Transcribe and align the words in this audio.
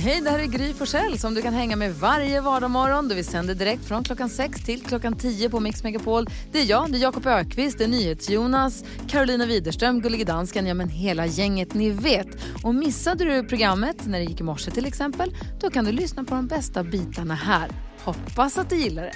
Hej, 0.00 0.20
det 0.20 0.30
här 0.30 0.38
är 0.38 0.46
Gry 0.46 0.74
Forssell 0.74 1.18
som 1.18 1.34
du 1.34 1.42
kan 1.42 1.54
hänga 1.54 1.76
med 1.76 1.94
varje 1.94 2.40
vardagsmorgon. 2.40 3.08
Vi 3.08 3.24
sänder 3.24 3.54
direkt 3.54 3.84
från 3.84 4.04
klockan 4.04 4.28
6 4.28 4.64
till 4.64 4.82
klockan 4.82 5.16
10 5.16 5.50
på 5.50 5.60
Mix 5.60 5.84
Megapol. 5.84 6.26
Det 6.52 6.60
är 6.60 6.64
jag, 6.64 6.92
det 6.92 6.98
är 6.98 7.02
Jakob 7.02 7.26
Ökvist, 7.26 7.78
det 7.78 7.84
är 7.84 7.88
NyhetsJonas, 7.88 8.84
Carolina 9.08 9.46
Widerström, 9.46 10.00
Gullige 10.00 10.24
Dansken, 10.24 10.66
ja 10.66 10.74
men 10.74 10.88
hela 10.88 11.26
gänget 11.26 11.74
ni 11.74 11.90
vet. 11.90 12.28
Och 12.64 12.74
missade 12.74 13.24
du 13.24 13.48
programmet 13.48 14.06
när 14.06 14.18
det 14.18 14.24
gick 14.24 14.40
i 14.40 14.42
morse 14.42 14.70
till 14.70 14.86
exempel, 14.86 15.34
då 15.60 15.70
kan 15.70 15.84
du 15.84 15.92
lyssna 15.92 16.24
på 16.24 16.34
de 16.34 16.46
bästa 16.46 16.84
bitarna 16.84 17.34
här. 17.34 17.70
Hoppas 18.04 18.58
att 18.58 18.70
du 18.70 18.76
gillar 18.76 19.02
det. 19.02 19.14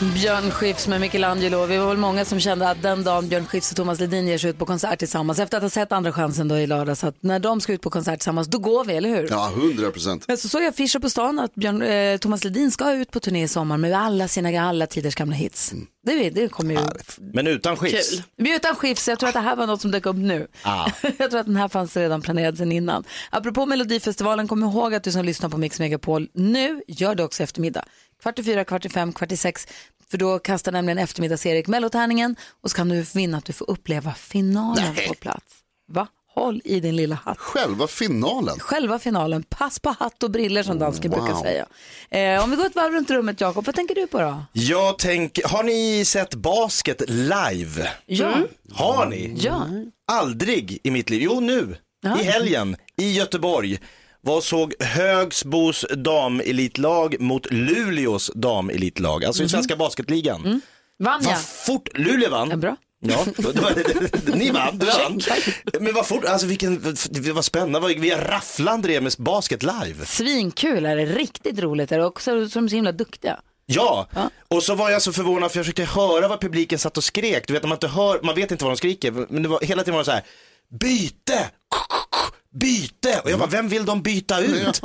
Björn 0.00 0.50
Skifs 0.50 0.88
med 0.88 1.00
Michelangelo. 1.00 1.66
Vi 1.66 1.76
var 1.78 1.86
väl 1.86 1.96
många 1.96 2.24
som 2.24 2.40
kände 2.40 2.68
att 2.68 2.82
den 2.82 3.04
dagen 3.04 3.28
Björn 3.28 3.46
Skifs 3.46 3.70
och 3.70 3.76
Thomas 3.76 4.00
Ledin 4.00 4.28
ger 4.28 4.38
sig 4.38 4.50
ut 4.50 4.58
på 4.58 4.66
konsert 4.66 4.98
tillsammans 4.98 5.38
efter 5.38 5.56
att 5.56 5.62
ha 5.62 5.70
sett 5.70 5.92
Andra 5.92 6.12
chansen 6.12 6.48
då 6.48 6.58
i 6.58 6.66
lördags 6.66 7.04
att 7.04 7.22
när 7.22 7.38
de 7.38 7.60
ska 7.60 7.72
ut 7.72 7.80
på 7.80 7.90
konsert 7.90 8.18
tillsammans 8.18 8.48
då 8.48 8.58
går 8.58 8.84
vi, 8.84 8.94
eller 8.94 9.08
hur? 9.08 9.28
Ja, 9.30 9.52
hundra 9.54 9.90
procent. 9.90 10.24
Men 10.28 10.36
så 10.36 10.48
såg 10.48 10.62
jag 10.62 10.68
affischer 10.68 10.98
på 10.98 11.10
stan 11.10 11.38
att 11.38 11.54
Björn, 11.54 11.82
eh, 11.82 12.18
Thomas 12.18 12.44
Ledin 12.44 12.70
ska 12.70 12.92
ut 12.92 13.10
på 13.10 13.20
turné 13.20 13.42
i 13.42 13.48
sommar 13.48 13.76
med 13.76 13.98
alla 13.98 14.28
sina 14.28 14.60
alla 14.60 14.86
tiders 14.86 15.14
gamla 15.14 15.36
hits. 15.36 15.72
Mm. 15.72 15.86
Det, 16.06 16.30
det 16.30 16.48
kommer 16.48 16.74
ju... 16.74 16.80
Men 17.18 17.46
utan 17.46 17.76
skifs. 17.76 18.22
Men 18.36 18.52
Utan 18.52 18.74
skifs, 18.74 19.08
jag 19.08 19.18
tror 19.18 19.28
att 19.28 19.34
det 19.34 19.40
här 19.40 19.56
var 19.56 19.66
något 19.66 19.80
som 19.80 19.90
dök 19.90 20.06
upp 20.06 20.16
nu. 20.16 20.46
Ah. 20.62 20.90
jag 21.18 21.30
tror 21.30 21.40
att 21.40 21.46
den 21.46 21.56
här 21.56 21.68
fanns 21.68 21.96
redan 21.96 22.22
planerad 22.22 22.58
sedan 22.58 22.72
innan. 22.72 23.04
Apropå 23.30 23.66
Melodifestivalen, 23.66 24.48
kom 24.48 24.62
ihåg 24.62 24.94
att 24.94 25.04
du 25.04 25.12
som 25.12 25.24
lyssnar 25.24 25.48
på 25.48 25.58
Mix 25.58 25.78
Megapol 25.78 26.28
nu 26.34 26.82
gör 26.88 27.14
det 27.14 27.24
också 27.24 27.42
eftermiddag. 27.42 27.84
Kvart 28.24 28.38
i 28.38 28.44
fyra, 28.44 28.64
kvart 28.64 28.84
i 28.84 28.88
fem, 28.88 29.12
kvart 29.12 29.32
i 29.32 29.36
sex. 29.36 29.66
För 30.10 30.18
då 30.18 30.38
kastar 30.38 30.72
nämligen 30.72 30.98
eftermiddags-Erik 30.98 31.66
mellotärningen 31.66 32.36
och 32.62 32.70
så 32.70 32.76
kan 32.76 32.88
du 32.88 33.06
vinna 33.14 33.38
att 33.38 33.44
du 33.44 33.52
får 33.52 33.70
uppleva 33.70 34.14
finalen 34.14 34.94
Nej. 34.96 35.08
på 35.08 35.14
plats. 35.14 35.54
Va? 35.92 36.06
Håll 36.34 36.60
i 36.64 36.80
din 36.80 36.96
lilla 36.96 37.14
hatt. 37.14 37.38
Själva 37.38 37.86
finalen. 37.86 38.58
Själva 38.58 38.98
finalen, 38.98 39.42
pass 39.42 39.78
på 39.78 39.90
hatt 39.98 40.22
och 40.22 40.30
briller 40.30 40.62
som 40.62 40.78
dansken 40.78 41.10
Wow. 41.10 41.20
brukar 41.20 41.40
säga. 41.40 41.66
Eh, 42.10 42.44
om 42.44 42.50
vi 42.50 42.56
går 42.56 42.66
ett 42.66 42.74
varv 42.76 42.92
runt 42.92 43.10
rummet, 43.10 43.40
Jakob, 43.40 43.66
vad 43.66 43.74
tänker 43.74 43.94
du 43.94 44.06
på 44.06 44.18
då? 44.20 44.44
Jag 44.52 44.98
tänker, 44.98 45.48
har 45.48 45.62
ni 45.62 46.04
sett 46.04 46.34
basket 46.34 47.02
live? 47.08 47.88
Ja. 48.06 48.34
Har 48.72 49.06
ni? 49.06 49.36
Ja. 49.40 49.66
Aldrig 50.12 50.78
i 50.82 50.90
mitt 50.90 51.10
liv. 51.10 51.22
Jo, 51.22 51.40
nu. 51.40 51.76
Ja. 52.02 52.20
I 52.20 52.24
helgen 52.24 52.76
i 52.96 53.12
Göteborg. 53.12 53.78
Vad 54.24 54.44
såg 54.44 54.74
Högsbos 54.80 55.84
damelitlag 55.96 57.20
mot 57.20 57.46
Luleås 57.52 58.30
damelitlag, 58.34 59.24
alltså 59.24 59.42
i 59.42 59.48
svenska 59.48 59.76
basketligan. 59.76 60.60
Vann 60.98 61.20
jag? 61.22 61.30
Vad 61.30 61.40
fort, 61.40 61.88
Luleå 61.98 62.30
vann. 62.30 62.50
Ja, 62.50 62.56
bra. 62.56 62.76
Ja, 63.06 63.24
det 63.36 63.60
var, 63.60 64.36
ni 64.36 64.50
vann, 64.50 64.78
du 64.78 64.86
vann. 64.86 65.20
Men 65.80 65.94
vad 65.94 66.06
fort, 66.06 66.24
alltså 66.24 66.46
vilken, 66.46 66.96
det 67.10 67.32
var 67.32 67.42
spännande, 67.42 67.80
Vad- 67.80 67.90
vi 67.98 68.10
rafflande 68.10 68.88
det 68.88 69.00
med 69.00 69.14
basket 69.18 69.62
live. 69.62 70.06
Svinkul 70.06 70.86
är 70.86 70.96
det, 70.96 71.06
riktigt 71.06 71.58
roligt 71.58 71.92
är 71.92 71.98
det 71.98 72.04
och 72.04 72.20
så 72.20 72.24
så 72.24 72.58
är 72.58 72.62
de 72.62 72.68
så 72.68 72.74
himla 72.76 72.92
duktiga. 72.92 73.40
Ja, 73.66 74.08
Ja. 74.14 74.30
och 74.48 74.62
så 74.62 74.74
var 74.74 74.90
jag 74.90 75.02
så 75.02 75.12
förvånad 75.12 75.50
för 75.52 75.58
jag 75.58 75.64
försökte 75.66 75.84
höra 76.00 76.28
vad 76.28 76.40
publiken 76.40 76.78
satt 76.78 76.96
och 76.96 77.04
skrek. 77.04 77.44
Du 77.46 77.52
vet, 77.52 77.62
när 77.62 77.68
man, 77.68 77.76
inte 77.76 77.88
hör, 77.88 78.20
man 78.22 78.34
vet 78.34 78.50
inte 78.50 78.64
vad 78.64 78.72
de 78.72 78.76
skriker, 78.76 79.10
men 79.28 79.42
det 79.42 79.48
var, 79.48 79.60
hela 79.60 79.82
tiden 79.82 79.94
var 79.94 80.00
det 80.00 80.04
så 80.04 80.10
här, 80.10 80.22
byte, 80.80 81.50
byte. 82.54 83.20
Och 83.24 83.30
jag 83.30 83.38
bara, 83.38 83.48
vem 83.48 83.68
vill 83.68 83.84
de 83.84 84.02
byta 84.02 84.40
ut? 84.40 84.80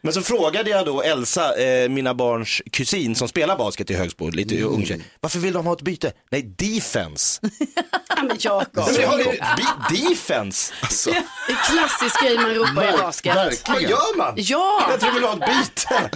Men 0.00 0.12
så 0.12 0.22
frågade 0.22 0.70
jag 0.70 0.86
då 0.86 1.02
Elsa, 1.02 1.56
eh, 1.56 1.88
mina 1.88 2.14
barns 2.14 2.62
kusin 2.72 3.14
som 3.14 3.28
spelar 3.28 3.56
basket 3.56 3.90
i 3.90 3.94
Högsbo, 3.94 4.30
lite 4.30 4.62
ung 4.62 4.86
tjej, 4.86 5.04
varför 5.20 5.38
vill 5.38 5.52
de 5.52 5.66
ha 5.66 5.72
ett 5.72 5.82
byte? 5.82 6.12
Nej, 6.30 6.42
defense. 6.42 7.40
Men 8.16 8.36
Jakob. 8.40 8.88
Jag 9.00 9.08
har 9.08 9.18
bi- 9.18 10.08
defense. 10.08 10.74
Alltså, 10.80 11.10
Det 11.10 11.52
är 11.52 11.56
klassisk 11.76 12.22
grej 12.22 12.36
man 12.38 12.54
ropar 12.54 12.94
i 12.94 12.98
basket. 12.98 13.36
vad 13.36 13.44
Verkligen. 13.44 13.90
gör 13.90 14.16
man? 14.16 14.34
Ja, 14.36 14.86
Jag 14.90 15.00
tror 15.00 15.10
vi 15.10 15.14
vill 15.18 15.28
ha 15.28 15.32
ett 15.32 15.40
byte. 15.40 16.10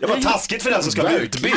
Det 0.00 0.06
var 0.06 0.16
taskigt 0.20 0.62
för 0.62 0.70
den 0.70 0.82
som 0.82 0.92
ska 0.92 1.02
bli 1.02 1.16
utbytt. 1.16 1.54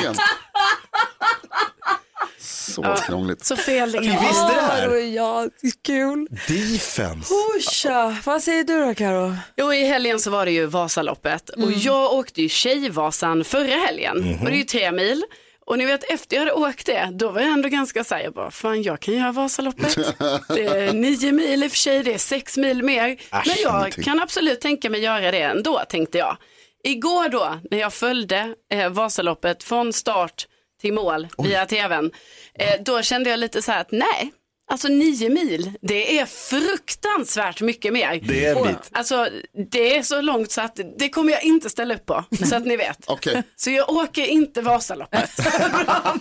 Så 2.39 2.95
krångligt. 3.07 3.45
så 3.45 3.55
fel 3.55 3.91
det 3.91 3.99
Ni 3.99 4.07
kan 4.07 4.15
vara. 4.15 4.27
visste 4.27 4.47
det 4.47 4.53
Ja, 4.55 4.61
här? 4.61 4.97
ja, 4.97 5.47
kul. 5.85 6.27
Defense. 6.47 7.33
Tja, 7.71 8.15
vad 8.25 8.43
säger 8.43 8.63
du 8.63 8.85
då 8.85 8.95
Karo? 8.95 9.35
Jo, 9.57 9.73
i 9.73 9.85
helgen 9.85 10.19
så 10.19 10.29
var 10.31 10.45
det 10.45 10.51
ju 10.51 10.65
Vasaloppet 10.65 11.49
och 11.49 11.71
jag 11.71 12.13
åkte 12.13 12.41
ju 12.41 12.49
Tjejvasan 12.49 13.43
förra 13.43 13.75
helgen 13.75 14.37
och 14.39 14.45
det 14.45 14.51
är 14.51 14.57
ju 14.57 14.63
tre 14.63 14.91
mil. 14.91 15.23
Och 15.67 15.77
ni 15.77 15.85
vet 15.85 16.03
efter 16.03 16.35
jag 16.35 16.41
hade 16.41 16.51
åkt 16.53 16.85
det, 16.85 17.09
då 17.13 17.29
var 17.29 17.41
jag 17.41 17.49
ändå 17.51 17.69
ganska 17.69 18.03
så 18.03 18.15
här, 18.15 18.21
jag 18.23 18.33
bara, 18.33 18.51
fan 18.51 18.81
jag 18.83 18.99
kan 18.99 19.13
göra 19.13 19.31
Vasaloppet. 19.31 19.95
Det 20.47 20.65
är 20.65 20.93
nio 20.93 21.31
mil 21.31 21.63
i 21.63 21.67
och 21.67 21.71
för 21.71 21.77
sig, 21.77 22.03
det 22.03 22.13
är 22.13 22.17
sex 22.17 22.57
mil 22.57 22.83
mer. 22.83 23.07
Men 23.31 23.41
jag 23.63 23.79
ingenting. 23.81 24.03
kan 24.03 24.21
absolut 24.21 24.61
tänka 24.61 24.89
mig 24.89 25.01
göra 25.01 25.31
det 25.31 25.41
ändå, 25.41 25.81
tänkte 25.89 26.17
jag. 26.17 26.37
Igår 26.83 27.29
då, 27.29 27.59
när 27.71 27.77
jag 27.77 27.93
följde 27.93 28.53
eh, 28.73 28.89
Vasaloppet 28.89 29.63
från 29.63 29.93
start 29.93 30.47
till 30.85 30.93
mål 30.93 31.27
via 31.37 31.65
tvn, 31.65 32.11
eh, 32.53 32.81
då 32.81 33.01
kände 33.01 33.29
jag 33.29 33.39
lite 33.39 33.61
så 33.61 33.71
här 33.71 33.81
att 33.81 33.91
nej, 33.91 34.31
alltså 34.71 34.87
nio 34.87 35.29
mil, 35.29 35.71
det 35.81 36.19
är 36.19 36.25
fruktansvärt 36.25 37.61
mycket 37.61 37.93
mer. 37.93 38.19
Det 38.23 38.45
är 38.45 38.55
en 38.55 38.67
bit. 38.67 38.77
Alltså 38.91 39.27
det 39.71 39.97
är 39.97 40.03
så 40.03 40.21
långt 40.21 40.51
så 40.51 40.61
att 40.61 40.79
det 40.97 41.09
kommer 41.09 41.31
jag 41.31 41.43
inte 41.43 41.69
ställa 41.69 41.95
upp 41.95 42.05
på, 42.05 42.23
så 42.49 42.55
att 42.55 42.65
ni 42.65 42.77
vet. 42.77 42.97
Okej, 43.07 43.43
Så 43.55 43.69
jag 43.71 43.89
åker 43.89 44.25
inte 44.25 44.61
Vasaloppet. 44.61 45.29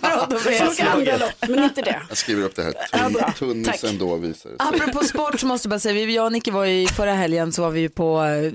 bra, 0.01 0.27
då 0.29 0.51
jag 0.51 0.69
åker 0.69 0.85
andra 0.85 1.17
lopp, 1.17 1.49
men 1.49 1.63
inte 1.63 1.81
det. 1.81 2.01
jag 2.09 2.17
skriver 2.17 2.43
upp 2.43 2.55
det 2.55 2.63
här. 2.63 2.73
Ja, 2.91 3.09
bra. 3.09 3.33
Tun, 3.39 3.63
Tack. 3.63 3.79
tunnisen 3.79 3.97
då 4.07 4.15
visar 4.15 4.49
det 4.49 4.57
sig. 4.57 4.67
Apropå 4.83 5.03
sport 5.03 5.39
så 5.39 5.45
måste 5.47 5.65
jag 5.65 5.69
bara 5.69 5.79
säga, 5.79 5.93
vi- 6.05 6.15
jag 6.15 6.25
och 6.25 6.31
Nicky 6.31 6.51
var 6.51 6.65
ju 6.65 6.87
förra 6.87 7.13
helgen 7.13 7.51
så 7.53 7.61
var 7.61 7.69
vi 7.71 7.89
på 7.89 8.23
eh, 8.23 8.51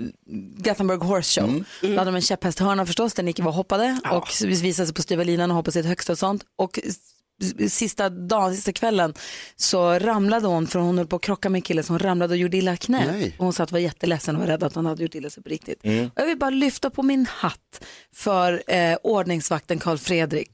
Gothenburg 0.65 1.01
Horse 1.01 1.41
Show. 1.41 1.65
Då 1.83 1.89
hade 1.89 2.05
de 2.05 2.15
en 2.15 2.23
käpphästhörna 2.23 2.87
förstås 2.87 3.15
där 3.15 3.23
Nicky 3.23 3.43
var 3.43 3.53
hoppade 3.53 4.01
och 4.13 4.29
visade 4.45 4.87
sig 4.87 4.95
på 4.95 5.03
styva 5.03 5.25
linan 5.25 5.51
och 5.51 5.57
hoppade 5.57 5.73
sitt 5.73 5.87
högsta 5.87 6.13
och 6.13 6.19
sånt. 6.19 6.43
Och 6.59 6.79
sista 7.69 8.11
dagen, 8.11 8.55
sista 8.55 8.73
kvällen 8.73 9.15
så 9.57 9.99
ramlade 9.99 10.47
hon 10.47 10.67
för 10.67 10.79
hon 10.79 10.99
höll 10.99 11.07
på 11.07 11.17
att 11.17 11.23
krocka 11.23 11.49
med 11.51 11.59
en 11.59 11.63
kille 11.63 11.83
som 11.83 11.99
ramlade 11.99 12.33
och 12.35 12.39
gjorde 12.39 12.57
illa 12.57 12.77
knät. 12.77 13.33
Och 13.39 13.45
hon 13.45 13.53
sa 13.53 13.63
att 13.63 13.73
var 13.73 13.79
jätteledsen 13.79 14.37
och 14.37 14.41
var 14.41 14.47
rädd 14.49 14.63
att 14.63 14.75
hon 14.75 14.87
hade 14.87 15.03
gjort 15.03 15.15
illa 15.15 15.31
sig 15.31 15.43
på 15.43 15.49
riktigt. 15.49 15.81
Och 15.83 16.13
jag 16.15 16.27
vill 16.27 16.39
bara 16.39 16.51
lyfta 16.51 16.91
på 16.91 17.03
min 17.03 17.27
hatt 17.27 17.70
för 18.15 18.63
eh, 18.67 18.97
ordningsvakten 19.03 19.79
Karl 19.79 19.99
Fredrik 19.99 20.51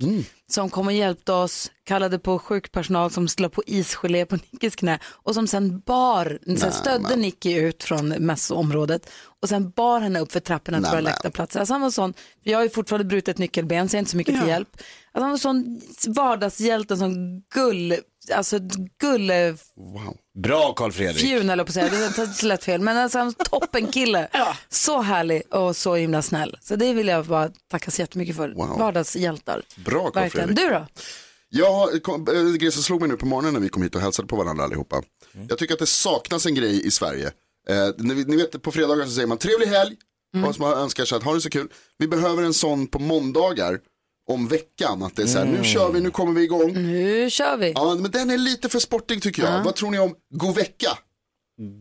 som 0.49 0.71
kom 0.71 0.87
och 0.87 0.93
hjälpte 0.93 1.33
oss, 1.33 1.71
kallade 1.85 2.19
på 2.19 2.39
sjukpersonal 2.39 3.11
som 3.11 3.29
slog 3.29 3.53
på 3.53 3.63
isgelé 3.67 4.27
på 4.27 4.37
Nickis 4.51 4.77
knä 4.77 4.99
och 5.05 5.35
som 5.35 5.47
sen 5.47 5.81
bar, 5.81 6.39
sen 6.59 6.73
stödde 6.73 7.17
Nicky 7.17 7.55
ut 7.55 7.85
från 7.85 8.09
mässområdet 8.09 9.11
och 9.43 9.49
sen 9.49 9.71
bar 9.71 10.01
henne 10.01 10.21
upp 10.21 10.33
för 10.33 10.41
trapporna 10.41 10.79
till 10.79 10.87
våra 10.87 10.95
men. 10.95 11.05
läktarplatser. 11.05 11.61
Alltså 11.61 11.75
han 11.75 11.81
var 11.81 11.91
sån, 11.91 12.15
jag 12.43 12.59
har 12.59 12.63
ju 12.63 12.71
fortfarande 12.71 13.05
brutit 13.05 13.39
nyckelben 13.39 13.89
så 13.89 13.97
jag 13.97 13.99
är 13.99 14.01
inte 14.01 14.11
så 14.11 14.17
mycket 14.17 14.41
till 14.41 14.49
hjälp. 14.49 14.69
Alltså 15.13 15.23
han 15.23 15.31
var 15.31 15.39
sån 15.39 15.81
vardagshjälte, 16.07 16.95
en 16.95 16.99
sån 16.99 17.43
gull, 17.55 17.97
alltså 18.35 18.59
gulle 19.01 19.57
Wow. 19.77 20.17
Bra 20.43 20.73
Karl 20.75 20.93
Fredrik. 20.93 21.19
fjun 21.25 21.51
eller 21.51 21.65
på 21.65 21.69
att 21.69 21.75
säga, 21.75 21.89
det 22.17 22.43
lätt 22.43 22.65
fel, 22.65 22.81
men 22.81 22.97
alltså 22.97 23.19
han 23.19 23.35
toppen 23.35 23.87
kille. 23.87 24.29
Så 24.69 25.01
härlig 25.03 25.43
och 25.55 25.77
så 25.77 25.95
himla 25.95 26.23
snäll. 26.23 26.57
Så 26.61 26.77
det 26.77 26.93
vill 26.93 27.09
jag 27.09 27.27
bara 27.27 27.51
tacka 27.71 27.91
så 27.91 28.03
jättemycket 28.03 28.37
för. 28.37 28.49
Wow. 28.49 28.79
Vardagshjältar. 28.79 29.63
Bra 29.77 30.11
Carl 30.11 30.23
Verkligen. 30.23 30.49
Fredrik. 30.49 30.67
Du 30.69 30.75
då? 30.75 30.87
Jag 31.49 32.03
kom, 32.03 32.27
äh, 32.29 32.53
grej 32.53 32.73
som 32.73 32.83
slog 32.83 33.01
mig 33.01 33.09
nu 33.11 33.17
på 33.17 33.27
morgonen 33.27 33.55
när 33.55 33.61
vi 33.61 33.69
kom 33.69 33.83
hit 33.83 33.95
och 33.95 34.01
hälsade 34.01 34.29
på 34.29 34.37
varandra 34.37 34.65
allihopa. 34.65 35.03
Jag 35.49 35.59
tycker 35.59 35.75
att 35.75 35.81
det 35.81 35.87
saknas 35.87 36.47
en 36.47 36.55
grej 36.55 36.87
i 36.87 36.91
Sverige. 36.91 37.27
Eh, 37.69 37.89
ni, 37.99 38.15
vet- 38.15 38.29
ni 38.29 38.37
vet 38.37 38.63
på 38.63 38.73
fredagar 38.73 39.05
så 39.05 39.11
säger 39.11 39.27
man 39.27 39.39
trevlig 39.39 39.67
helg. 39.67 39.97
Och 40.47 40.55
så 40.55 40.63
man 40.63 40.73
önskar 40.73 41.05
sig 41.05 41.17
att 41.19 41.23
ha 41.25 41.35
det 41.35 41.41
så 41.41 41.51
kul. 41.51 41.69
Vi 41.99 42.09
behöver 42.09 42.43
en 42.43 42.55
sån 42.55 42.87
på 42.87 42.99
måndagar 42.99 43.79
om 44.29 44.49
veckan. 44.49 45.03
Att 45.03 45.17
det 45.17 45.23
är 45.23 45.27
så 45.27 45.39
här, 45.39 45.45
nu 45.45 45.65
kör 45.65 45.93
vi, 45.93 46.01
nu 46.01 46.11
kommer 46.11 46.33
vi 46.33 46.43
igång. 46.45 46.73
Nu 46.73 47.31
kör 47.31 47.57
vi. 47.57 47.73
Ja, 47.75 47.95
men 47.95 48.11
den 48.11 48.31
är 48.31 48.39
lite 48.39 48.69
för 48.69 48.79
sportig 48.79 49.23
tycker 49.23 49.43
jag. 49.43 49.65
Vad 49.65 49.75
tror 49.75 49.91
ni 49.91 49.99
om 49.99 50.15
god 50.35 50.55
vecka? 50.55 50.89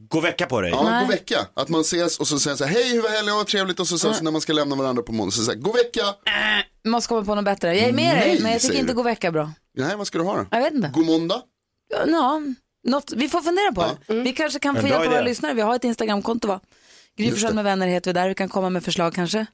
God 0.10 0.24
vecka 0.24 0.46
på 0.46 0.62
dig. 0.62 0.72
Ja, 0.72 1.00
god 1.00 1.10
vecka. 1.10 1.48
Att 1.54 1.70
man 1.70 1.82
ses 1.82 2.20
och 2.20 2.28
så 2.28 2.40
säger 2.40 2.56
så 2.58 2.64
här, 2.66 2.74
hej 2.74 2.90
hur 2.94 3.02
var 3.02 3.10
helgen, 3.10 3.36
vad 3.36 3.48
trevligt. 3.48 3.80
Och 3.80 3.88
så, 3.88 3.98
så, 3.98 4.14
så 4.14 4.24
när 4.24 4.32
man 4.32 4.42
ska 4.42 4.54
lämna 4.54 4.76
varandra 4.76 5.04
på 5.04 5.12
måndag 5.12 5.32
så 5.32 5.44
säger 5.44 5.60
god 5.60 5.76
vecka. 5.76 6.02
Måste 6.88 7.08
komma 7.08 7.26
på 7.26 7.36
något 7.36 7.46
bättre. 7.46 7.78
Jag 7.78 7.90
är 7.90 7.94
med 7.94 8.18
dig, 8.18 8.28
Nej, 8.34 8.40
men 8.42 8.52
jag 8.52 8.62
tycker 8.62 8.68
säger 8.72 8.80
inte 8.80 8.94
du. 8.94 8.96
god 8.96 9.06
vecka 9.06 9.32
bra. 9.32 9.52
Nej, 9.78 9.96
vad 9.98 10.08
ska 10.08 10.18
du 10.18 10.24
ha 10.24 10.38
då? 10.38 10.46
Jag 10.52 10.62
vet 10.62 10.74
inte. 10.74 10.92
God 10.94 11.06
måndag? 11.06 11.42
Ja, 12.08 12.42
något, 12.88 13.14
vi 13.16 13.30
får 13.30 13.42
fundera 13.42 13.72
på 13.72 13.96
det. 14.08 14.14
Vi 14.22 14.32
kanske 14.34 14.60
kan 14.60 14.76
få 14.76 14.80
En 14.80 14.86
bra 14.86 14.92
hjälpa 14.92 15.10
våra 15.10 15.20
idé. 15.22 15.30
lyssnare. 15.30 15.54
Vi 15.54 15.62
har 15.62 15.76
ett 15.76 15.84
Instagramkonto 15.84 16.48
va? 16.48 16.60
Gry 17.18 17.54
med 17.54 17.64
vänner 17.64 17.88
heter 17.88 18.10
vi 18.10 18.14
där, 18.14 18.28
vi 18.28 18.36
kan 18.36 18.50
komma 18.50 18.70
med 18.70 18.84
förslag 18.84 19.14
kanske. 19.14 19.46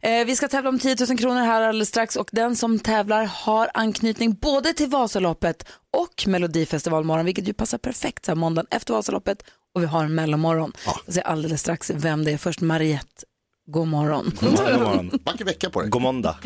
Eh, 0.00 0.24
vi 0.26 0.36
ska 0.36 0.48
tävla 0.48 0.68
om 0.68 0.78
10 0.78 0.96
000 1.08 1.18
kronor 1.18 1.40
här 1.40 1.62
alldeles 1.62 1.88
strax 1.88 2.16
och 2.16 2.28
den 2.32 2.56
som 2.56 2.78
tävlar 2.78 3.24
har 3.24 3.70
anknytning 3.74 4.34
både 4.34 4.72
till 4.72 4.88
Vasaloppet 4.88 5.66
och 5.96 6.24
Melodifestivalmorgon, 6.26 7.24
vilket 7.24 7.48
ju 7.48 7.52
passar 7.52 7.78
perfekt 7.78 8.24
så 8.24 8.30
här 8.30 8.36
måndagen 8.36 8.66
efter 8.70 8.94
Vasaloppet 8.94 9.42
och 9.74 9.82
vi 9.82 9.86
har 9.86 10.04
en 10.04 10.14
mellomorgon. 10.14 10.72
Jag 11.06 11.14
säger 11.14 11.26
alldeles 11.26 11.60
strax 11.60 11.90
vem 11.94 12.24
det 12.24 12.32
är. 12.32 12.38
Först 12.38 12.60
Mariette, 12.60 13.24
god 13.66 13.88
morgon. 13.88 14.32
God 14.40 14.52
morgon. 14.52 15.10
Vacker 15.24 15.44
vecka 15.44 15.70
på 15.70 15.80
dig. 15.80 15.90
God 15.90 16.02
måndag. 16.02 16.36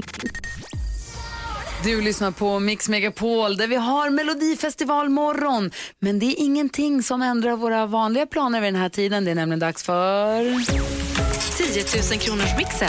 Du 1.84 2.00
lyssnar 2.00 2.30
på 2.30 2.58
Mix 2.58 2.88
Megapol 2.88 3.56
där 3.56 3.66
vi 3.66 3.76
har 3.76 4.10
Melodifestivalmorgon. 4.10 5.70
Men 5.98 6.18
det 6.18 6.26
är 6.26 6.34
ingenting 6.38 7.02
som 7.02 7.22
ändrar 7.22 7.56
våra 7.56 7.86
vanliga 7.86 8.26
planer 8.26 8.60
vid 8.60 8.72
den 8.72 8.80
här 8.80 8.88
tiden. 8.88 9.24
Det 9.24 9.30
är 9.30 9.34
nämligen 9.34 9.58
dags 9.58 9.82
för... 9.82 10.42
10 11.56 11.84
000 12.10 12.20
kronors 12.20 12.56
mixen. 12.58 12.88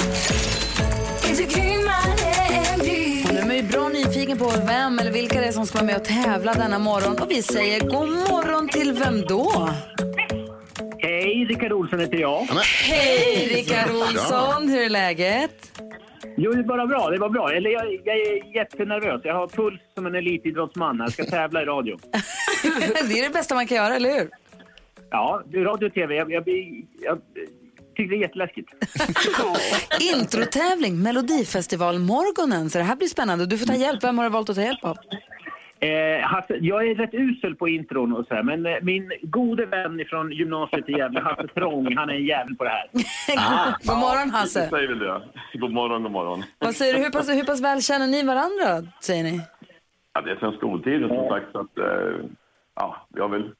Och 3.23 3.47
nu 3.47 3.53
är 3.53 3.61
ju 3.61 3.63
bra 3.63 3.89
nyfiken 3.89 4.37
på 4.37 4.53
vem 4.67 4.99
eller 4.99 5.11
vilka 5.11 5.41
det 5.41 5.47
är 5.47 5.51
som 5.51 5.65
ska 5.65 5.77
vara 5.77 5.85
med 5.85 5.95
och 5.95 6.05
tävla 6.05 6.53
denna 6.53 6.79
morgon. 6.79 7.19
Och 7.19 7.31
vi 7.31 7.41
säger 7.41 7.79
god 7.79 8.09
morgon 8.09 8.69
till 8.69 8.93
vem 8.93 9.21
då? 9.21 9.69
Hej, 10.97 11.45
Rickard 11.49 11.71
Olsson 11.71 11.99
heter 11.99 12.17
jag. 12.17 12.47
Hej 12.83 13.47
Rickard 13.55 13.91
Olsson, 13.95 14.69
hur 14.69 14.81
är 14.81 14.89
läget? 14.89 15.71
Jo, 16.37 16.51
det 16.51 16.63
bara 16.63 16.87
bra. 16.87 17.09
Det 17.09 17.17
var 17.17 17.29
bra. 17.29 17.51
Eller 17.51 17.69
jag, 17.69 18.01
jag 18.05 18.17
är 18.17 18.55
jättenervös. 18.55 19.21
Jag 19.23 19.33
har 19.33 19.47
puls 19.47 19.81
som 19.95 20.05
en 20.05 20.15
elitidrottsman. 20.15 20.97
Jag 20.97 21.11
ska 21.11 21.25
tävla 21.25 21.61
i 21.61 21.65
radio. 21.65 21.97
det 23.09 23.19
är 23.19 23.23
det 23.23 23.33
bästa 23.33 23.55
man 23.55 23.67
kan 23.67 23.77
göra, 23.77 23.95
eller 23.95 24.19
hur? 24.19 24.29
Ja, 25.09 25.43
radio 25.53 25.87
och 25.87 25.93
tv. 25.93 26.15
Jag, 26.15 26.31
jag, 26.31 26.49
jag, 27.01 27.21
tycker 27.95 28.09
det 28.09 28.15
är 28.15 28.21
jätteläskigt. 28.21 28.69
Introtävling, 30.15 31.01
Melodifestivalmorgonen. 31.03 32.69
Så 32.69 32.77
det 32.77 32.83
här 32.83 32.95
blir 32.95 33.07
spännande. 33.07 33.45
Du 33.45 33.57
får 33.57 33.65
ta 33.65 33.75
hjälp. 33.75 34.03
Vem 34.03 34.17
har 34.17 34.25
du 34.25 34.31
valt 34.31 34.49
att 34.49 34.55
ta 34.55 34.61
hjälp 34.61 34.83
av? 34.83 34.97
Eh, 35.79 36.21
Hasse, 36.27 36.55
jag 36.61 36.87
är 36.87 36.95
rätt 36.95 37.13
usel 37.13 37.55
på 37.55 37.69
intron 37.69 38.13
och 38.13 38.25
så 38.27 38.35
här, 38.35 38.43
men 38.43 38.65
eh, 38.65 38.75
min 38.81 39.11
gode 39.21 39.65
vän 39.65 40.03
från 40.09 40.31
gymnasiet 40.31 40.89
i 40.89 40.91
Gävle, 40.91 41.19
Hasse 41.21 41.47
Trång, 41.47 41.95
han 41.95 42.09
är 42.09 42.13
en 42.13 42.25
jävel 42.25 42.55
på 42.55 42.63
det 42.63 42.69
här. 42.69 42.87
God 43.87 43.97
morgon 43.97 44.29
Hasse. 44.29 44.69
säger 44.69 44.87
väl 44.87 44.99
det. 44.99 45.21
God 45.53 45.71
morgon, 45.73 46.03
god 46.03 46.11
morgon. 46.11 46.43
Vad 46.59 46.75
säger 46.75 46.93
du? 46.93 46.99
Hur 47.03 47.09
pass, 47.09 47.29
hur 47.29 47.43
pass 47.43 47.61
väl 47.61 47.81
känner 47.81 48.07
ni 48.07 48.23
varandra, 48.23 48.91
säger 49.01 49.23
ni? 49.23 49.41
Ja, 50.13 50.21
det 50.21 50.31
är 50.31 50.35
sen 50.35 50.51
skoltiden 50.51 51.09
som 51.09 51.27
sagt. 51.29 51.45
Så 51.51 51.59
att, 51.59 51.77
eh, 51.77 52.25
ja, 52.75 53.07
vi 53.13 53.21
har 53.21 53.29
väl 53.29 53.51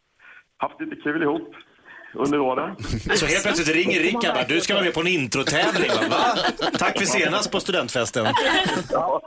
haft 0.58 0.82
lite 0.82 0.96
kul 0.96 1.24
ihop 1.24 1.56
under 2.14 2.40
åren. 2.40 2.76
Så 3.16 3.26
helt 3.26 3.44
plötsligt 3.44 3.76
ringer 3.76 4.00
Rickard 4.00 4.34
bara, 4.36 4.44
du 4.48 4.62
ska 4.62 4.74
vara 4.74 4.84
med 4.84 4.94
på 4.94 5.00
en 5.02 5.08
introtävling. 5.08 5.90
va? 5.90 6.18
Va? 6.18 6.36
Tack 6.80 6.98
för 6.98 7.06
senast 7.06 7.52
på 7.52 7.60
studentfesten. 7.60 8.26
Ja, 8.92 9.22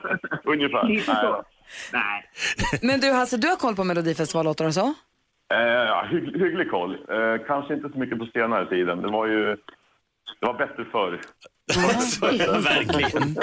ungefär. 0.44 0.84
Lite 0.88 1.04
så. 1.04 1.12
Nej. 1.32 1.42
Nej. 1.92 2.30
Men 2.82 3.00
du 3.00 3.12
Hasse, 3.12 3.36
du 3.36 3.48
har 3.48 3.56
koll 3.56 3.76
på 3.76 3.84
Melodifestivallåtar 3.84 4.64
och 4.64 4.74
så? 4.74 4.94
eh, 5.54 5.58
ja, 5.60 6.06
hygg, 6.10 6.24
hygglig 6.42 6.70
koll. 6.70 6.92
Eh, 6.94 7.46
kanske 7.46 7.74
inte 7.74 7.88
så 7.92 7.98
mycket 7.98 8.18
på 8.18 8.26
senare 8.26 8.66
tiden. 8.66 9.02
Det 9.02 9.08
var 9.10 9.26
ju 9.26 9.56
det 10.40 10.46
var 10.46 10.54
bättre 10.54 10.84
förr. 10.84 11.20
Verkligen. 12.62 13.36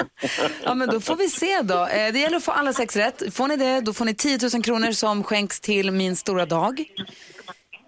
Ja, 0.64 0.74
men 0.74 0.88
då 0.88 1.00
får 1.00 1.16
vi 1.16 1.28
se 1.28 1.62
då. 1.62 1.74
Eh, 1.86 2.12
Det 2.12 2.18
gäller 2.18 2.36
att 2.36 2.44
få 2.44 2.52
alla 2.52 2.72
sex 2.72 2.96
rätt. 2.96 3.34
Får 3.34 3.48
ni 3.48 3.56
det, 3.56 3.80
då 3.80 3.92
får 3.92 4.04
ni 4.04 4.14
10 4.14 4.38
000 4.54 4.62
kronor 4.62 4.92
som 4.92 5.24
skänks 5.24 5.60
till 5.60 5.90
Min 5.90 6.16
stora 6.16 6.46
dag. 6.46 6.84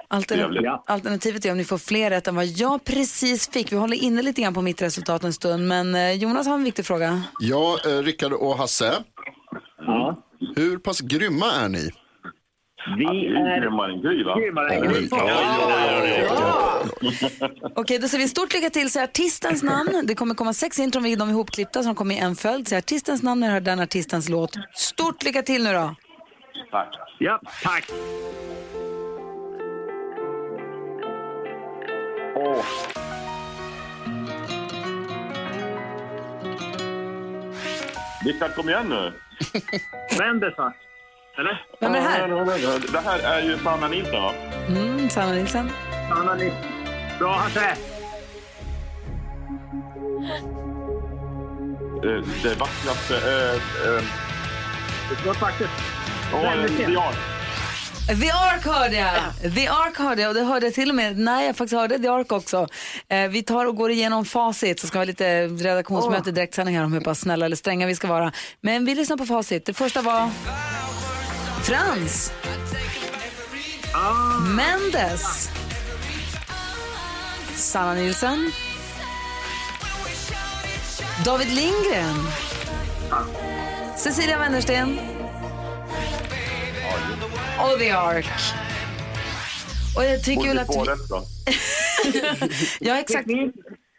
Alternativ, 0.08 0.66
alternativet 0.86 1.44
är 1.44 1.50
om 1.50 1.56
ni 1.58 1.64
får 1.64 1.78
fler 1.78 2.10
rätt 2.10 2.28
än 2.28 2.34
vad 2.34 2.46
jag 2.46 2.84
precis 2.84 3.50
fick. 3.50 3.72
Vi 3.72 3.76
håller 3.76 3.96
inne 3.96 4.22
lite 4.22 4.42
grann 4.42 4.54
på 4.54 4.62
mitt 4.62 4.82
resultat 4.82 5.24
en 5.24 5.32
stund, 5.32 5.68
men 5.68 5.94
eh, 5.94 6.12
Jonas 6.12 6.46
har 6.46 6.54
en 6.54 6.64
viktig 6.64 6.86
fråga. 6.86 7.22
Ja, 7.40 7.78
eh, 7.86 8.02
Rickard 8.02 8.32
och 8.32 8.56
Hasse. 8.56 8.92
Ja. 9.86 10.22
Hur 10.56 10.78
pass 10.78 11.00
grymma 11.00 11.52
är 11.52 11.68
ni? 11.68 11.90
Vi 12.98 13.04
är 13.04 13.60
grymmare 13.60 13.92
än 13.92 14.00
Gry, 14.02 14.24
va? 14.24 14.38
grymmare 14.40 14.70
än 14.74 14.92
Gry. 14.92 15.08
Okej, 17.74 17.98
då 17.98 18.08
säger 18.08 18.24
vi 18.24 18.28
stort 18.28 18.54
lycka 18.54 18.70
till. 18.70 18.90
Säg 18.90 19.02
artistens 19.02 19.62
namn. 19.62 20.02
Det 20.04 20.14
kommer 20.14 20.34
komma 20.34 20.52
sex 20.52 20.78
intron, 20.78 21.02
de 21.02 21.10
är 21.12 21.30
ihopklippta 21.30 21.82
som 21.82 21.94
kommer 21.94 22.14
i 22.14 22.18
en 22.18 22.36
följd. 22.36 22.68
Säg 22.68 22.78
artistens 22.78 23.22
namn 23.22 23.40
när 23.40 23.46
du 23.48 23.52
hör 23.52 23.60
den 23.60 23.80
artistens 23.80 24.28
låt. 24.28 24.50
Stort 24.74 25.22
lycka 25.22 25.42
till 25.42 25.64
nu 25.64 25.72
då. 25.72 25.94
Tack. 26.70 26.88
Ja, 27.18 27.40
tack. 27.62 27.90
Åh. 32.36 32.64
Rickard, 38.24 38.54
kom 38.54 38.68
igen 38.68 38.88
nu. 38.88 39.12
Mendes, 40.18 40.58
va? 40.58 40.72
Eller? 41.38 41.66
Vem 41.80 41.94
är 41.94 41.96
det 42.00 42.08
här? 42.08 42.92
Det 42.92 42.98
här 43.00 43.18
är 43.18 43.42
ju 43.42 43.58
Sanna 43.58 43.88
Nilsson, 43.88 44.22
va? 44.22 44.34
Mm, 44.68 45.10
Sanna 45.10 45.32
Nilsson. 45.32 45.70
Anna 46.10 46.34
Nils. 46.34 46.54
Bra, 47.18 47.32
Hasse. 47.32 47.60
Eh, 52.04 52.24
Det 52.42 52.54
vackraste... 52.60 53.14
Eh, 53.16 53.54
eh, 53.94 54.02
Det 55.22 55.26
var 55.26 55.34
faktiskt... 55.34 55.70
åh, 56.34 56.42
Väldigt 56.42 56.70
eh, 56.70 56.76
sent. 56.76 56.94
The 58.10 58.30
Ark 58.30 58.64
hörde 58.64 58.96
jag. 58.96 59.54
The 59.54 59.68
Ark 59.68 59.98
hörde 59.98 60.22
jag 60.22 60.28
och 60.28 60.34
det 60.34 60.42
hörde 60.42 60.66
jag 60.66 60.74
till 60.74 60.88
och 60.88 60.94
med 60.94 61.18
när 61.18 61.42
jag 61.42 61.56
faktiskt 61.56 61.80
hörde 61.80 61.98
The 61.98 62.08
Ark 62.08 62.32
också. 62.32 62.68
Eh, 63.08 63.28
vi 63.28 63.42
tar 63.42 63.66
och 63.66 63.76
går 63.76 63.90
igenom 63.90 64.24
facit 64.24 64.80
så 64.80 64.86
ska 64.86 64.98
vi 64.98 65.00
ha 65.00 65.04
lite 65.04 65.46
redaktionsmöte 65.46 66.30
direktsändning 66.30 66.76
här 66.76 66.84
om 66.84 66.92
hur 66.92 67.00
pass 67.00 67.20
snälla 67.20 67.46
eller 67.46 67.56
stränga 67.56 67.86
vi 67.86 67.94
ska 67.94 68.08
vara. 68.08 68.32
Men 68.60 68.84
vi 68.84 68.94
lyssnar 68.94 69.16
på 69.16 69.26
facit. 69.26 69.66
Det 69.66 69.74
första 69.74 70.02
var 70.02 70.30
Frans. 71.62 72.32
Mendes. 74.56 75.50
Sanna 77.54 77.94
Nilsson. 77.94 78.52
David 81.24 81.48
Lindgren. 81.48 82.26
Cecilia 83.96 84.38
Wennersten. 84.38 84.98
Och 87.62 87.78
The 87.78 87.90
Ark. 87.90 88.26
Och 89.96 90.04
jag 90.04 90.24
tycker 90.24 90.48
väl 90.48 90.58
att... 90.58 90.68
Vi... 90.68 90.80
Ja, 92.80 92.98
exakt. 92.98 93.28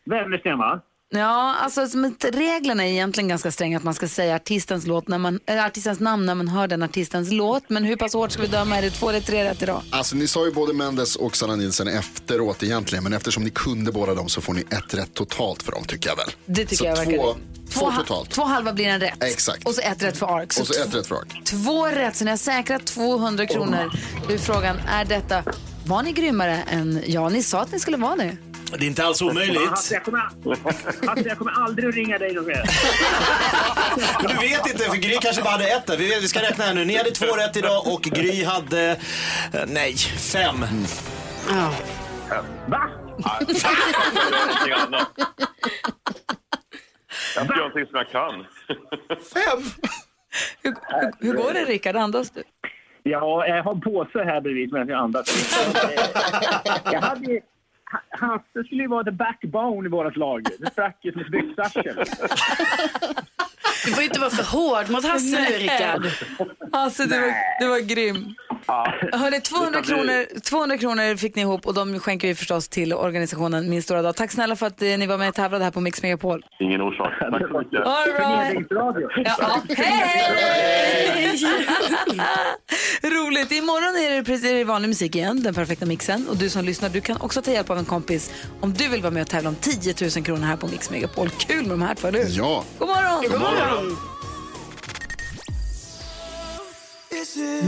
Wennersten, 0.05 0.57
va? 0.57 0.81
Ja, 1.13 1.55
alltså 1.55 1.81
reglerna 2.21 2.85
är 2.85 2.91
egentligen 2.91 3.27
ganska 3.27 3.51
stränga 3.51 3.77
att 3.77 3.83
man 3.83 3.93
ska 3.93 4.07
säga 4.07 4.35
artistens, 4.35 4.87
låt 4.87 5.07
när 5.07 5.17
man, 5.17 5.39
äh, 5.45 5.65
artistens 5.65 5.99
namn 5.99 6.25
när 6.25 6.35
man 6.35 6.47
hör 6.47 6.67
den 6.67 6.83
artistens 6.83 7.31
låt. 7.31 7.69
Men 7.69 7.83
hur 7.83 7.95
pass 7.95 8.13
hårt 8.13 8.31
ska 8.31 8.41
vi 8.41 8.47
döma? 8.47 8.77
Är 8.77 8.81
det 8.81 8.89
två 8.89 9.09
eller 9.09 9.21
tre 9.21 9.43
rätt 9.43 9.61
idag? 9.61 9.81
Alltså 9.89 10.15
ni 10.15 10.27
sa 10.27 10.45
ju 10.45 10.51
både 10.51 10.73
Mendes 10.73 11.15
och 11.15 11.37
Sanna 11.37 11.55
Nilsson 11.55 11.87
efteråt 11.87 12.63
egentligen. 12.63 13.03
Men 13.03 13.13
eftersom 13.13 13.43
ni 13.43 13.49
kunde 13.49 13.91
båda 13.91 14.13
dem 14.13 14.29
så 14.29 14.41
får 14.41 14.53
ni 14.53 14.61
ett 14.61 14.93
rätt 14.93 15.13
totalt 15.13 15.63
för 15.63 15.71
dem 15.71 15.83
tycker 15.83 16.09
jag 16.09 16.15
väl. 16.15 16.29
Det 16.45 16.61
tycker 16.65 16.75
så 16.75 16.85
jag 16.85 16.95
verkar 16.95 17.17
två, 17.17 17.35
två 17.69 17.91
totalt. 17.91 18.29
Två 18.29 18.43
halva 18.43 18.73
blir 18.73 18.85
en 18.85 18.99
rätt. 18.99 19.23
Exakt. 19.23 19.67
Och 19.67 19.75
så 19.75 19.81
ett 19.81 20.03
rätt 20.03 20.17
för 20.17 20.37
Ark. 20.39 20.53
Och 20.59 20.67
så 20.67 20.83
ett 20.83 20.95
rätt 20.95 21.07
för 21.07 21.15
Ark. 21.15 21.41
Två 21.45 21.87
rätt, 21.87 22.15
så 22.15 22.23
ni 22.23 22.29
har 22.29 22.37
säkrat 22.37 22.85
200 22.85 23.45
kronor. 23.45 23.91
Då 24.27 24.33
är 24.33 24.37
frågan, 24.37 24.77
är 24.87 25.05
detta, 25.05 25.43
var 25.85 26.03
ni 26.03 26.11
grymmare 26.11 26.63
än, 26.69 27.03
ja 27.07 27.29
ni 27.29 27.43
sa 27.43 27.61
att 27.61 27.71
ni 27.71 27.79
skulle 27.79 27.97
vara 27.97 28.15
det. 28.15 28.37
Det 28.77 28.85
är 28.85 28.87
inte 28.87 29.03
alls 29.05 29.21
omöjligt. 29.21 29.69
Hasse, 29.69 29.93
jag 29.93 30.03
kommer, 30.03 30.19
Hasse, 31.07 31.27
jag 31.27 31.37
kommer 31.37 31.51
aldrig 31.51 31.89
att 31.89 31.95
ringa 31.95 32.17
dig 32.17 32.33
någon 32.33 32.45
mer. 32.45 32.63
Du 34.21 34.47
vet 34.47 34.67
inte, 34.67 34.83
för 34.83 34.97
Gry 34.97 35.17
kanske 35.21 35.41
bara 35.41 35.51
hade 35.51 35.67
ett 35.67 35.85
där. 35.85 35.97
Vi, 35.97 36.19
vi 36.21 36.27
ska 36.27 36.41
räkna 36.41 36.63
här 36.63 36.73
nu. 36.73 36.85
Ni 36.85 36.97
hade 36.97 37.11
två 37.11 37.35
rätt 37.35 37.57
idag 37.57 37.87
och 37.87 38.01
Gry 38.01 38.43
hade, 38.43 38.89
eh, 39.53 39.61
nej, 39.67 39.95
fem. 40.33 40.55
Ja. 41.49 41.73
Va? 42.67 42.89
Jag 43.47 43.55
ska 43.55 43.69
göra 43.69 44.45
någonting 44.45 44.73
annat. 44.73 45.11
Jag 47.35 47.45
ska 47.45 47.55
göra 47.55 47.67
någonting 47.67 47.85
som 47.85 47.95
jag 47.95 48.09
kan. 48.09 48.45
Fem? 49.33 49.63
Hur, 50.63 50.73
hur, 50.87 51.11
hur 51.27 51.33
går 51.33 51.53
det 51.53 51.65
Rickard, 51.65 51.95
andas 51.95 52.31
du? 52.31 52.43
Ja, 53.03 53.47
jag 53.47 53.63
har 53.63 53.71
en 53.73 53.81
påse 53.81 54.23
här 54.23 54.41
bredvid 54.41 54.73
medan 54.73 54.87
jag 54.87 54.99
andas. 54.99 55.55
jag 56.91 57.01
hade... 57.01 57.41
Hasse 58.09 58.63
skulle 58.65 58.81
ju 58.81 58.87
vara 58.87 59.03
the 59.03 59.11
backbone 59.11 59.87
i 59.87 59.89
vårt 59.91 60.15
lag. 60.15 60.43
Det 60.59 60.71
sprack 60.71 60.97
ju 61.01 61.11
som 61.11 61.21
ett 61.21 61.31
byxarsel. 61.31 61.97
Du 63.85 63.91
får 63.91 64.03
inte 64.03 64.19
vara 64.19 64.29
för 64.29 64.43
hård 64.43 64.89
mot 64.89 65.05
Hasse 65.05 65.25
nu, 65.25 65.57
Rickard. 65.57 66.07
Alltså 66.71 67.03
du 67.03 67.19
var, 67.19 67.33
du 67.59 67.67
var 67.67 67.79
grym. 67.79 68.35
Hörrni, 69.13 69.41
200 69.41 69.81
kronor, 69.81 70.39
200 70.39 70.77
kronor 70.77 71.15
fick 71.17 71.35
ni 71.35 71.41
ihop 71.41 71.67
och 71.67 71.73
de 71.73 71.99
skänker 71.99 72.27
vi 72.27 72.35
förstås 72.35 72.69
till 72.69 72.93
organisationen 72.93 73.69
Min 73.69 73.83
stora 73.83 74.01
dag. 74.01 74.15
Tack 74.15 74.31
snälla 74.31 74.55
för 74.55 74.67
att 74.67 74.81
eh, 74.81 74.87
ni 74.87 75.07
var 75.07 75.17
med 75.17 75.29
och 75.29 75.35
tävlade 75.35 75.63
här 75.63 75.71
på 75.71 75.81
Mix 75.81 76.01
Megapol. 76.01 76.45
Ingen 76.59 76.81
orsak. 76.81 77.13
Tack 77.19 77.41
så 77.51 77.59
mycket. 77.59 77.85
All 77.85 78.07
right. 78.07 78.67
Ja, 78.69 78.95
ja. 79.25 79.61
Hej! 79.75 81.37
roligt. 83.03 83.51
Imorgon 83.51 83.95
är 84.05 84.15
det, 84.15 84.23
precis, 84.23 84.67
vanlig 84.67 84.87
musik 84.87 85.15
igen, 85.15 85.43
den 85.43 85.53
perfekta 85.53 85.85
mixen. 85.85 86.27
Och 86.29 86.37
du 86.37 86.49
som 86.49 86.65
lyssnar, 86.65 86.89
du 86.89 87.01
kan 87.01 87.21
också 87.21 87.41
ta 87.41 87.51
hjälp 87.51 87.69
av 87.69 87.77
en 87.77 87.85
kompis 87.85 88.31
om 88.61 88.73
du 88.73 88.87
vill 88.87 89.01
vara 89.01 89.11
med 89.11 89.21
och 89.21 89.27
tävla 89.27 89.49
om 89.49 89.55
10 89.55 89.93
000 90.15 90.25
kronor 90.25 90.45
här 90.45 90.57
på 90.57 90.67
Mix 90.67 90.89
Megapol. 90.89 91.29
Kul 91.29 91.61
med 91.61 91.69
de 91.69 91.81
här 91.81 91.95
två, 91.95 92.07
eller 92.07 92.19
hur? 92.19 92.29
Ja. 92.29 92.63
God 92.79 92.87
morgon! 92.87 93.21
God 93.31 93.39
morgon. 93.39 93.50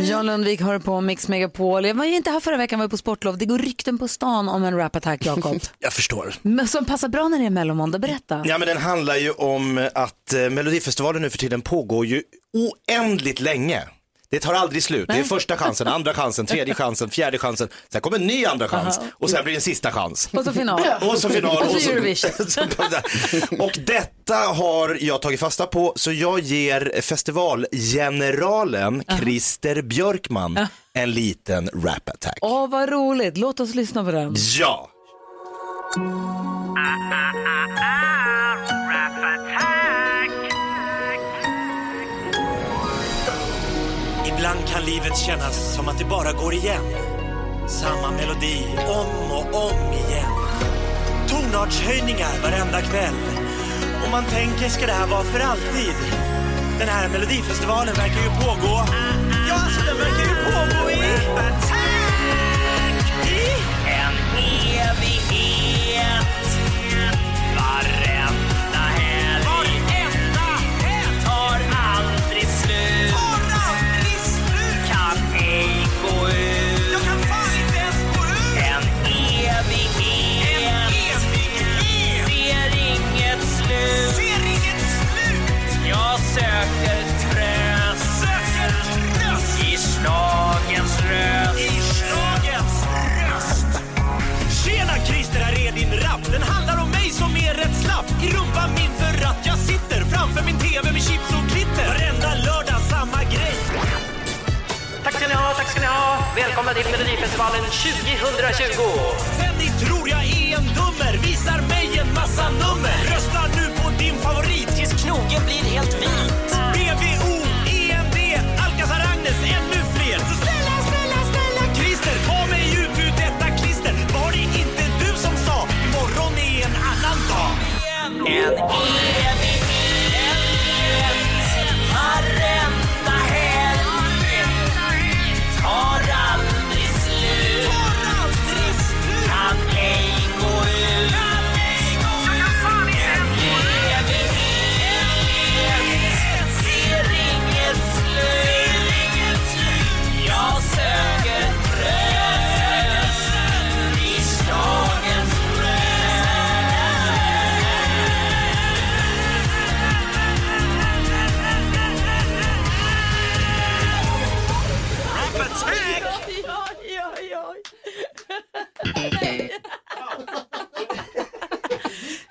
Jan 0.03 0.25
Lundvik 0.25 0.61
hör 0.61 0.79
på 0.79 1.01
Mix 1.01 1.27
Megapol. 1.27 1.85
Jag 1.85 1.95
var 1.95 2.05
ju 2.05 2.15
inte 2.15 2.29
här 2.29 2.39
förra 2.39 2.57
veckan, 2.57 2.79
var 2.79 2.87
på 2.87 2.97
sportlov. 2.97 3.37
Det 3.37 3.45
går 3.45 3.57
rykten 3.57 3.97
på 3.97 4.07
stan 4.07 4.49
om 4.49 4.63
en 4.63 4.77
rap-attack, 4.77 5.25
Jakob. 5.25 5.59
Jag 5.79 5.93
förstår. 5.93 6.35
Men 6.41 6.67
Som 6.67 6.85
passar 6.85 7.07
bra 7.07 7.27
när 7.27 7.39
det 7.39 7.45
är 7.45 7.49
mellomåndag. 7.49 7.99
Berätta. 7.99 8.41
Ja 8.45 8.57
men 8.57 8.67
den 8.67 8.77
handlar 8.77 9.15
ju 9.15 9.31
om 9.31 9.89
att 9.95 10.33
eh, 10.33 10.49
Melodifestivalen 10.49 11.21
nu 11.21 11.29
för 11.29 11.37
tiden 11.37 11.61
pågår 11.61 12.05
ju 12.05 12.23
oändligt 12.53 13.39
länge. 13.39 13.83
Det 14.33 14.39
tar 14.39 14.53
aldrig 14.53 14.83
slut. 14.83 15.07
Det 15.07 15.19
är 15.19 15.23
första 15.23 15.57
chansen, 15.57 15.87
andra 15.87 16.13
chansen, 16.13 16.45
tredje 16.45 16.73
chansen, 16.73 17.09
fjärde 17.09 17.37
chansen. 17.37 17.67
Sen 17.89 18.01
kommer 18.01 18.17
en 18.17 18.27
ny 18.27 18.45
andra 18.45 18.67
chans 18.67 18.99
och 19.13 19.29
sen 19.29 19.43
blir 19.43 19.53
det 19.53 19.57
en 19.57 19.61
sista 19.61 19.91
chans. 19.91 20.29
Och 20.33 20.43
så 20.43 20.53
final. 20.53 20.81
Och 21.01 21.17
så 21.17 21.29
final. 21.29 21.63
Och 21.63 21.81
så 21.81 21.91
Eurovision. 21.91 22.31
och 23.59 23.79
detta 23.85 24.35
har 24.35 24.97
jag 25.01 25.21
tagit 25.21 25.39
fasta 25.39 25.65
på 25.65 25.93
så 25.95 26.11
jag 26.11 26.39
ger 26.39 27.01
festivalgeneralen 27.01 29.03
Christer 29.19 29.81
Björkman 29.81 30.67
en 30.93 31.11
liten 31.11 31.69
rap-attack. 31.73 32.37
Åh, 32.41 32.69
vad 32.69 32.89
roligt. 32.89 33.37
Låt 33.37 33.59
oss 33.59 33.75
lyssna 33.75 34.03
på 34.03 34.11
den. 34.11 34.35
Ja! 34.59 34.89
Ibland 44.43 44.67
kan 44.67 44.85
livet 44.85 45.17
kännas 45.17 45.75
som 45.75 45.87
att 45.87 45.97
det 45.97 46.05
bara 46.05 46.31
går 46.31 46.53
igen. 46.53 46.85
Samma 47.67 48.11
melodi 48.11 48.65
om 48.87 49.31
och 49.31 49.67
om 49.67 49.93
igen. 49.93 50.31
Tonartshöjningar 51.27 52.41
varenda 52.41 52.81
kväll. 52.81 53.15
Och 54.05 54.11
man 54.11 54.23
tänker, 54.23 54.69
ska 54.69 54.85
det 54.85 54.91
här 54.91 55.07
vara 55.07 55.23
för 55.23 55.39
alltid? 55.39 55.95
Den 56.79 56.87
här 56.87 57.09
melodifestivalen 57.09 57.93
verkar 57.93 58.21
ju 58.23 58.29
pågå. 58.29 58.75
Ja, 59.49 59.53
alltså 59.53 59.81
den 59.85 59.97
verkar 59.97 60.23
ju 60.23 60.35
pågå 60.45 60.91
i... 60.91 61.82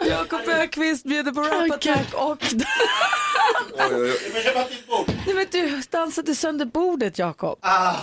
Jakob 0.06 0.48
Ökvist 0.48 1.04
bjuder 1.04 1.32
på 1.32 1.40
Rap 1.40 1.70
Attack 1.70 2.14
och... 2.14 2.38
Nej, 5.26 5.34
men 5.34 5.46
du 5.50 5.82
dansade 5.90 6.34
sönder 6.34 6.64
bordet, 6.66 7.18
Jakob. 7.18 7.58
Ah, 7.62 7.94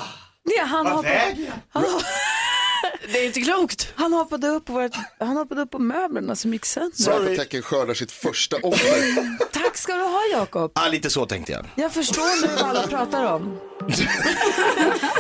Nej, 0.44 0.66
han 0.66 0.86
vad 0.86 1.04
väger 1.04 1.52
jag? 1.74 1.84
Det 3.12 3.20
är 3.20 3.25
inte 3.25 3.42
klokt. 3.42 3.94
han, 3.96 4.13
hoppade 4.13 4.48
upp 4.48 4.66
på 4.66 4.74
vårt, 4.74 4.92
han 5.20 5.38
hoppade 5.38 5.62
upp 5.62 5.72
på 5.72 5.80
möblerna 5.80 6.36
som 6.36 6.54
gick 6.54 6.66
sönder. 6.66 6.96
Rap-attacken 7.08 7.62
skördar 7.62 7.94
sitt 7.94 8.12
första 8.12 8.58
offer. 8.58 9.38
Tack 9.51 9.78
ska 9.78 9.94
du 9.94 10.04
ha, 10.04 10.22
Jakob. 10.32 10.72
Ah, 10.75 10.88
lite 10.88 11.10
så 11.10 11.25
tänkte 11.25 11.51
jag. 11.51 11.66
Jag 11.75 11.94
förstår 11.94 12.48
nu 12.48 12.54
vad 12.56 12.63
alla 12.70 12.88
pratar 12.88 13.34
om. 13.34 13.60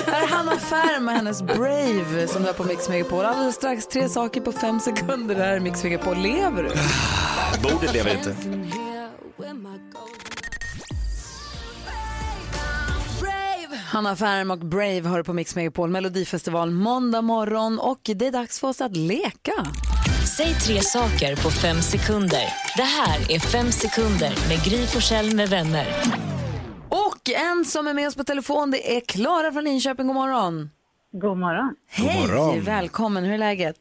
Här 0.05 0.23
är 0.23 0.27
Hanna 0.27 0.59
Färm 0.59 1.07
och 1.07 1.13
hennes 1.13 1.41
Brave 1.41 2.27
som 2.27 2.45
är 2.45 2.53
på 2.53 2.63
Mix 2.63 2.89
Megapol. 2.89 3.25
Alldeles 3.25 3.55
strax 3.55 3.87
tre 3.87 4.09
saker 4.09 4.41
på 4.41 4.51
fem 4.51 4.79
sekunder. 4.79 5.35
Det 5.35 5.43
här 5.43 5.53
är 5.53 5.59
Mix 5.59 5.83
Megapol. 5.83 6.17
Lever 6.17 6.63
du? 6.63 6.69
Bordet 7.61 7.93
lever 7.93 8.13
inte. 8.15 8.35
Hanna 13.89 14.15
Färm 14.15 14.51
och 14.51 14.59
Brave 14.59 15.01
hör 15.09 15.23
på 15.23 15.33
Mix 15.33 15.55
Megapol 15.55 15.89
Melodifestival 15.89 16.71
måndag 16.71 17.21
morgon 17.21 17.79
och 17.79 17.99
det 18.15 18.27
är 18.27 18.31
dags 18.31 18.59
för 18.59 18.67
oss 18.67 18.81
att 18.81 18.97
leka. 18.97 19.53
Säg 20.37 20.53
tre 20.53 20.81
saker 20.81 21.35
på 21.35 21.49
fem 21.51 21.77
sekunder. 21.81 22.43
Det 22.77 22.83
här 22.83 23.31
är 23.35 23.39
Fem 23.39 23.71
sekunder 23.71 24.29
med 24.49 24.63
Gry 24.65 24.85
Forssell 24.87 25.35
med 25.35 25.49
vänner. 25.49 25.87
Och 26.89 27.29
en 27.35 27.65
som 27.65 27.87
är 27.87 27.93
med 27.93 28.07
oss 28.07 28.15
på 28.15 28.23
telefon 28.23 28.71
det 28.71 28.97
är 28.97 29.01
Klara 29.01 29.51
från 29.51 29.63
Linköping. 29.63 30.07
God 30.07 30.15
morgon. 30.15 30.69
God 31.11 31.37
morgon. 31.37 31.75
Hej, 31.89 32.27
morgon. 32.27 32.61
välkommen. 32.63 33.23
Hur 33.23 33.33
är 33.33 33.37
läget? 33.37 33.77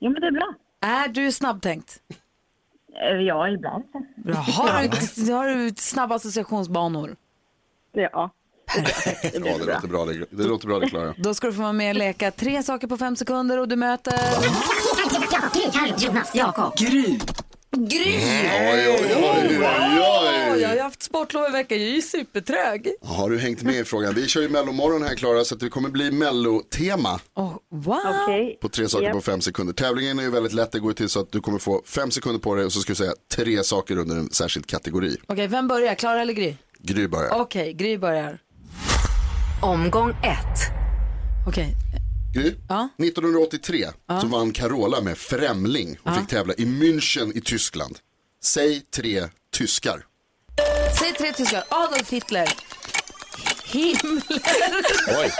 Jo, 0.00 0.10
men 0.10 0.20
det 0.20 0.26
är 0.26 0.32
bra. 0.32 0.54
Är 0.80 1.08
du 1.08 1.32
snabbtänkt? 1.32 1.98
Eh, 3.10 3.16
Ja, 3.16 3.48
ibland. 3.48 3.84
Bra. 4.16 4.34
Har 4.34 4.82
du, 5.26 5.32
har 5.32 5.48
du 5.48 5.74
snabba 5.76 6.14
associationsbanor? 6.14 7.16
Ja. 7.92 8.30
Ja, 9.22 9.30
det 9.32 9.38
låter 9.38 9.88
bra 9.88 10.04
det, 10.04 10.26
det, 10.30 10.44
låter 10.44 10.66
bra 10.66 10.78
det 10.78 10.88
Klara. 10.88 11.14
Då 11.18 11.34
ska 11.34 11.46
du 11.46 11.52
få 11.52 11.62
vara 11.62 11.72
med 11.72 11.90
och 11.90 11.98
leka 11.98 12.30
tre 12.30 12.62
saker 12.62 12.86
på 12.86 12.96
fem 12.96 13.16
sekunder 13.16 13.58
och 13.58 13.68
du 13.68 13.76
möter... 13.76 14.14
Jonas, 15.98 16.34
Jakob. 16.34 16.76
Gry. 16.76 17.18
Gry! 17.76 18.14
Oj, 18.14 18.88
oj, 18.88 19.14
oj, 19.16 19.58
oj, 20.52 20.60
Jag 20.60 20.68
har 20.68 20.82
haft 20.82 21.02
sportlov 21.02 21.48
i 21.48 21.52
veckan, 21.52 21.78
jag 21.78 21.88
är 21.88 21.92
ju 21.92 22.02
supertrög. 22.02 22.92
Har 23.02 23.30
du 23.30 23.38
hängt 23.38 23.62
med 23.62 23.74
i 23.74 23.84
frågan? 23.84 24.14
Vi 24.14 24.26
kör 24.26 24.42
ju 24.42 24.48
mellomorgon 24.48 25.02
här 25.02 25.14
Klara 25.14 25.44
så 25.44 25.54
att 25.54 25.60
det 25.60 25.68
kommer 25.68 25.88
bli 25.88 26.10
mellotema 26.10 27.20
Oh, 27.34 27.56
wow. 27.70 27.98
Okej. 28.22 28.58
på 28.60 28.68
tre 28.68 28.88
saker 28.88 29.04
Japp. 29.04 29.14
på 29.14 29.20
fem 29.20 29.40
sekunder. 29.40 29.72
Tävlingen 29.72 30.18
är 30.18 30.22
ju 30.22 30.30
väldigt 30.30 30.52
lätt, 30.52 30.72
det 30.72 30.78
går 30.78 30.92
till 30.92 31.08
så 31.08 31.20
att 31.20 31.32
du 31.32 31.40
kommer 31.40 31.58
få 31.58 31.82
fem 31.86 32.10
sekunder 32.10 32.40
på 32.40 32.54
dig 32.54 32.64
och 32.64 32.72
så 32.72 32.80
ska 32.80 32.90
du 32.92 32.96
säga 32.96 33.12
tre 33.34 33.64
saker 33.64 33.98
under 33.98 34.16
en 34.16 34.30
särskild 34.30 34.66
kategori. 34.66 35.16
Okej, 35.26 35.46
vem 35.46 35.68
börjar? 35.68 35.94
Klara 35.94 36.20
eller 36.22 36.32
Gry? 36.32 36.54
Gry 36.78 37.08
börjar. 37.08 37.40
Okej, 37.40 37.72
Gry 37.72 37.98
börjar. 37.98 38.38
Omgång 39.62 40.10
ett. 40.10 40.58
Okej, 41.46 41.76
Gry, 42.34 42.48
1983 42.48 43.86
så 44.20 44.26
vann 44.26 44.52
Carola 44.52 45.00
med 45.00 45.18
Främling 45.18 45.98
och 46.02 46.16
fick 46.16 46.28
tävla 46.28 46.54
i 46.54 46.64
München 46.64 47.36
i 47.36 47.40
Tyskland. 47.40 47.98
Säg 48.44 48.80
tre 48.80 49.28
tyskar. 49.52 50.04
säg 50.98 51.12
tre 51.12 51.32
tyskar. 51.32 51.64
Adolf 51.68 52.10
Hitler. 52.10 52.48
Himmler. 53.64 54.22
Oj. 55.20 55.30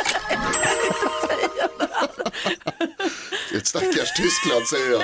Ett 3.57 3.67
stackars 3.67 4.12
Tyskland 4.17 4.67
säger 4.67 4.91
jag. 4.91 5.03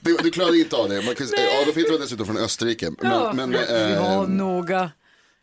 Du, 0.00 0.16
du 0.16 0.30
klarade 0.30 0.58
inte 0.58 0.76
av 0.76 0.88
det. 0.88 1.02
Man 1.02 1.14
kan, 1.14 1.26
Adolf 1.62 1.76
Hitler 1.76 1.92
var 1.92 1.98
dessutom 1.98 2.26
från 2.26 2.36
Österrike. 2.38 2.90
Men, 2.90 3.12
Ja, 3.12 3.32
men, 3.32 3.52
ja, 3.52 3.60
eh, 3.60 4.28
noga. 4.28 4.90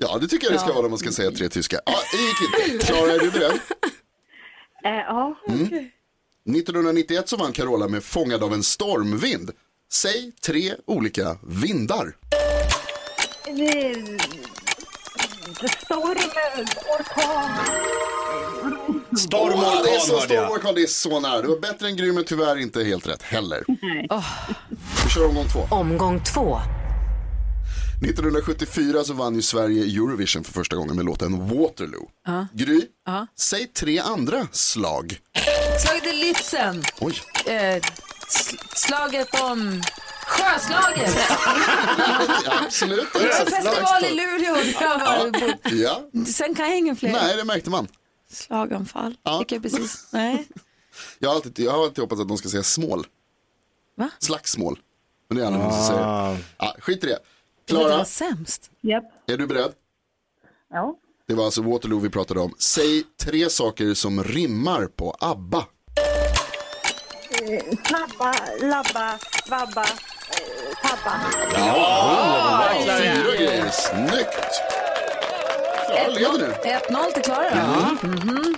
Ja, 0.01 0.17
det 0.21 0.27
tycker 0.27 0.45
jag 0.47 0.53
det 0.53 0.59
ska 0.59 0.67
Ja. 0.69 0.73
vara 0.73 0.81
när 0.81 0.89
man 0.89 0.99
ska 0.99 1.11
säga 1.11 1.31
tre 1.31 1.49
tyska. 1.49 1.79
Ja, 1.85 1.95
det 2.11 2.17
gick 2.17 2.71
inte. 2.73 2.85
Klara, 2.85 3.11
är 3.13 3.19
du 3.19 3.31
beredd? 3.31 3.51
Eh, 4.83 4.91
ja. 4.91 5.35
Mm. 5.47 5.67
1991 6.57 7.29
så 7.29 7.37
vann 7.37 7.53
Carola 7.53 7.87
med 7.87 8.03
Fångad 8.03 8.43
av 8.43 8.53
en 8.53 8.63
stormvind. 8.63 9.51
Säg 9.91 10.31
tre 10.45 10.73
olika 10.85 11.37
vindar. 11.47 12.13
Storm, 15.85 16.17
orkan. 16.89 17.51
Storm 19.17 19.53
Åh, 19.55 19.83
det 19.83 19.89
är 19.95 19.99
så 19.99 20.13
orkan 20.15 20.27
storm 20.27 20.51
orkan, 20.51 20.75
det 20.75 20.81
är 20.81 20.87
så 20.87 21.19
nära. 21.19 21.41
Det 21.41 21.47
var 21.47 21.59
bättre 21.59 21.87
än 21.87 21.95
grym 21.95 22.15
men 22.15 22.23
tyvärr 22.23 22.57
inte 22.57 22.83
helt 22.83 23.07
rätt 23.07 23.21
heller. 23.23 23.63
Nej. 23.67 24.07
Vi 25.03 25.09
kör 25.09 25.27
omgång 25.27 25.45
två. 25.53 25.59
Omgång 25.75 26.23
två. 26.33 26.59
1974 28.01 29.03
så 29.03 29.13
vann 29.13 29.35
ju 29.35 29.41
Sverige 29.41 29.83
Eurovision 29.83 30.43
för 30.43 30.53
första 30.53 30.75
gången 30.75 30.95
med 30.95 31.05
låten 31.05 31.47
Waterloo. 31.49 32.09
Ja. 32.25 32.47
Gry, 32.53 32.81
Ja. 33.05 33.27
säg 33.39 33.67
tre 33.67 33.99
andra 33.99 34.47
slag. 34.51 35.19
Slaget 35.83 36.05
i 36.13 36.23
Lützen. 36.23 36.83
Oj. 36.99 37.21
Eh, 37.45 37.81
sl- 38.29 38.59
slaget 38.75 39.41
om 39.41 39.81
Sjöslaget. 40.25 41.15
Absolut. 42.45 43.07
Festival 43.09 44.03
i 44.05 44.09
Luleå. 44.15 44.55
Ja. 45.71 46.01
Sen 46.27 46.55
kan 46.55 46.69
jag 46.69 46.77
ingen 46.77 46.95
fler. 46.95 47.11
Nej, 47.11 47.37
det 47.37 47.43
märkte 47.43 47.69
man. 47.69 47.87
Slaganfall. 48.31 49.17
Ja. 49.23 49.39
Fick 49.39 49.51
jag 49.51 49.61
precis. 49.61 50.07
Nej. 50.11 50.47
Jag 51.19 51.29
har 51.29 51.35
alltid, 51.35 51.59
jag 51.59 51.71
har 51.71 51.83
alltid 51.83 52.01
hoppats 52.03 52.21
att 52.21 52.27
de 52.27 52.37
ska 52.37 52.49
säga 52.49 52.63
smål. 52.63 53.07
Va? 53.97 54.09
Slagsmål. 54.19 54.79
Men 55.27 55.37
det 55.37 55.43
är 55.43 55.47
aldrig 55.47 55.63
någon 55.63 55.73
som 55.73 55.85
säger. 55.87 56.01
Ah. 56.01 56.37
Ja, 56.57 56.75
skit 56.79 57.03
i 57.03 57.07
det. 57.07 57.19
Det 57.69 57.75
var 57.75 57.85
Klara, 57.89 58.05
sämst. 58.05 58.71
Japp. 58.81 59.03
är 59.27 59.37
du 59.37 59.47
beredd? 59.47 59.71
Ja. 60.73 60.95
Det 61.27 61.33
var 61.33 61.45
alltså 61.45 61.61
Waterloo 61.61 61.99
vi 61.99 62.09
pratade 62.09 62.39
om. 62.39 62.53
Säg 62.59 63.03
tre 63.23 63.49
saker 63.49 63.93
som 63.93 64.23
rimmar 64.23 64.85
på 64.85 65.15
ABBA. 65.19 65.65
Eh, 67.31 67.63
Snabba, 67.87 68.35
labba, 68.61 69.19
vabba, 69.49 69.81
eh, 69.81 70.89
tabba. 70.89 71.15
Ja, 71.55 72.71
fyra 72.99 73.35
grejer. 73.35 73.69
Snyggt. 73.71 74.61
Klara 75.87 76.07
leder 76.07 76.47
nu. 76.47 76.69
1-0 76.69 77.11
till 77.13 77.23
Klara. 77.23 77.45
Ja. 77.55 77.97
Mhm. 78.07 78.55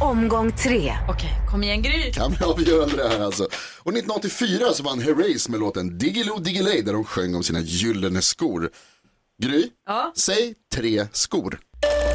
Omgång 0.00 0.52
tre. 0.52 0.92
Okej, 1.08 1.30
kom 1.50 1.62
igen 1.62 1.82
Gry. 1.82 2.12
Kan 2.12 2.30
bli 2.32 2.44
avgörande 2.46 2.96
det 2.96 3.08
här 3.08 3.20
alltså. 3.20 3.42
Och 3.82 3.92
1984 3.92 4.72
så 4.72 4.82
vann 4.82 5.00
Herreys 5.00 5.48
med 5.48 5.60
låten 5.60 5.98
Diggiloo 5.98 6.38
Diggiley 6.38 6.82
där 6.82 6.92
de 6.92 7.04
sjöng 7.04 7.34
om 7.34 7.42
sina 7.42 7.60
gyllene 7.60 8.22
skor. 8.22 8.70
Gry, 9.42 9.68
Ja. 9.86 10.12
säg 10.16 10.54
tre 10.74 11.06
skor. 11.12 11.58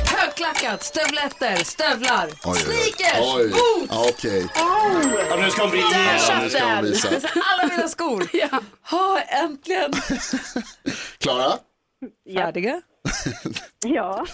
Högklackat, 0.05 0.83
stövletter, 0.83 1.63
stövlar, 1.63 2.29
Oj, 2.45 2.57
sneakers, 2.59 3.35
Oj. 3.35 3.47
boots. 3.49 3.87
Ja, 3.89 4.05
Okej. 4.09 4.47
Ja, 5.29 5.35
nu 5.41 5.49
ska 5.51 5.61
hon 5.61 5.71
bli 5.71 5.81
ska 6.51 6.65
hon 6.75 6.83
visa. 6.85 7.09
Alla 7.35 7.69
mina 7.75 7.87
skor. 7.87 8.29
ja. 8.33 8.61
Ha, 8.89 9.19
äntligen. 9.21 9.93
Klara, 11.17 11.53
Färdiga? 12.35 12.81
Ja. 13.85 14.25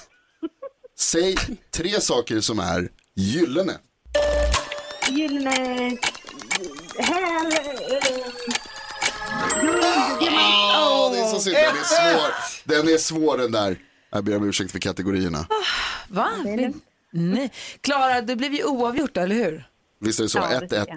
säg 1.00 1.36
tre 1.76 2.02
saker 2.02 2.42
som 2.42 2.60
är 2.60 2.90
gyllene. 3.22 3.74
Gyllene 5.10 5.98
häl. 7.00 7.52
Åh, 10.82 11.12
det 11.12 11.20
är 11.20 11.28
så 11.34 11.40
synd. 11.40 11.56
Den 11.56 11.76
är 11.78 11.84
svår. 11.84 12.34
Den 12.64 12.88
är 12.94 12.98
svår 12.98 13.38
den 13.38 13.52
där. 13.52 13.78
Jag 14.12 14.24
ber 14.24 14.38
om 14.38 14.50
ursäkt 14.50 14.72
för 14.72 14.80
kategorierna. 14.80 15.46
Va? 16.08 16.28
Vi- 16.46 16.74
Nej. 17.14 17.52
Klara, 17.82 18.22
det 18.22 18.36
blev 18.36 18.54
ju 18.54 18.64
oavgjort, 18.64 19.18
eller 19.18 19.36
hur? 19.36 19.68
Visst 20.00 20.20
är 20.20 20.24
det 20.24 20.30
så? 20.30 20.38
Ja, 20.38 20.60
det 20.60 20.66
1-1. 20.66 20.70
tycker 20.70 20.96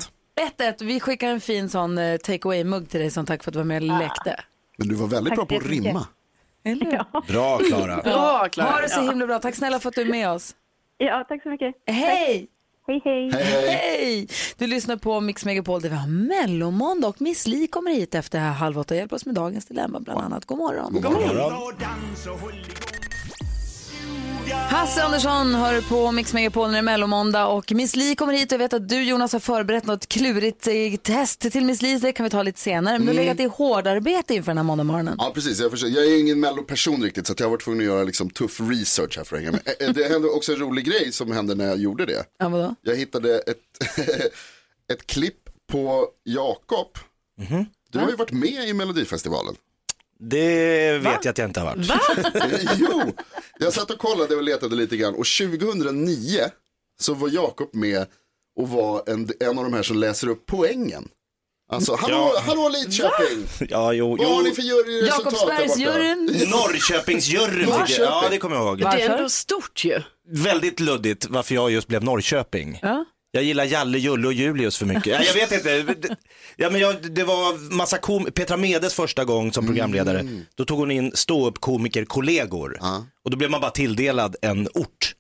jag. 0.58 0.74
1-1. 0.78 0.84
Vi 0.84 1.00
skickar 1.00 1.28
en 1.28 1.40
fin 1.40 1.68
sån 1.68 1.98
eh, 1.98 2.16
take 2.16 2.48
away-mugg 2.48 2.88
till 2.90 3.00
dig 3.00 3.10
som 3.10 3.26
tack 3.26 3.42
för 3.44 3.50
att 3.50 3.52
du 3.52 3.58
var 3.58 3.64
med 3.64 3.82
och 3.82 3.98
lekte. 3.98 4.40
Men 4.78 4.88
du 4.88 4.94
var 4.94 5.06
väldigt 5.06 5.30
Tack 5.34 5.48
bra 5.48 5.58
på 5.58 5.64
att 5.64 5.70
rimma. 5.70 6.06
Eller 6.64 6.84
hur? 6.87 7.32
Bra 7.32 7.58
Klara. 7.58 8.02
Bra 8.02 8.48
Klara. 8.52 8.70
Ha 8.70 8.80
det 8.80 8.88
så 8.88 9.00
Ja. 9.00 9.10
himla 9.10 9.26
bra. 9.26 9.38
Tack 9.38 9.54
snälla 9.54 9.80
för 9.80 9.88
att 9.88 9.94
du 9.94 10.00
är 10.00 10.04
med 10.10 10.30
oss. 10.30 10.54
Ja, 11.04 11.24
tack 11.28 11.42
så 11.42 11.48
mycket. 11.48 11.74
Hej! 11.86 12.48
Hej, 12.86 13.00
hej. 13.04 13.30
Hej, 13.32 13.44
hej. 13.44 13.68
Hej! 13.68 14.28
Du 14.58 14.66
lyssnar 14.66 14.96
på 14.96 15.20
Mix 15.20 15.44
Megapol 15.44 15.80
där 15.80 15.88
vi 15.88 15.96
har 15.96 16.08
mellomåndag 16.08 17.08
och 17.08 17.20
Miss 17.20 17.46
Li 17.46 17.66
kommer 17.66 17.90
hit 17.90 18.14
efter 18.14 18.38
halv 18.38 18.78
åtta 18.78 18.94
och 18.94 18.98
hjälper 18.98 19.16
oss 19.16 19.26
med 19.26 19.34
dagens 19.34 19.66
dilemma 19.66 20.00
bland 20.00 20.20
annat. 20.20 20.44
God 20.44 20.58
morgon. 20.58 20.92
God 20.92 21.12
morgon. 21.12 21.74
Hasse 24.52 25.02
Andersson 25.02 25.54
hör 25.54 25.80
på 25.80 26.12
Mix 26.12 26.33
Megapol 26.33 26.66
när 26.66 26.72
det 26.72 26.78
är 26.78 26.83
mellomåndag 26.83 27.46
och 27.46 27.72
Miss 27.72 27.96
Li 27.96 28.16
kommer 28.16 28.33
hit 28.33 28.52
och 28.52 28.54
jag 28.54 28.59
vet 28.59 28.72
att 28.72 28.88
du 28.88 29.02
Jonas 29.02 29.33
har 29.33 29.40
förberett 29.40 29.87
något 29.87 30.07
klurigt 30.09 30.66
eh, 30.66 30.72
test 31.02 31.40
till 31.40 31.64
Miss 31.64 31.83
Li, 31.83 31.98
det 31.98 32.12
kan 32.12 32.24
vi 32.24 32.30
ta 32.30 32.42
lite 32.42 32.61
senare. 32.61 32.98
Men 32.98 33.07
du 33.07 33.12
har 33.12 33.16
legat 33.16 33.40
i 33.40 33.44
hårdarbete 33.44 34.35
inför 34.35 34.50
den 34.50 34.57
här 34.57 34.64
måndagmorgonen. 34.64 35.16
Ja, 35.18 35.30
precis. 35.35 35.61
Jag, 35.61 35.70
försöker, 35.70 35.94
jag 35.96 36.04
är 36.07 36.20
ingen 36.20 36.40
melloperson 36.40 37.02
riktigt 37.02 37.26
så 37.26 37.33
att 37.33 37.40
jag 37.40 37.46
har 37.46 37.50
varit 37.50 37.64
tvungen 37.64 37.80
att 37.80 37.87
göra 37.94 38.04
liksom, 38.04 38.30
tuff 38.30 38.61
research 38.61 39.16
här 39.16 39.24
för 39.24 39.37
att 39.37 39.42
hänga 39.42 39.52
med. 39.52 39.74
Eh, 39.80 39.90
Det 39.94 40.04
hände 40.09 40.28
också 40.28 40.52
en 40.52 40.59
rolig 40.59 40.85
grej 40.85 41.12
som 41.12 41.33
hände 41.33 41.54
när 41.54 41.66
jag 41.66 41.78
gjorde 41.78 42.07
det. 42.07 42.24
Ja, 42.38 42.48
vadå? 42.48 42.74
Jag 42.83 42.96
hittade 42.96 43.38
ett, 43.38 43.57
ett 44.92 45.07
klipp 45.07 45.38
på 45.72 46.09
Jakob. 46.24 46.88
Du 47.92 47.98
har 47.98 48.11
ju 48.11 48.16
varit 48.16 48.33
med 48.33 48.68
i 48.68 48.72
Melodifestivalen. 48.74 49.54
Det 50.30 50.98
vet 50.98 51.24
jag 51.24 51.30
att 51.32 51.38
jag 51.38 51.48
inte 51.48 51.60
har 51.60 51.76
varit. 51.76 51.90
jo, 52.78 53.12
jag 53.58 53.72
satt 53.72 53.90
och 53.90 53.98
kollade 53.98 54.37
och 54.37 54.42
letade 54.42 54.76
lite 54.76 54.96
grann 54.96 55.14
och 55.14 55.26
2009 55.26 56.40
så 57.00 57.14
var 57.14 57.28
Jakob 57.28 57.74
med 57.74 58.06
och 58.60 58.68
var 58.68 59.02
en, 59.06 59.28
en 59.40 59.58
av 59.58 59.64
de 59.64 59.72
här 59.74 59.82
som 59.82 59.96
läser 59.96 60.28
upp 60.28 60.46
poängen. 60.46 61.08
Alltså, 61.72 61.94
hallå, 62.00 62.32
Ja. 62.34 62.40
hallå 62.46 62.68
Lidköping! 62.68 63.46
Ja, 63.68 63.92
jo, 63.92 64.16
Vad 64.16 64.26
har 64.28 64.42
ni 64.42 64.48
jo. 64.48 64.54
för 64.54 64.62
juryresultat 64.62 65.24
där 65.32 65.40
borta? 65.40 65.52
Jakobsbergsjuryn. 65.62 66.50
Norrköpingsjuryn 66.50 67.68
jag. 67.68 67.88
Ja, 67.98 68.24
det 68.30 68.38
kommer 68.38 68.56
jag 68.56 68.66
ihåg. 68.66 68.78
Det 68.78 68.84
är 68.84 68.90
Varför? 68.90 69.14
ändå 69.14 69.28
stort 69.28 69.84
ju. 69.84 70.02
Väldigt 70.28 70.80
luddigt 70.80 71.26
varför 71.30 71.54
jag 71.54 71.70
just 71.70 71.88
blev 71.88 72.04
Norrköping. 72.04 72.78
Ja. 72.82 73.04
Jag 73.35 73.42
gillar 73.44 73.64
Jalle, 73.64 73.99
Julle 73.99 74.27
och 74.27 74.33
Julius 74.33 74.79
för 74.79 74.87
mycket. 74.87 75.07
Ja, 75.07 75.20
jag 75.23 75.35
vet 75.35 75.53
inte. 75.53 76.16
Ja, 76.57 76.70
men 76.70 76.81
jag, 76.81 77.12
det 77.14 77.25
var 77.25 77.75
massa 77.77 77.99
kom 77.99 78.25
Petra 78.25 78.57
Medes 78.57 78.94
första 78.94 79.25
gång 79.25 79.53
som 79.53 79.66
programledare. 79.66 80.27
Då 80.55 80.64
tog 80.64 80.79
hon 80.79 80.90
in 80.90 81.12
ståuppkomiker-kollegor. 81.14 82.79
Ja. 82.81 83.07
Och 83.25 83.31
då 83.31 83.37
blev 83.37 83.51
man 83.51 83.61
bara 83.61 83.70
tilldelad 83.70 84.37
en 84.42 84.68
ort. 84.75 85.14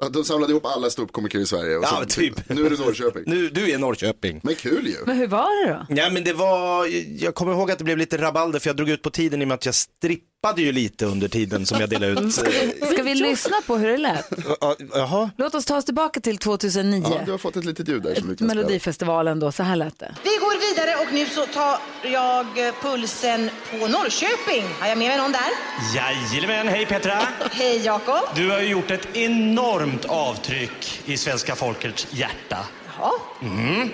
Ja, 0.00 0.08
De 0.08 0.24
samlade 0.24 0.52
ihop 0.52 0.66
alla 0.66 0.90
ståuppkomiker 0.90 1.38
i 1.38 1.46
Sverige. 1.46 1.76
Och 1.76 1.84
Ja, 1.84 2.04
så, 2.08 2.20
typ. 2.20 2.48
Nu 2.48 2.66
är 2.66 2.70
det 2.70 2.76
Norrköping. 2.78 3.22
Nu, 3.26 3.48
du 3.48 3.70
är 3.70 3.78
Norrköping. 3.78 4.40
Men 4.42 4.54
kul 4.54 4.86
ju. 4.86 4.96
Men 5.06 5.16
hur 5.16 5.26
var 5.26 5.66
det 5.66 5.72
då? 5.72 6.00
Ja 6.02 6.10
men 6.10 6.24
det 6.24 6.32
var, 6.32 6.86
jag 7.22 7.34
kommer 7.34 7.52
ihåg 7.52 7.70
att 7.70 7.78
det 7.78 7.84
blev 7.84 7.98
lite 7.98 8.18
rabalder 8.18 8.58
för 8.58 8.68
jag 8.68 8.76
drog 8.76 8.90
ut 8.90 9.02
på 9.02 9.10
tiden 9.10 9.42
i 9.42 9.44
och 9.44 9.48
med 9.48 9.54
att 9.54 9.66
jag 9.66 9.74
strippade 9.74 10.31
ju 10.56 10.72
lite 10.72 11.06
under 11.06 11.28
tiden 11.28 11.66
som 11.66 11.80
jag 11.80 11.88
delade 11.90 12.20
ut. 12.20 12.34
Ska 12.92 13.02
vi 13.02 13.14
lyssna 13.14 13.56
på 13.66 13.76
hur 13.76 13.88
det 13.88 13.96
lät? 13.96 14.32
Ja, 14.60 14.76
Jaha. 14.94 15.30
Låt 15.36 15.54
oss 15.54 15.64
ta 15.64 15.76
oss 15.76 15.84
tillbaka 15.84 16.20
till 16.20 16.38
2009. 16.38 17.04
Ja, 17.10 17.20
du 17.24 17.30
har 17.30 17.38
fått 17.38 17.56
ett 17.56 17.64
litet 17.64 17.88
ljud 17.88 18.02
där 18.02 18.14
som 18.14 18.28
du 18.28 18.36
kan. 18.36 18.46
Melodifestivalen 18.46 19.40
då, 19.40 19.52
så 19.52 19.62
här 19.62 19.76
lät 19.76 19.98
det. 19.98 20.14
Vi 20.24 20.30
går 20.30 20.70
vidare 20.70 20.96
och 21.06 21.12
nu 21.14 21.26
så 21.26 21.46
tar 21.46 21.78
jag 22.12 22.66
eh, 22.66 22.74
pulsen 22.82 23.50
på 23.70 23.76
Norrköping. 23.76 24.64
Har 24.80 24.88
jag 24.88 24.98
med 24.98 25.08
mig 25.08 25.18
någon 25.18 25.32
där? 25.32 25.50
Jajamän, 25.94 26.68
hej 26.68 26.86
Petra! 26.86 27.22
Hej 27.52 27.78
Jakob. 27.84 28.20
Du 28.36 28.50
har 28.50 28.60
ju 28.60 28.68
gjort 28.68 28.90
ett 28.90 29.16
enormt 29.16 30.04
avtryck 30.04 31.00
i 31.06 31.16
svenska 31.16 31.54
folkets 31.54 32.06
hjärta. 32.10 32.58
Jaha. 33.02 33.12
Mm. 33.42 33.90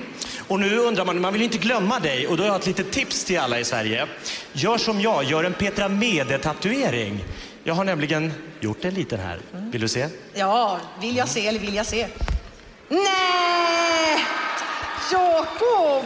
Och 0.49 0.61
nu 0.61 0.79
undrar 0.79 1.05
man, 1.05 1.21
man 1.21 1.33
vill 1.33 1.42
ju 1.42 1.44
inte 1.47 1.59
glömma 1.59 1.99
dig 2.01 2.27
och 2.27 2.37
då 2.37 2.42
har 2.42 2.49
jag 2.49 2.57
ett 2.61 2.66
litet 2.66 2.90
tips 2.92 3.25
till 3.25 3.38
alla 3.38 3.59
i 3.61 3.64
Sverige. 3.64 4.07
Gör 4.53 4.79
som 4.79 5.01
jag, 5.01 5.25
gör 5.25 5.44
en 5.44 5.53
Petra 5.53 5.88
Mede-tatuering. 5.88 7.25
Jag 7.64 7.75
har 7.75 7.85
nämligen 7.85 8.33
gjort 8.61 8.85
en 8.85 8.94
liten 8.94 9.21
här. 9.21 9.38
Vill 9.53 9.81
du 9.81 9.88
se? 9.88 10.09
Ja, 10.35 10.79
vill 11.01 11.16
jag 11.16 11.29
se 11.29 11.47
eller 11.47 11.61
vill 11.61 11.75
jag 11.75 11.87
se? 11.87 12.07
Nej! 12.88 14.25
Jakob! 15.12 16.05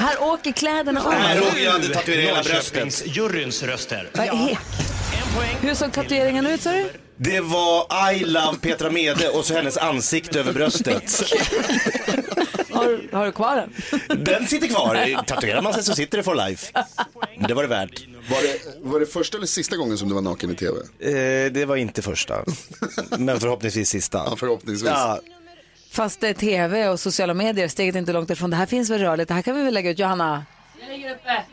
Här 0.00 0.22
åker 0.22 0.52
kläderna 0.52 1.00
av. 1.04 1.12
Här 1.12 1.36
Roger 1.36 1.64
jag 1.64 1.72
hade 1.72 1.88
tatuerat 1.88 2.24
hela 2.24 2.42
bröstet. 2.42 2.74
Norrköpingsjuryns 2.84 3.62
röster. 3.62 4.08
Vad 4.14 4.26
är- 4.26 4.58
Hur 5.60 5.74
såg 5.74 5.92
tatueringen 5.92 6.46
ut 6.46 6.62
sa 6.62 6.70
du? 6.72 6.90
Det 7.22 7.40
var 7.40 8.12
I 8.12 8.24
love 8.24 8.58
Petra 8.60 8.90
Mede 8.90 9.28
och 9.28 9.44
så 9.44 9.54
hennes 9.54 9.76
ansikte 9.76 10.40
över 10.40 10.52
bröstet. 10.52 11.22
Har, 12.70 13.16
har 13.16 13.26
du 13.26 13.32
kvar 13.32 13.56
den? 13.56 14.24
Den 14.24 14.46
sitter 14.46 14.68
kvar. 14.68 15.22
Tatuerar 15.26 15.62
man 15.62 15.74
sig 15.74 15.82
så 15.82 15.94
sitter 15.94 16.18
det 16.18 16.24
for 16.24 16.34
life. 16.48 16.72
Det 17.48 17.54
var 17.54 17.62
det 17.62 17.68
värt. 17.68 18.06
Var 18.30 18.42
det, 18.42 18.58
var 18.90 19.00
det 19.00 19.06
första 19.06 19.36
eller 19.36 19.46
sista 19.46 19.76
gången 19.76 19.98
som 19.98 20.08
du 20.08 20.14
var 20.14 20.22
naken 20.22 20.50
i 20.50 20.54
tv? 20.54 20.78
Eh, 21.00 21.52
det 21.52 21.64
var 21.64 21.76
inte 21.76 22.02
första. 22.02 22.44
Men 23.18 23.40
förhoppningsvis 23.40 23.88
sista. 23.88 24.22
Ja, 24.30 24.36
förhoppningsvis. 24.36 24.90
Ja, 24.90 25.20
Fast 25.90 26.20
det 26.20 26.28
är 26.28 26.34
tv 26.34 26.88
och 26.88 27.00
sociala 27.00 27.34
medier, 27.34 27.68
steget 27.68 27.94
är 27.94 27.98
inte 27.98 28.12
långt 28.12 28.30
ifrån. 28.30 28.50
Det 28.50 28.56
här 28.56 28.66
finns 28.66 28.90
väl 28.90 29.00
rörligt, 29.00 29.28
det 29.28 29.34
här 29.34 29.42
kan 29.42 29.56
vi 29.56 29.62
väl 29.62 29.74
lägga 29.74 29.90
ut. 29.90 29.98
Johanna, 29.98 30.44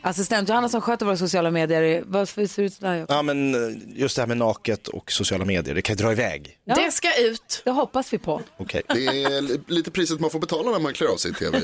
assistent 0.02 0.50
Johanna 0.50 0.70
som 0.70 0.82
sköter 0.82 1.06
våra 1.06 1.18
sociala 1.18 1.52
medier, 1.52 2.04
vad 2.08 2.30
ser 2.30 2.42
det 2.42 2.62
ut 2.64 2.74
sådär? 2.74 3.06
ja, 3.10 3.22
men 3.22 3.56
eh, 3.56 3.78
just 3.96 4.16
det 4.16 4.22
här 4.22 4.28
med 4.28 4.38
naket 4.38 4.88
och 4.88 5.12
sociala 5.12 5.46
medier, 5.46 5.76
det 5.76 5.82
kan 5.82 5.96
ju 5.96 6.04
dra 6.04 6.12
iväg. 6.12 6.58
Ja. 6.66 6.76
Det 6.76 6.92
ska 6.92 7.22
ut. 7.22 7.62
Det 7.66 7.72
hoppas 7.72 8.14
vi 8.14 8.18
på. 8.18 8.42
Okej, 8.58 8.82
Det 8.88 9.06
är 9.08 9.42
li- 9.42 9.62
lite 9.68 9.92
priset 9.92 10.20
man 10.20 10.30
får 10.30 10.40
betala 10.40 10.72
när 10.72 10.80
man 10.80 10.94
klär 10.94 11.08
av 11.08 11.18
sig 11.18 11.32
i 11.32 11.34
tv. 11.34 11.58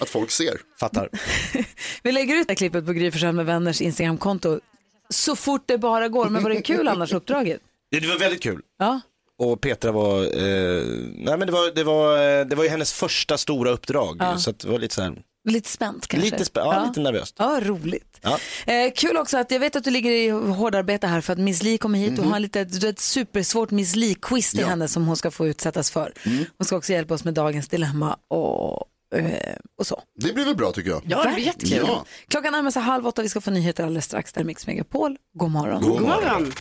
Att 0.00 0.08
folk 0.08 0.30
ser. 0.30 0.60
fattar. 0.80 1.08
Vi 2.02 2.12
lägger 2.12 2.34
ut 2.36 2.46
det 2.46 2.50
här 2.50 2.56
klippet 2.56 2.86
på 2.86 2.92
Gry 2.92 3.32
med 3.32 3.46
vänners 3.46 3.80
Instagramkonto 3.80 4.60
så 5.08 5.36
fort 5.36 5.62
det 5.66 5.78
bara 5.78 6.08
går. 6.08 6.28
Men 6.28 6.42
var 6.42 6.50
det 6.50 6.62
kul 6.62 6.88
annars 6.88 7.12
uppdraget? 7.12 7.60
Det 7.90 8.00
det 8.00 8.08
var 8.08 8.18
väldigt 8.18 8.42
kul. 8.42 8.60
Ja. 8.78 9.00
Och 9.38 9.60
Petra 9.60 9.92
var, 9.92 10.22
eh, 10.22 10.82
nej 11.14 11.38
men 11.38 11.40
det 11.46 11.52
var, 11.52 11.74
det 11.74 11.84
var, 11.84 12.38
eh, 12.40 12.46
det 12.46 12.56
var 12.56 12.64
ju 12.64 12.70
hennes 12.70 12.92
första 12.92 13.38
stora 13.38 13.70
uppdrag. 13.70 14.16
Ja. 14.20 14.38
Så 14.38 14.50
att 14.50 14.58
det 14.58 14.68
var 14.68 14.78
lite 14.78 14.94
så 14.94 15.02
här, 15.02 15.22
Lite 15.44 15.68
spänt 15.68 16.06
kanske? 16.06 16.30
lite, 16.30 16.44
spä- 16.44 16.60
ja, 16.60 16.84
lite 16.88 17.00
nervöst. 17.00 17.34
Ja, 17.38 17.60
roligt. 17.62 18.20
Ja. 18.22 18.38
Eh, 18.66 18.92
kul 18.96 19.16
också 19.16 19.38
att 19.38 19.50
jag 19.50 19.60
vet 19.60 19.76
att 19.76 19.84
du 19.84 19.90
ligger 19.90 20.10
i 20.10 20.28
hårdarbete 20.28 21.06
här 21.06 21.20
för 21.20 21.32
att 21.32 21.38
Miss 21.38 21.62
Li 21.62 21.78
kommer 21.78 21.98
hit 21.98 22.18
och 22.18 22.24
har 22.24 22.38
lite, 22.40 22.64
du 22.64 22.86
har 22.86 22.92
ett 22.92 23.00
supersvårt 23.00 23.70
Miss 23.70 23.96
Li-quiz 23.96 24.50
till 24.50 24.60
Ja. 24.60 24.66
henne 24.66 24.88
som 24.88 25.06
hon 25.06 25.16
ska 25.16 25.30
få 25.30 25.46
utsättas 25.46 25.90
för. 25.90 26.12
Hon 26.58 26.64
ska 26.66 26.76
också 26.76 26.92
hjälpa 26.92 27.14
oss 27.14 27.24
med 27.24 27.34
dagens 27.34 27.68
dilemma 27.68 28.16
och, 28.28 28.86
eh, 29.18 29.56
och 29.78 29.86
så. 29.86 30.02
Det 30.20 30.32
blir 30.32 30.44
väl 30.44 30.56
bra 30.56 30.72
tycker 30.72 30.90
jag. 30.90 31.02
Ja, 31.08 31.24
det 31.24 31.34
blir 31.34 31.44
jättekul. 31.44 31.84
Ja. 31.88 32.04
Klockan 32.28 32.52
närmar 32.52 32.70
sig 32.70 32.82
halv 32.82 33.06
åtta, 33.06 33.22
vi 33.22 33.28
ska 33.28 33.40
få 33.40 33.50
nyheter 33.50 33.84
alldeles 33.84 34.04
strax. 34.04 34.32
Där 34.32 34.40
är 34.40 34.44
Mix 34.44 34.66
Megapol. 34.66 35.16
God 35.38 35.50
morgon. 35.50 35.82
God 35.82 36.00
morgon. 36.02 36.52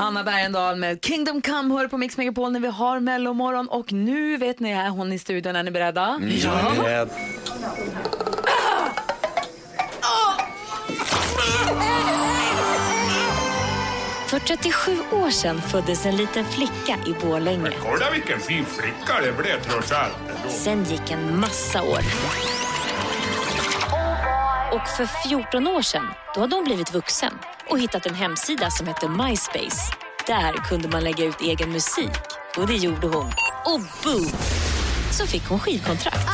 Anna 0.00 0.22
Bergendahl 0.24 0.76
med 0.76 1.04
Kingdom 1.04 1.42
Come 1.42 1.74
hör 1.74 1.88
på 1.88 1.98
Mix 1.98 2.16
Megapol 2.16 2.52
när 2.52 2.60
vi 2.60 2.68
har 2.68 3.00
mellomorgon 3.00 3.68
och 3.68 3.92
nu 3.92 4.36
vet 4.36 4.60
ni 4.60 4.70
är 4.70 4.88
hon 4.88 5.12
i 5.12 5.18
studion. 5.18 5.56
Är 5.56 5.62
ni 5.62 5.70
beredda? 5.70 6.20
Eh, 6.86 7.08
För 14.26 14.38
37 14.38 14.96
år 15.12 15.30
sedan 15.30 15.62
föddes 15.62 16.06
en 16.06 16.16
liten 16.16 16.44
flicka 16.44 16.98
i 17.06 17.12
Borlänge. 17.24 17.70
Kolla 17.82 18.10
vilken 18.10 18.40
fin 18.40 18.64
flicka 18.64 19.20
det 19.22 19.32
blev 19.42 19.60
trots 19.62 19.92
allt. 19.92 20.52
Sen 20.52 20.84
gick 20.84 21.10
en 21.10 21.40
massa 21.40 21.82
år. 21.82 21.98
Och 24.72 24.88
för 24.88 25.28
14 25.28 25.66
år 25.66 25.82
sedan, 25.82 26.06
då 26.34 26.40
hade 26.40 26.56
hon 26.56 26.64
blivit 26.64 26.94
vuxen 26.94 27.32
och 27.68 27.78
hittat 27.78 28.06
en 28.06 28.14
hemsida 28.14 28.70
som 28.70 28.86
hette 28.86 29.08
MySpace. 29.08 29.92
Där 30.26 30.52
kunde 30.52 30.88
man 30.88 31.04
lägga 31.04 31.24
ut 31.24 31.40
egen 31.40 31.72
musik. 31.72 32.10
Och 32.56 32.66
det 32.66 32.74
gjorde 32.74 33.06
hon. 33.06 33.32
Och 33.64 33.80
boom! 34.04 34.30
Så 35.10 35.26
fick 35.26 35.48
hon 35.48 35.58
skivkontrakt. 35.58 36.26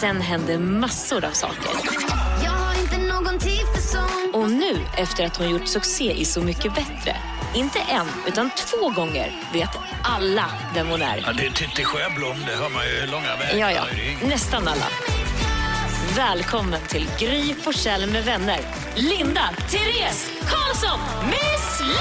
Sen 0.00 0.20
hände 0.20 0.58
massor 0.58 1.24
av 1.24 1.30
saker. 1.30 1.70
Och 4.32 4.50
nu, 4.50 4.76
efter 4.96 5.26
att 5.26 5.36
hon 5.36 5.50
gjort 5.50 5.68
succé 5.68 6.12
i 6.12 6.24
Så 6.24 6.40
mycket 6.40 6.74
bättre, 6.74 7.16
inte 7.54 7.78
en, 7.78 8.06
utan 8.26 8.50
två 8.50 8.90
gånger, 8.90 9.32
vet 9.52 9.70
alla 10.02 10.50
vem 10.74 10.86
hon 10.88 11.02
är. 11.02 11.22
Ja, 11.26 11.32
det 11.32 11.46
är 11.46 11.50
Titti 11.50 11.84
Sjöblom, 11.84 12.36
det 12.46 12.56
hör 12.56 12.68
man 12.68 12.86
ju 12.86 13.06
långa 13.06 13.36
vägar. 13.36 13.58
Ja, 13.58 13.70
ja. 13.70 13.84
Nästan 14.28 14.68
alla. 14.68 14.86
Välkommen 16.16 16.80
till 16.88 17.08
Gry 17.18 17.54
Forssell 17.54 18.06
med 18.10 18.24
vänner. 18.24 18.60
Linda, 18.94 19.50
Therese, 19.70 20.30
Karlsson, 20.40 21.00
Miss 21.26 21.80
Li! 21.80 21.94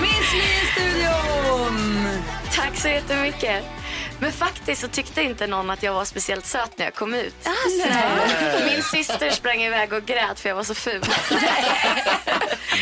Miss 0.00 0.32
Li 0.32 0.38
i 0.38 0.66
studion! 0.72 2.08
Tack 2.54 2.76
så 2.76 2.88
jättemycket. 2.88 3.64
Men 4.20 4.32
faktiskt 4.32 4.80
så 4.80 4.88
tyckte 4.88 5.22
inte 5.22 5.46
någon 5.46 5.70
att 5.70 5.82
jag 5.82 5.92
var 5.92 6.04
speciellt 6.04 6.46
söt 6.46 6.78
när 6.78 6.84
jag 6.84 6.94
kom 6.94 7.14
ut. 7.14 7.34
Nej. 7.78 8.64
Min 8.64 8.82
syster 8.82 9.30
sprang 9.30 9.62
iväg 9.62 9.92
och 9.92 10.06
grät 10.06 10.40
för 10.40 10.48
jag 10.48 10.56
var 10.56 10.64
så 10.64 10.74
ful. 10.74 11.00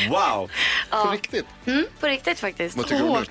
wow! 0.08 0.50
Ja. 0.90 1.10
riktigt? 1.12 1.46
Mm, 1.66 1.84
på 2.00 2.06
riktigt 2.06 2.40
faktiskt. 2.40 2.76
Vad 2.76 2.86
tycker 2.86 3.04
du? 3.04 3.24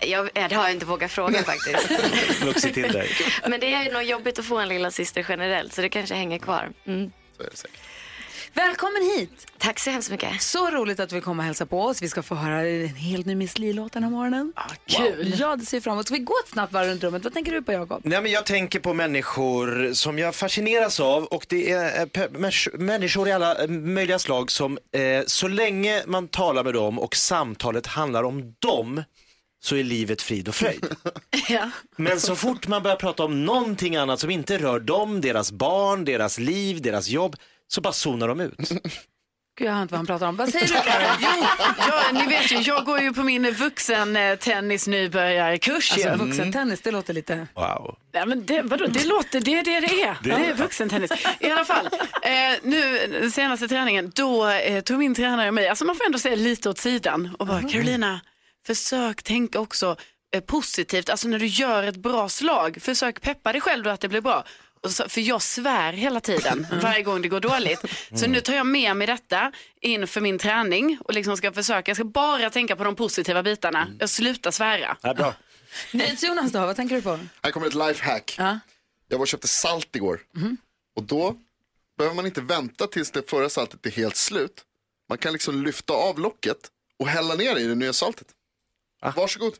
Jag, 0.00 0.30
ja, 0.34 0.48
det 0.48 0.54
har 0.54 0.62
jag 0.62 0.72
inte 0.72 0.86
vågat 0.86 1.10
fråga 1.10 1.42
faktiskt. 1.42 1.90
Vuxit 2.42 2.74
till 2.74 2.92
dig. 2.92 3.10
Men 3.48 3.60
det 3.60 3.74
är 3.74 3.92
nog 3.92 4.02
jobbigt 4.02 4.38
att 4.38 4.44
få 4.44 4.58
en 4.58 4.68
lilla 4.68 4.90
syster 4.90 5.26
generellt 5.28 5.72
så 5.72 5.82
det 5.82 5.88
kanske 5.88 6.14
hänger 6.14 6.38
kvar. 6.38 6.70
Mm. 6.86 7.12
Så 7.36 7.42
är 7.42 7.50
det 7.50 7.56
säkert. 7.56 7.80
Välkommen 8.56 9.02
hit! 9.16 9.46
Tack 9.58 9.78
så 9.78 9.90
hemskt 9.90 10.10
mycket. 10.10 10.42
Så 10.42 10.70
roligt 10.70 11.00
att 11.00 11.08
du 11.08 11.14
vill 11.14 11.22
komma 11.22 11.42
och 11.42 11.46
hälsa 11.46 11.66
på 11.66 11.82
oss. 11.82 12.02
Vi 12.02 12.08
ska 12.08 12.22
få 12.22 12.34
höra 12.34 12.60
en 12.68 12.86
helt 12.88 13.26
ny 13.26 13.34
Miss 13.34 13.58
Li-låt 13.58 13.92
den 13.92 14.02
här 14.02 14.10
morgonen. 14.10 14.52
kul. 14.86 15.34
Ja, 15.38 15.56
det 15.56 15.66
ser 15.66 15.80
fram 15.80 15.92
emot. 15.92 16.06
Ska 16.06 16.14
vi 16.14 16.20
gå 16.20 16.34
ett 16.44 16.50
snabbt 16.50 16.72
varv 16.72 16.88
runt 16.88 17.02
rummet? 17.04 17.24
Vad 17.24 17.32
tänker 17.34 17.52
du 17.52 17.62
på, 17.62 17.72
Jakob? 17.72 18.00
Nej, 18.04 18.22
men 18.22 18.32
jag 18.32 18.46
tänker 18.46 18.80
på 18.80 18.94
människor 18.94 19.92
som 19.92 20.18
jag 20.18 20.34
fascineras 20.34 21.00
av 21.00 21.24
och 21.24 21.46
det 21.48 21.70
är 21.72 22.00
eh, 22.00 22.04
pe- 22.06 22.78
människor 22.78 23.28
i 23.28 23.32
alla 23.32 23.62
eh, 23.62 23.68
möjliga 23.68 24.18
slag 24.18 24.50
som 24.50 24.78
eh, 24.92 25.00
så 25.26 25.48
länge 25.48 26.02
man 26.06 26.28
talar 26.28 26.64
med 26.64 26.74
dem 26.74 26.98
och 26.98 27.16
samtalet 27.16 27.86
handlar 27.86 28.22
om 28.24 28.54
dem 28.58 29.02
så 29.62 29.76
är 29.76 29.84
livet 29.84 30.22
frid 30.22 30.48
och 30.48 30.54
fröjd. 30.54 30.86
Ja. 31.48 31.70
Men 31.96 32.20
så 32.20 32.36
fort 32.36 32.66
man 32.68 32.82
börjar 32.82 32.96
prata 32.96 33.24
om 33.24 33.44
någonting 33.44 33.96
annat 33.96 34.20
som 34.20 34.30
inte 34.30 34.58
rör 34.58 34.80
dem, 34.80 35.20
deras 35.20 35.52
barn, 35.52 36.04
deras 36.04 36.38
liv, 36.38 36.82
deras 36.82 37.08
jobb 37.08 37.36
så 37.68 37.80
bara 37.80 37.92
zonar 37.92 38.28
de 38.28 38.40
ut. 38.40 38.54
Gud, 39.58 39.68
jag 39.68 39.72
hör 39.74 39.82
inte 39.82 39.92
vad 39.92 39.98
han 39.98 40.06
pratar 40.06 40.26
om. 40.28 40.36
Vad 40.36 40.48
säger 40.48 40.66
du, 40.66 40.72
Karo? 40.72 41.04
Jo, 41.20 41.28
ja, 41.78 42.12
ni 42.12 42.26
vet 42.26 42.52
ju, 42.52 42.56
jag 42.56 42.84
går 42.84 43.00
ju 43.00 43.12
på 43.12 43.22
min 43.22 43.52
vuxen 43.52 44.16
eh, 44.16 44.30
Alltså, 44.30 46.24
ju. 46.24 46.26
vuxentennis, 46.26 46.80
det 46.80 46.90
låter 46.90 47.14
lite... 47.14 47.46
Wow. 47.54 47.98
Nej, 48.14 48.26
men 48.26 48.46
det, 48.46 48.62
vadå, 48.62 48.86
det 48.86 49.04
låter, 49.04 49.40
det 49.40 49.58
är 49.58 49.64
det 49.64 49.80
det 49.80 50.02
är. 50.02 50.16
Det 50.22 50.30
är 50.30 50.54
vuxentennis. 50.54 51.10
I 51.40 51.50
alla 51.50 51.64
fall, 51.64 51.86
eh, 52.22 52.30
nu 52.62 53.30
senaste 53.30 53.68
träningen, 53.68 54.12
då 54.14 54.48
eh, 54.48 54.80
tog 54.80 54.98
min 54.98 55.14
tränare 55.14 55.52
mig, 55.52 55.68
alltså 55.68 55.84
man 55.84 55.96
får 55.96 56.06
ändå 56.06 56.18
säga 56.18 56.36
lite 56.36 56.70
åt 56.70 56.78
sidan 56.78 57.36
och 57.38 57.46
bara, 57.46 57.62
Carolina, 57.68 58.20
försök 58.66 59.22
tänka 59.22 59.60
också 59.60 59.96
eh, 60.34 60.40
positivt, 60.40 61.08
alltså 61.10 61.28
när 61.28 61.38
du 61.38 61.46
gör 61.46 61.82
ett 61.82 61.96
bra 61.96 62.28
slag, 62.28 62.78
försök 62.80 63.20
peppa 63.20 63.52
dig 63.52 63.60
själv 63.60 63.84
då 63.84 63.90
att 63.90 64.00
det 64.00 64.08
blir 64.08 64.20
bra. 64.20 64.44
Så, 64.88 65.08
för 65.08 65.20
jag 65.20 65.42
svär 65.42 65.92
hela 65.92 66.20
tiden 66.20 66.66
varje 66.82 67.02
gång 67.02 67.22
det 67.22 67.28
går 67.28 67.40
dåligt. 67.40 67.80
Så 68.14 68.26
nu 68.26 68.40
tar 68.40 68.54
jag 68.54 68.66
med 68.66 68.96
mig 68.96 69.06
detta 69.06 69.52
inför 69.80 70.20
min 70.20 70.38
träning 70.38 70.98
och 71.04 71.14
liksom 71.14 71.36
ska 71.36 71.52
försöka, 71.52 71.90
jag 71.90 71.96
ska 71.96 72.04
bara 72.04 72.50
tänka 72.50 72.76
på 72.76 72.84
de 72.84 72.96
positiva 72.96 73.42
bitarna. 73.42 73.88
Jag 73.98 74.10
slutar 74.10 74.50
svära. 74.50 74.96
Ja, 75.02 75.14
bra. 75.14 75.34
Jonas 76.22 76.52
då, 76.52 76.60
vad 76.60 76.76
tänker 76.76 76.96
du 76.96 77.02
på? 77.02 77.18
Här 77.42 77.50
kommer 77.50 77.66
ett 77.66 77.74
lifehack. 77.74 78.34
Ja. 78.38 78.58
Jag 79.08 79.18
var 79.18 79.22
och 79.22 79.28
köpte 79.28 79.48
salt 79.48 79.96
igår. 79.96 80.20
Och 80.96 81.02
då 81.02 81.36
behöver 81.98 82.16
man 82.16 82.26
inte 82.26 82.40
vänta 82.40 82.86
tills 82.86 83.10
det 83.10 83.30
förra 83.30 83.48
saltet 83.48 83.86
är 83.86 83.90
helt 83.90 84.16
slut. 84.16 84.64
Man 85.08 85.18
kan 85.18 85.32
liksom 85.32 85.64
lyfta 85.64 85.92
av 85.92 86.18
locket 86.18 86.58
och 86.98 87.08
hälla 87.08 87.34
ner 87.34 87.56
i 87.56 87.64
det 87.64 87.74
nya 87.74 87.92
saltet. 87.92 88.26
Varsågod. 89.16 89.54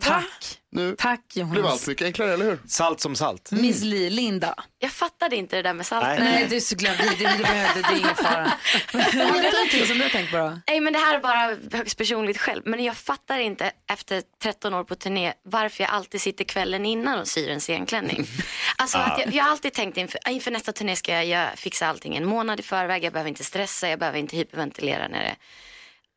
Tack. 0.00 0.58
Nu 0.72 0.94
Tack, 0.98 1.20
blev 1.34 1.46
Jonas. 1.56 1.72
allt 1.72 1.86
mycket 1.86 2.04
enklare, 2.04 2.32
eller 2.32 2.44
hur? 2.44 2.58
Salt 2.66 3.00
som 3.00 3.16
salt. 3.16 3.50
Miss 3.52 3.82
Li, 3.82 4.10
Linda. 4.10 4.54
Jag 4.78 4.90
fattade 4.90 5.36
inte 5.36 5.56
det 5.56 5.62
där 5.62 5.74
med 5.74 5.86
saltet. 5.86 6.18
Nej, 6.18 6.46
du 6.50 6.56
är 6.56 6.60
så 6.60 6.76
glad. 6.76 6.96
Det, 6.98 7.04
det, 7.04 7.42
behövde, 7.42 7.80
det 7.80 7.88
är 7.94 7.98
ingen 7.98 8.14
fara. 8.16 8.42
Har 8.92 9.42
du 9.42 9.50
någonting 9.52 9.86
som 9.86 9.96
du 9.98 10.02
har 10.02 10.10
tänkt 10.10 10.30
på 10.30 10.36
då? 10.36 10.58
Nej 10.66 10.80
men 10.80 10.92
det 10.92 10.98
här 10.98 11.14
är 11.14 11.20
bara 11.20 11.56
högst 11.78 11.98
personligt 11.98 12.38
själv. 12.38 12.62
Men 12.64 12.84
jag 12.84 12.96
fattar 12.96 13.38
inte 13.38 13.72
efter 13.90 14.22
13 14.42 14.74
år 14.74 14.84
på 14.84 14.94
turné 14.94 15.32
varför 15.42 15.82
jag 15.84 15.90
alltid 15.90 16.20
sitter 16.20 16.44
kvällen 16.44 16.86
innan 16.86 17.18
och 17.20 17.28
syr 17.28 17.50
en 17.50 17.60
scenklänning. 17.60 18.26
Alltså 18.76 18.98
att 18.98 19.18
jag, 19.18 19.34
jag 19.34 19.44
har 19.44 19.50
alltid 19.50 19.72
tänkt 19.72 19.96
inför, 19.96 20.20
inför 20.28 20.50
nästa 20.50 20.72
turné 20.72 20.96
ska 20.96 21.12
jag, 21.12 21.26
jag 21.26 21.58
fixa 21.58 21.86
allting 21.86 22.16
en 22.16 22.26
månad 22.26 22.60
i 22.60 22.62
förväg. 22.62 23.04
Jag 23.04 23.12
behöver 23.12 23.28
inte 23.28 23.44
stressa, 23.44 23.88
jag 23.88 23.98
behöver 23.98 24.18
inte 24.18 24.36
hyperventilera 24.36 25.08
när 25.08 25.22
det 25.22 25.36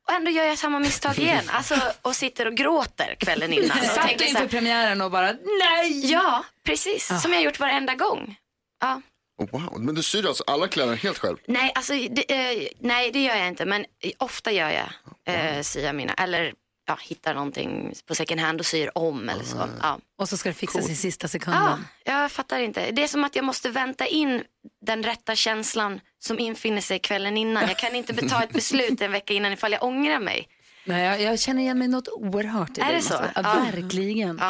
och 0.07 0.13
ändå 0.13 0.31
gör 0.31 0.43
jag 0.45 0.57
samma 0.57 0.79
misstag 0.79 1.19
igen. 1.19 1.45
Alltså, 1.49 1.75
och 2.01 2.15
sitter 2.15 2.45
och 2.45 2.55
gråter 2.55 3.15
kvällen 3.19 3.53
innan. 3.53 3.77
Och 3.79 3.85
Satt 3.85 4.05
tänker 4.05 4.17
du 4.17 4.25
inför 4.25 4.41
här, 4.41 4.47
premiären 4.47 5.01
och 5.01 5.11
bara 5.11 5.31
nej? 5.59 6.11
Ja, 6.11 6.43
precis. 6.65 7.21
Som 7.21 7.33
jag 7.33 7.43
gjort 7.43 7.59
varenda 7.59 7.95
gång. 7.95 8.35
Ja. 8.81 9.01
Oh, 9.37 9.49
wow. 9.51 9.79
Men 9.81 9.95
du 9.95 10.03
syr 10.03 10.27
alltså 10.27 10.43
alla 10.47 10.67
kläder 10.67 10.95
helt 10.95 11.17
själv? 11.17 11.37
Nej, 11.47 11.71
alltså, 11.75 11.93
det, 11.93 12.31
eh, 12.31 12.67
nej, 12.79 13.11
det 13.11 13.23
gör 13.23 13.35
jag 13.35 13.47
inte. 13.47 13.65
Men 13.65 13.85
ofta 14.17 14.51
gör 14.51 14.69
jag, 14.69 14.89
eh, 15.35 15.61
syr 15.61 15.83
jag 15.85 15.95
mina. 15.95 16.13
Eller 16.13 16.53
ja, 16.85 16.97
hittar 17.01 17.33
någonting 17.33 17.93
på 18.05 18.15
second 18.15 18.41
hand 18.41 18.59
och 18.59 18.65
syr 18.65 18.91
om 18.95 19.29
eller 19.29 19.43
så. 19.43 19.69
Ja. 19.81 19.99
Och 20.17 20.29
så 20.29 20.37
ska 20.37 20.49
det 20.49 20.55
fixas 20.55 20.89
i 20.89 20.95
sista 20.95 21.27
sekunden. 21.27 21.85
Ja, 22.05 22.21
jag 22.21 22.31
fattar 22.31 22.59
inte. 22.59 22.91
Det 22.91 23.03
är 23.03 23.07
som 23.07 23.23
att 23.23 23.35
jag 23.35 23.45
måste 23.45 23.69
vänta 23.69 24.05
in 24.05 24.43
den 24.85 25.03
rätta 25.03 25.35
känslan 25.35 25.99
som 26.19 26.39
infinner 26.39 26.81
sig 26.81 26.99
kvällen 26.99 27.37
innan. 27.37 27.67
Jag 27.67 27.77
kan 27.77 27.95
inte 27.95 28.29
ta 28.29 28.43
ett 28.43 28.53
beslut 28.53 29.01
en 29.01 29.11
vecka 29.11 29.33
innan 29.33 29.53
ifall 29.53 29.71
jag 29.71 29.83
ångrar 29.83 30.19
mig. 30.19 30.47
Nej, 30.85 31.03
jag, 31.05 31.21
jag 31.21 31.39
känner 31.39 31.61
igen 31.61 31.79
mig 31.79 31.87
något 31.87 32.07
oerhört 32.07 32.77
i 32.77 32.81
Är 32.81 32.87
det 32.87 32.93
måste 32.95 33.13
så? 33.13 33.23
Ja, 33.35 33.41
Ja. 33.43 33.65
Verkligen. 33.71 34.41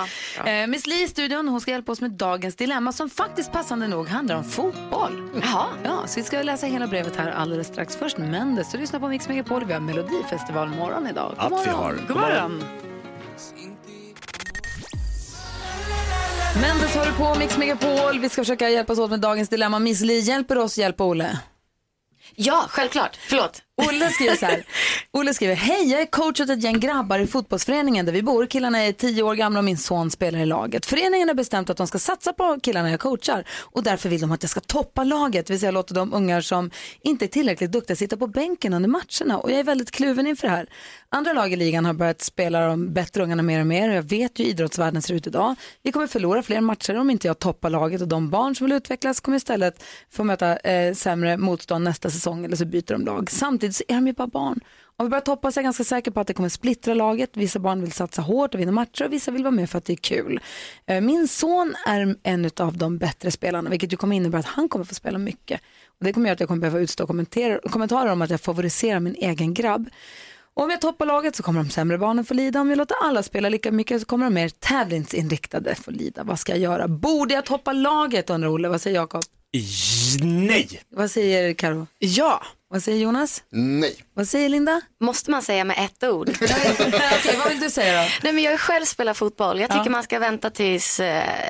Eh, 0.46 0.68
Miss 0.68 0.88
Li 0.88 1.04
i 1.04 1.08
studion, 1.08 1.48
hon 1.48 1.62
ska 1.62 1.72
hjälpa 1.72 1.92
oss 1.92 2.02
med 2.02 2.12
dagens 2.12 2.56
dilemma 2.56 2.92
som 2.92 3.10
faktiskt 3.10 3.52
passande 3.52 3.88
nog 3.88 4.08
handlar 4.08 4.36
om 4.36 4.44
fotboll. 4.44 5.30
Jaha. 5.42 5.66
Ja, 5.84 6.04
så 6.08 6.20
vi 6.20 6.24
ska 6.26 6.42
läsa 6.42 6.66
hela 6.68 6.88
brevet 6.88 7.16
här 7.16 7.32
alldeles 7.32 7.68
strax. 7.68 7.96
Först 7.96 8.18
Mendes, 8.18 8.72
du 8.72 8.78
lyssnar 8.78 9.00
på 9.00 9.08
Mix 9.08 9.28
Megapol. 9.28 9.66
Vi 9.66 9.74
har 9.74 9.80
Melodifestival 9.80 10.70
morgon 10.70 11.08
idag. 11.08 11.30
God 11.30 11.40
Att 11.40 11.52
vi 11.52 11.72
morgon. 11.72 11.76
har. 11.76 11.94
God 12.08 12.18
morgon. 12.18 12.64
Mendes 16.62 16.96
har 16.96 17.06
du 17.06 17.12
på 17.12 17.36
Mix 17.40 17.58
Megapol. 17.58 18.20
Vi 18.20 18.30
ska 18.30 18.42
försöka 18.42 18.70
hjälpas 18.70 19.00
åt 19.00 19.10
med 19.10 19.20
dagens 19.20 19.50
dilemma. 19.50 19.80
Miss 19.80 20.02
Li 20.02 20.20
hjälper 20.20 20.58
oss 20.58 20.78
hjälpa 20.78 21.04
Olle. 21.04 21.40
Ja, 22.36 22.66
självklart. 22.70 23.16
Förlåt. 23.30 23.62
Olle 23.82 24.10
skriver 24.10 24.36
så 24.36 24.46
här. 24.46 24.64
Olle 25.12 25.34
skriver, 25.34 25.56
hej 25.56 25.92
jag 25.92 26.02
är 26.02 26.06
coach 26.06 26.40
åt 26.42 26.50
ett 26.50 26.64
gäng 26.64 26.80
grabbar 26.80 27.20
i 27.20 27.28
fotbollsföreningen 27.28 28.06
där 28.06 28.14
vi 28.14 28.24
bor. 28.24 28.46
Killarna 28.46 28.80
är 28.80 28.92
tio 28.92 29.24
år 29.24 29.36
gamla 29.36 29.60
och 29.60 29.66
min 29.66 29.78
son 29.78 30.12
spelar 30.12 30.40
i 30.40 30.46
laget. 30.46 30.86
Föreningen 30.86 31.28
har 31.28 31.36
bestämt 31.36 31.70
att 31.70 31.78
de 31.78 31.88
ska 31.88 32.00
satsa 32.00 32.34
på 32.34 32.60
killarna 32.64 32.92
jag 32.92 33.00
coachar 33.00 33.48
och 33.60 33.84
därför 33.84 34.10
vill 34.10 34.22
de 34.22 34.32
att 34.32 34.44
jag 34.44 34.50
ska 34.50 34.60
toppa 34.60 35.04
laget. 35.04 35.48
Det 35.48 35.54
vill 35.54 35.60
säga 35.60 35.72
låta 35.72 35.94
de 35.94 36.14
ungar 36.14 36.42
som 36.42 36.72
inte 37.02 37.26
är 37.26 37.28
tillräckligt 37.28 37.72
duktiga 37.72 37.96
sitta 37.96 38.18
på 38.18 38.28
bänken 38.28 38.74
under 38.74 38.90
matcherna 38.90 39.38
och 39.38 39.52
jag 39.52 39.60
är 39.60 39.64
väldigt 39.64 39.92
kluven 39.92 40.28
inför 40.28 40.48
det 40.48 40.54
här. 40.54 40.70
Andra 41.10 41.34
lag 41.34 41.54
i 41.54 41.56
ligan 41.56 41.86
har 41.86 41.94
börjat 41.94 42.22
spela 42.22 42.68
de 42.68 42.94
bättre 42.94 43.24
ungarna 43.24 43.44
mer 43.44 43.60
och 43.60 43.68
mer 43.68 43.90
och 43.90 43.96
jag 43.96 44.04
vet 44.04 44.40
ju 44.40 44.44
hur 44.44 44.52
idrottsvärlden 44.52 45.02
ser 45.02 45.14
ut 45.14 45.28
idag. 45.28 45.56
Vi 45.84 45.92
kommer 45.92 46.08
förlora 46.08 46.44
fler 46.44 46.62
matcher 46.62 46.98
om 46.98 47.10
inte 47.10 47.28
jag 47.28 47.40
toppar 47.40 47.70
laget 47.70 48.02
och 48.02 48.08
de 48.08 48.30
barn 48.30 48.56
som 48.56 48.66
vill 48.66 48.76
utvecklas 48.76 49.20
kommer 49.20 49.38
istället 49.38 49.84
få 50.12 50.24
möta 50.24 50.58
eh, 50.58 50.94
sämre 50.94 51.38
motstånd 51.38 51.84
nästa 51.84 52.10
säsong 52.10 52.46
eller 52.46 52.56
så 52.56 52.66
byter 52.66 52.94
de 52.94 53.06
lag. 53.06 53.32
Samtidigt 53.32 53.63
så 53.72 53.84
är 53.88 53.96
de 53.96 54.08
ju 54.08 54.14
bara 54.14 54.28
barn. 54.28 54.60
Om 54.98 55.06
vi 55.06 55.10
börjar 55.10 55.22
toppa 55.22 55.52
så 55.52 55.60
är 55.60 55.62
jag 55.62 55.66
ganska 55.66 55.84
säker 55.84 56.12
på 56.12 56.20
att 56.20 56.28
det 56.28 56.34
kommer 56.34 56.50
splittra 56.50 56.94
laget. 56.94 57.30
Vissa 57.34 57.60
barn 57.60 57.82
vill 57.82 57.92
satsa 57.92 58.22
hårt 58.22 58.54
och 58.54 58.60
vinna 58.62 58.72
matcher 58.72 59.06
och 59.06 59.14
vissa 59.14 59.32
vill 59.32 59.44
vara 59.44 59.52
med 59.52 59.70
för 59.70 59.78
att 59.78 59.86
det 59.86 59.94
är 59.94 59.98
kul. 59.98 60.40
Eh, 60.86 61.02
Min 61.02 61.28
son 61.28 61.76
är 61.88 62.16
en 62.24 62.50
av 62.60 62.78
de 62.78 62.98
bättre 62.98 63.32
spelarna 63.32 63.70
vilket 63.70 63.94
ju 63.94 63.98
kommer 63.98 64.16
innebära 64.16 64.40
att 64.40 64.46
han 64.46 64.70
kommer 64.70 64.86
få 64.86 64.96
spela 64.96 65.18
mycket. 65.18 65.62
Och 66.00 66.06
det 66.06 66.14
kommer 66.14 66.26
göra 66.28 66.34
att 66.34 66.40
jag 66.40 66.50
kommer 66.50 66.62
behöva 66.62 66.80
utstå 66.80 67.08
kommentarer, 67.08 67.60
kommentarer 67.70 68.12
om 68.12 68.22
att 68.22 68.30
jag 68.30 68.42
favoriserar 68.42 69.00
min 69.00 69.16
egen 69.16 69.54
grabb. 69.54 69.90
Och 70.56 70.64
om 70.64 70.70
jag 70.70 70.82
toppar 70.82 71.06
laget 71.06 71.36
så 71.36 71.44
kommer 71.44 71.64
de 71.64 71.70
sämre 71.70 71.98
barnen 71.98 72.26
få 72.26 72.34
lida. 72.34 72.62
Om 72.62 72.70
jag 72.70 72.78
låter 72.78 72.96
alla 73.04 73.24
spela 73.24 73.50
lika 73.50 73.72
mycket 73.72 74.00
så 74.02 74.06
kommer 74.08 74.26
de 74.26 74.34
mer 74.34 74.50
tävlingsinriktade 74.50 75.76
få 75.76 75.92
lida. 75.92 76.24
Vad 76.24 76.40
ska 76.40 76.52
jag 76.52 76.60
göra? 76.62 76.88
Borde 76.88 77.34
jag 77.34 77.46
toppa 77.46 77.74
laget 77.74 78.30
undrar 78.30 78.50
Olle. 78.50 78.70
Vad 78.70 78.82
säger 78.82 78.96
Jakob? 79.00 79.24
Nej. 80.24 80.82
Vad 80.90 81.12
säger 81.12 81.54
Karo? 81.54 81.88
Ja. 82.00 82.42
Vad 82.74 82.84
säger 82.84 83.00
Jonas? 83.00 83.44
Nej. 83.50 83.96
Vad 84.14 84.28
säger 84.28 84.50
Linda? 84.50 84.82
Måste 85.00 85.32
man 85.32 85.42
säga 85.42 85.64
med 85.64 85.78
ett 85.86 86.04
ord? 86.04 86.30
Okej, 86.42 87.38
vad 87.38 87.50
vill 87.50 87.60
du 87.60 87.70
säga 87.70 88.02
då? 88.02 88.10
Nej, 88.24 88.34
men 88.34 88.44
jag 88.44 88.60
själv 88.60 88.86
spelat 88.86 89.18
fotboll. 89.18 89.60
Jag 89.60 89.70
tycker 89.70 89.86
Ja. 89.86 89.90
man 89.92 90.04
ska 90.04 90.20
vänta 90.20 90.50
tills 90.50 91.00
eh. 91.00 91.50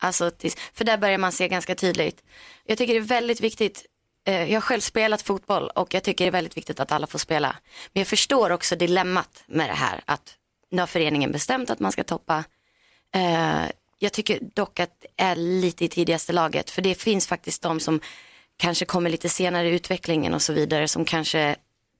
Alltså 0.00 0.30
tills, 0.30 0.56
för 0.72 0.84
där 0.84 0.98
börjar 0.98 1.18
man 1.18 1.32
se 1.32 1.48
ganska 1.48 1.74
tydligt. 1.74 2.22
Jag 2.66 2.78
tycker 2.78 2.94
det 2.94 3.00
är 3.00 3.02
väldigt 3.02 3.40
viktigt. 3.40 3.86
Eh, 4.26 4.44
jag 4.44 4.56
har 4.56 4.60
själv 4.60 4.80
spelat 4.80 5.22
fotboll 5.22 5.68
och 5.68 5.94
jag 5.94 6.02
tycker 6.02 6.24
det 6.24 6.28
är 6.28 6.32
väldigt 6.32 6.56
viktigt 6.56 6.80
att 6.80 6.92
alla 6.92 7.06
får 7.06 7.18
spela. 7.18 7.56
Men 7.92 8.00
jag 8.00 8.08
förstår 8.08 8.50
också 8.50 8.76
dilemmat 8.76 9.44
med 9.46 9.68
det 9.70 9.74
här. 9.74 10.00
Att 10.04 10.34
nu 10.70 10.82
har 10.82 10.86
föreningen 10.86 11.32
bestämt 11.32 11.70
att 11.70 11.80
man 11.80 11.92
ska 11.92 12.04
toppa. 12.04 12.44
Eh, 13.14 13.64
jag 13.98 14.12
tycker 14.12 14.38
dock 14.54 14.80
att 14.80 15.00
det 15.00 15.22
är 15.22 15.36
lite 15.36 15.84
i 15.84 15.88
tidigaste 15.88 16.32
laget. 16.32 16.70
För 16.70 16.82
det 16.82 16.94
finns 16.94 17.26
faktiskt 17.26 17.62
de 17.62 17.80
som 17.80 18.00
kanske 18.56 18.84
kommer 18.84 19.10
lite 19.10 19.28
senare 19.28 19.68
i 19.68 19.74
utvecklingen 19.74 20.34
och 20.34 20.42
så 20.42 20.52
vidare. 20.52 20.88
Som 20.88 21.04
kanske 21.04 21.56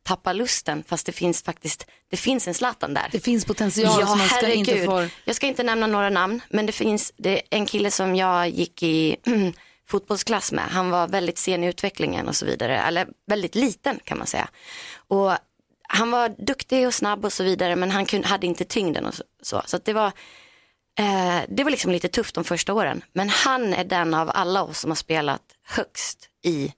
tappar 0.06 0.34
lusten 0.34 0.84
fast 0.86 1.06
det 1.06 1.12
finns 1.12 1.42
faktiskt, 1.42 1.86
det 2.10 2.16
finns 2.16 2.48
en 2.48 2.54
Zlatan 2.54 2.94
där. 2.94 3.08
Det 3.12 3.20
finns 3.20 3.44
potential 3.44 4.06
som 4.06 4.18
man 4.18 4.28
ska 4.28 4.52
inte 4.52 4.84
få... 4.84 5.08
Jag 5.24 5.36
ska 5.36 5.46
inte 5.46 5.62
nämna 5.62 5.86
några 5.86 6.10
namn 6.10 6.40
men 6.48 6.66
det 6.66 6.72
finns 6.72 7.12
det 7.16 7.42
en 7.50 7.66
kille 7.66 7.90
som 7.90 8.16
jag 8.16 8.48
gick 8.48 8.82
i 8.82 9.16
fotbollsklass 9.88 10.52
med. 10.52 10.64
Han 10.64 10.90
var 10.90 11.08
väldigt 11.08 11.38
sen 11.38 11.64
i 11.64 11.66
utvecklingen 11.66 12.28
och 12.28 12.36
så 12.36 12.46
vidare. 12.46 12.78
Eller 12.78 13.08
väldigt 13.26 13.54
liten 13.54 13.98
kan 14.04 14.18
man 14.18 14.26
säga. 14.26 14.48
Och 15.08 15.32
han 15.88 16.10
var 16.10 16.28
duktig 16.28 16.86
och 16.86 16.94
snabb 16.94 17.24
och 17.24 17.32
så 17.32 17.44
vidare 17.44 17.76
men 17.76 17.90
han 17.90 18.06
kunde, 18.06 18.28
hade 18.28 18.46
inte 18.46 18.64
tyngden 18.64 19.06
och 19.06 19.14
så. 19.42 19.62
Så, 19.66 19.78
det 19.84 19.92
var 19.92 20.06
eh, 20.98 21.40
det 21.48 21.64
var 21.64 21.70
liksom 21.70 21.92
lite 21.92 22.08
tufft 22.08 22.34
de 22.34 22.44
första 22.44 22.74
åren. 22.74 23.04
Men 23.12 23.28
han 23.28 23.74
är 23.74 23.84
den 23.84 24.14
av 24.14 24.30
alla 24.34 24.62
oss 24.62 24.80
som 24.80 24.90
har 24.90 24.96
spelat 24.96 25.42
högst 25.66 26.28
i, 26.44 26.72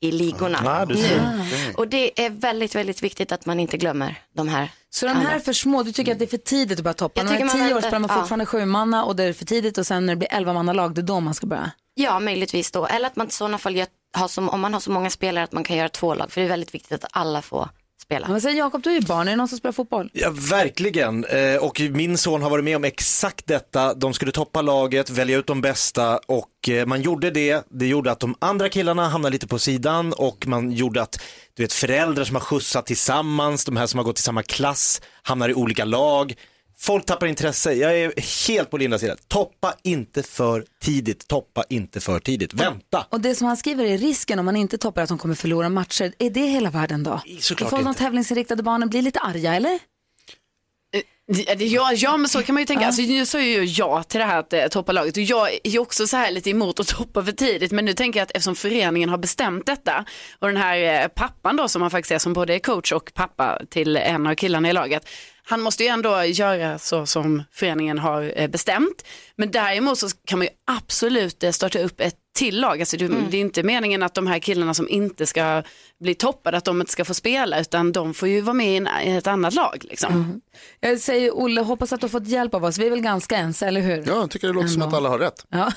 i 0.00 0.12
ligorna. 0.12 0.60
Ja, 0.64 0.86
du 0.86 0.94
nu. 0.94 1.02
ser. 1.02 1.76
Och 1.76 1.88
det 1.88 2.24
är 2.26 2.30
väldigt, 2.30 2.74
väldigt 2.74 3.02
viktigt 3.02 3.32
att 3.32 3.46
man 3.46 3.60
inte 3.60 3.76
glömmer 3.76 4.22
de 4.34 4.48
här. 4.48 4.70
Så 4.90 5.06
de 5.06 5.12
här 5.12 5.36
är 5.36 5.40
för 5.40 5.52
små, 5.52 5.82
du 5.82 5.92
tycker 5.92 6.12
att 6.12 6.18
det 6.18 6.24
är 6.24 6.26
för 6.26 6.36
tidigt 6.36 6.78
att 6.78 6.84
börja 6.84 6.94
toppa? 6.94 7.20
Jag 7.20 7.24
När 7.24 7.44
man 7.44 7.60
är 7.60 7.66
tio 7.66 7.74
år 7.74 7.80
spelar 7.80 7.98
man 7.98 8.10
ja. 8.10 8.16
fortfarande 8.20 8.46
sju 8.46 8.64
manna 8.64 9.04
och 9.04 9.16
det 9.16 9.24
är 9.24 9.32
för 9.32 9.44
tidigt 9.44 9.78
och 9.78 9.86
sen 9.86 10.06
när 10.06 10.12
det 10.12 10.18
blir 10.18 10.32
elva 10.32 10.52
manna 10.52 10.72
lag, 10.72 10.94
det 10.94 11.00
är 11.00 11.02
då 11.02 11.20
man 11.20 11.34
ska 11.34 11.46
börja? 11.46 11.70
Ja, 11.94 12.20
möjligtvis 12.20 12.70
då. 12.70 12.86
Eller 12.86 13.06
att 13.06 13.16
man 13.16 13.26
i 13.26 13.30
sådana 13.30 13.58
fall 13.58 13.76
gör, 13.76 13.86
har 14.16 14.28
som, 14.28 14.48
om 14.48 14.60
man 14.60 14.72
har 14.72 14.80
så 14.80 14.90
många 14.90 15.10
spelare 15.10 15.44
att 15.44 15.52
man 15.52 15.64
kan 15.64 15.76
göra 15.76 15.88
två 15.88 16.14
lag. 16.14 16.32
För 16.32 16.40
det 16.40 16.46
är 16.46 16.48
väldigt 16.48 16.74
viktigt 16.74 17.04
att 17.04 17.10
alla 17.12 17.42
får 17.42 17.68
spela. 18.04 18.28
Men 18.28 18.40
säger 18.40 18.58
Jakob, 18.58 18.82
du 18.82 18.90
är 18.90 18.94
ju 18.94 19.00
barn, 19.00 19.28
är 19.28 19.32
det 19.32 19.36
någon 19.36 19.48
som 19.48 19.58
spelar 19.58 19.72
fotboll? 19.72 20.10
Ja, 20.12 20.30
verkligen. 20.50 21.24
Eh, 21.24 21.56
Och 21.56 21.80
min 21.90 22.18
son 22.18 22.42
har 22.42 22.50
varit 22.50 22.64
med 22.64 22.76
om 22.76 22.84
exakt 22.84 23.46
detta. 23.46 23.94
De 23.94 24.14
skulle 24.14 24.32
toppa 24.32 24.62
laget, 24.62 25.10
välja 25.10 25.38
ut 25.38 25.46
de 25.46 25.60
bästa 25.60 26.18
och 26.26 26.68
eh, 26.68 26.86
man 26.86 27.02
gjorde 27.02 27.30
det. 27.30 27.66
Det 27.70 27.86
gjorde 27.86 28.10
att 28.12 28.20
de 28.20 28.34
andra 28.38 28.68
killarna 28.68 29.08
hamnade 29.08 29.32
lite 29.32 29.46
på 29.46 29.58
sidan 29.58 30.12
och 30.12 30.46
man 30.46 30.72
gjorde 30.72 31.02
att 31.02 31.20
du 31.56 31.62
vet, 31.62 31.72
föräldrar 31.72 32.24
som 32.24 32.36
har 32.36 32.40
skjutsat 32.40 32.86
tillsammans, 32.86 33.64
de 33.64 33.76
här 33.76 33.86
som 33.86 33.98
har 33.98 34.04
gått 34.04 34.18
i 34.18 34.22
samma 34.22 34.42
klass, 34.42 35.00
hamnar 35.22 35.48
i 35.48 35.54
olika 35.54 35.84
lag. 35.84 36.34
Folk 36.78 37.06
tappar 37.06 37.26
intresse. 37.26 37.72
Jag 37.72 37.98
är 37.98 38.12
helt 38.48 38.70
på 38.70 38.76
Lindas 38.76 39.00
sida. 39.00 39.16
Toppa 39.28 39.74
inte 39.82 40.22
för 40.22 40.64
tidigt. 40.82 41.28
Toppa 41.28 41.64
inte 41.68 42.00
för 42.00 42.18
tidigt. 42.20 42.54
Vänta. 42.54 43.06
Och 43.10 43.20
det 43.20 43.34
som 43.34 43.46
han 43.46 43.56
skriver 43.56 43.84
är 43.84 43.98
risken 43.98 44.38
om 44.38 44.44
man 44.44 44.56
inte 44.56 44.78
toppar 44.78 45.02
att 45.02 45.08
de 45.08 45.18
kommer 45.18 45.34
förlora 45.34 45.68
matcher. 45.68 46.12
Är 46.18 46.30
det 46.30 46.40
hela 46.46 46.70
världen 46.70 47.02
då? 47.02 47.20
Såklart 47.40 47.70
Får 47.70 47.76
de 47.78 47.88
inte. 47.88 47.98
tävlingsinriktade 48.00 48.62
barnen 48.62 48.88
bli 48.88 49.02
lite 49.02 49.18
arga 49.20 49.54
eller? 49.54 49.78
Ja, 51.26 51.54
det- 51.54 51.64
Ja, 51.66 51.92
ja, 51.92 52.16
men 52.16 52.28
så 52.28 52.42
kan 52.42 52.54
man 52.54 52.62
ju 52.62 52.66
tänka. 52.66 52.86
Alltså, 52.86 53.02
nu 53.02 53.26
sa 53.26 53.40
ju 53.40 53.64
ja 53.64 54.02
till 54.02 54.20
det 54.20 54.26
här 54.26 54.38
att 54.38 54.52
eh, 54.52 54.66
toppa 54.66 54.92
laget 54.92 55.16
och 55.16 55.22
jag 55.22 55.48
är 55.64 55.78
också 55.78 56.06
så 56.06 56.16
här 56.16 56.30
lite 56.30 56.50
emot 56.50 56.80
att 56.80 56.86
toppa 56.98 57.24
för 57.24 57.32
tidigt. 57.32 57.72
Men 57.72 57.84
nu 57.84 57.92
tänker 57.92 58.20
jag 58.20 58.24
att 58.24 58.30
eftersom 58.30 58.56
föreningen 58.56 59.08
har 59.08 59.18
bestämt 59.18 59.66
detta 59.66 60.04
och 60.38 60.46
den 60.48 60.56
här 60.56 61.02
eh, 61.02 61.08
pappan 61.08 61.56
då 61.56 61.68
som 61.68 61.80
man 61.80 61.90
faktiskt 61.90 62.12
är 62.12 62.18
som 62.18 62.32
både 62.32 62.54
är 62.54 62.58
coach 62.58 62.92
och 62.92 63.10
pappa 63.14 63.58
till 63.70 63.96
en 63.96 64.26
av 64.26 64.34
killarna 64.34 64.70
i 64.70 64.72
laget. 64.72 65.08
Han 65.46 65.60
måste 65.60 65.82
ju 65.82 65.88
ändå 65.88 66.24
göra 66.24 66.78
så 66.78 67.06
som 67.06 67.42
föreningen 67.52 67.98
har 67.98 68.32
eh, 68.36 68.48
bestämt. 68.48 69.04
Men 69.36 69.50
däremot 69.50 69.98
så 69.98 70.08
kan 70.24 70.38
man 70.38 70.46
ju 70.46 70.52
absolut 70.64 71.42
eh, 71.42 71.50
starta 71.50 71.78
upp 71.78 72.00
ett 72.00 72.16
till 72.34 72.60
lag. 72.60 72.80
Alltså 72.80 72.96
det, 72.96 73.08
det 73.30 73.36
är 73.36 73.40
inte 73.40 73.62
meningen 73.62 74.02
att 74.02 74.14
de 74.14 74.26
här 74.26 74.38
killarna 74.38 74.74
som 74.74 74.88
inte 74.88 75.26
ska 75.26 75.62
bli 76.00 76.14
toppade, 76.14 76.56
att 76.56 76.64
de 76.64 76.80
inte 76.80 76.92
ska 76.92 77.04
få 77.04 77.14
spela, 77.14 77.60
utan 77.60 77.92
de 77.92 78.14
får 78.14 78.28
ju 78.28 78.40
vara 78.40 78.54
med 78.54 78.72
i, 78.72 78.76
en, 78.76 78.88
i 79.04 79.16
ett 79.16 79.26
annat 79.26 79.54
lag. 79.54 79.84
Liksom. 79.90 80.40
Jag 80.80 81.00
säger 81.00 81.30
Olle, 81.38 81.60
hoppas 81.60 81.92
att 81.92 82.00
du 82.00 82.04
har 82.04 82.08
fått 82.08 82.26
hjälp 82.26 82.54
av 82.54 82.64
oss. 82.64 82.78
Vi 82.78 82.86
är 82.86 82.90
väl 82.90 83.00
ganska 83.00 83.36
ense, 83.36 83.66
eller 83.66 83.80
hur? 83.80 84.04
Ja, 84.06 84.14
jag 84.14 84.30
tycker 84.30 84.46
det 84.46 84.52
låter 84.52 84.68
som 84.68 84.82
att 84.82 84.94
alla 84.94 85.08
har 85.08 85.18
rätt. 85.18 85.46
Ja. 85.48 85.72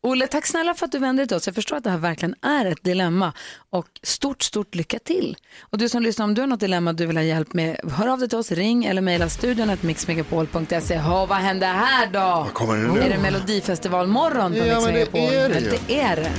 Olle, 0.00 0.26
tack 0.26 0.46
snälla 0.46 0.74
för 0.74 0.86
att 0.86 0.92
du 0.92 0.98
vände 0.98 1.22
dig 1.22 1.28
till 1.28 1.36
oss. 1.36 1.46
Jag 1.46 1.54
förstår 1.54 1.76
att 1.76 1.84
det 1.84 1.90
här 1.90 1.98
verkligen 1.98 2.34
är 2.42 2.66
ett 2.66 2.84
dilemma. 2.84 3.32
Och 3.70 3.86
stort, 4.02 4.42
stort 4.42 4.74
lycka 4.74 4.98
till. 4.98 5.36
Och 5.60 5.78
du 5.78 5.88
som 5.88 6.02
lyssnar, 6.02 6.24
om 6.24 6.34
du 6.34 6.42
har 6.42 6.46
något 6.48 6.60
dilemma 6.60 6.92
du 6.92 7.06
vill 7.06 7.16
ha 7.16 7.24
hjälp 7.24 7.52
med, 7.52 7.80
hör 7.92 8.08
av 8.08 8.18
dig 8.18 8.28
till 8.28 8.38
oss, 8.38 8.52
ring 8.52 8.84
eller 8.84 9.02
mejla 9.02 9.28
studion 9.28 9.76
mixmegapol.se. 9.80 10.98
Ha, 10.98 11.26
vad 11.26 11.38
händer 11.38 11.72
här 11.72 12.06
då? 12.06 12.18
Vad 12.18 12.52
kommer 12.52 12.76
det 12.76 12.92
nu? 12.92 13.00
Är 13.00 13.10
det 13.10 13.18
Melodifestivalmorgon 13.18 14.35
på 14.36 14.56
Ja, 14.58 14.80
Mix 14.80 14.84
men 14.84 14.94
det 14.94 15.00
Megapol? 15.12 15.20
är 15.20 15.48
det 15.48 15.60
ju. 15.60 15.70
det 15.86 16.00
är 16.00 16.16
det. 16.16 16.32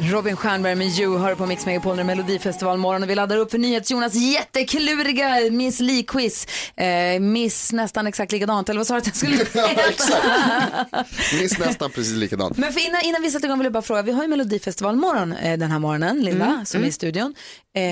Robin 0.00 0.36
Stjernberg 0.36 0.74
med 0.74 0.86
You 0.86 1.18
hör 1.18 1.34
på 1.34 1.46
Mix 1.46 1.66
Megapol 1.66 1.96
när 1.96 2.04
Melodifestivalmorgon 2.04 3.02
och 3.02 3.10
vi 3.10 3.14
laddar 3.14 3.36
upp 3.36 3.50
för 3.50 3.58
NyhetsJonas 3.58 4.14
jättekluriga 4.14 5.50
Miss 5.50 5.80
Li-quiz. 5.80 6.46
Eh, 6.76 7.20
miss 7.20 7.72
nästan 7.72 8.06
exakt 8.06 8.32
likadant, 8.32 8.68
eller 8.68 8.78
vad 8.78 8.86
sa 8.86 8.94
du 8.94 8.98
att 8.98 9.06
jag 9.06 9.16
skulle 9.16 9.36
Minns 11.40 11.58
nästan 11.58 11.90
precis 11.90 12.16
likadant. 12.16 12.56
Men 12.56 12.72
för 12.72 12.86
innan, 12.88 13.00
innan 13.04 13.22
vi 13.22 13.30
sätter 13.30 13.46
igång 13.46 13.58
vill 13.58 13.64
jag 13.66 13.72
bara 13.72 13.82
fråga, 13.82 14.02
vi 14.02 14.12
har 14.12 14.22
ju 14.22 14.28
Melodifestivalmorgon 14.28 15.32
eh, 15.32 15.58
den 15.58 15.70
här 15.70 15.78
morgonen, 15.78 16.20
Linda, 16.22 16.46
Mm, 16.46 16.66
som 16.66 16.82
är 16.82 16.86
i 16.88 16.92
studion. 16.92 17.34
Eh, 17.76 17.82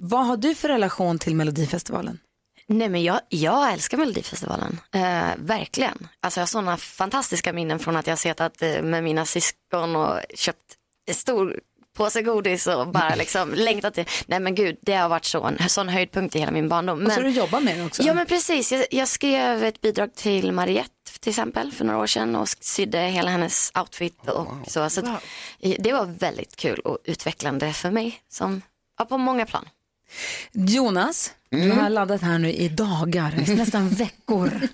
vad 0.00 0.26
har 0.26 0.36
du 0.36 0.54
för 0.54 0.68
relation 0.68 1.18
till 1.18 1.34
Melodifestivalen? 1.36 2.18
Nej 2.68 2.88
men 2.88 3.02
jag, 3.02 3.20
jag 3.28 3.72
älskar 3.72 3.98
Melodifestivalen, 3.98 4.80
eh, 4.94 5.28
verkligen. 5.36 6.08
Alltså 6.20 6.40
jag 6.40 6.42
har 6.42 6.46
sådana 6.46 6.76
fantastiska 6.76 7.52
minnen 7.52 7.78
från 7.78 7.96
att 7.96 8.06
jag 8.06 8.12
har 8.12 8.16
suttit 8.16 8.62
eh, 8.62 8.82
med 8.82 9.04
mina 9.04 9.24
syskon 9.24 9.96
och 9.96 10.20
köpt 10.34 10.76
en 11.06 11.14
stor 11.14 11.60
påse 11.96 12.22
godis 12.22 12.66
och 12.66 12.88
bara 12.88 13.14
liksom 13.16 13.54
längtat 13.54 13.94
till. 13.94 14.04
Nej 14.26 14.40
men 14.40 14.54
gud, 14.54 14.76
det 14.82 14.94
har 14.94 15.08
varit 15.08 15.24
så, 15.24 15.44
en 15.44 15.68
sån 15.68 15.88
höjdpunkt 15.88 16.36
i 16.36 16.38
hela 16.38 16.52
min 16.52 16.68
barndom. 16.68 17.06
Och 17.06 17.12
så 17.12 17.20
Men- 17.20 17.32
du 17.32 17.38
jobbar 17.38 17.60
med 17.60 17.78
det 17.78 17.84
också. 17.84 18.02
Ja 18.02 18.14
men 18.14 18.26
precis, 18.26 18.72
jag, 18.72 18.86
jag 18.90 19.08
skrev 19.08 19.64
ett 19.64 19.80
bidrag 19.80 20.14
till 20.14 20.52
Mariette 20.52 20.90
till 21.20 21.30
exempel 21.30 21.72
för 21.72 21.84
några 21.84 21.98
år 22.00 22.06
sedan 22.06 22.36
och 22.36 22.48
sydde 22.48 22.98
hela 22.98 23.30
hennes 23.30 23.72
outfit 23.78 24.28
och 24.28 24.46
så. 24.66 24.90
så 24.90 25.00
att, 25.00 25.22
det 25.78 25.92
var 25.92 26.04
väldigt 26.04 26.56
kul 26.56 26.78
och 26.80 26.98
utvecklande 27.04 27.72
för 27.72 27.90
mig 27.90 28.20
som, 28.28 28.62
ja, 28.98 29.04
på 29.04 29.18
många 29.18 29.46
plan. 29.46 29.68
Jonas, 30.52 31.30
du 31.50 31.62
Mm. 31.62 31.78
har 31.78 31.90
laddat 31.90 32.20
här 32.22 32.38
nu 32.38 32.52
i 32.52 32.68
dagar, 32.68 33.44
nästan 33.56 33.88
veckor. 33.88 34.68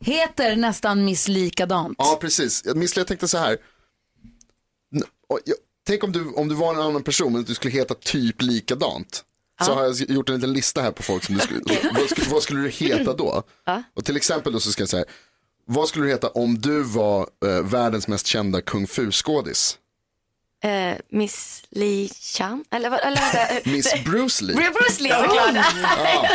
Heter 0.00 0.56
nästan 0.56 1.04
Miss 1.04 1.28
likadant. 1.28 1.94
Ja, 1.98 2.18
precis. 2.20 2.64
Miss, 2.74 2.96
jag 2.96 3.06
tänkte 3.06 3.28
så 3.28 3.38
här. 3.38 3.56
Tänk 5.86 6.04
om 6.04 6.12
du, 6.12 6.28
om 6.32 6.48
du 6.48 6.54
var 6.54 6.74
en 6.74 6.80
annan 6.80 7.02
person 7.02 7.32
men 7.32 7.44
du 7.44 7.54
skulle 7.54 7.72
heta 7.74 7.94
typ 7.94 8.42
likadant. 8.42 9.24
Så 9.62 9.74
har 9.74 9.84
jag 9.84 10.00
gjort 10.10 10.28
en 10.28 10.34
liten 10.34 10.52
lista 10.52 10.82
här 10.82 10.90
på 10.90 11.02
folk 11.02 11.24
som 11.24 11.34
du 11.34 11.40
skulle, 11.40 11.60
vad, 11.94 12.10
skulle, 12.10 12.30
vad 12.30 12.42
skulle 12.42 12.60
du 12.60 12.68
heta 12.68 13.12
då? 13.12 13.42
Ja. 13.66 13.82
Och 13.94 14.04
till 14.04 14.16
exempel 14.16 14.52
då 14.52 14.60
så 14.60 14.72
ska 14.72 14.82
jag 14.82 14.88
säga, 14.88 15.04
vad 15.66 15.88
skulle 15.88 16.04
du 16.04 16.10
heta 16.10 16.28
om 16.28 16.58
du 16.60 16.82
var 16.82 17.28
eh, 17.46 17.62
världens 17.64 18.08
mest 18.08 18.26
kända 18.26 18.60
kung 18.60 18.86
fu-skådis? 18.86 19.76
Eh, 20.64 20.94
Miss 21.10 21.62
Li 21.70 22.08
Chan, 22.20 22.64
eller 22.70 22.90
vad? 22.90 23.00
Eller, 23.00 23.20
vänta, 23.20 23.70
Miss 23.70 23.94
Bruce 24.04 24.44
Lee. 24.44 24.54
Bruce 24.56 25.02
Lee 25.02 25.12
såklart. 25.12 25.50
Ja. 25.54 26.28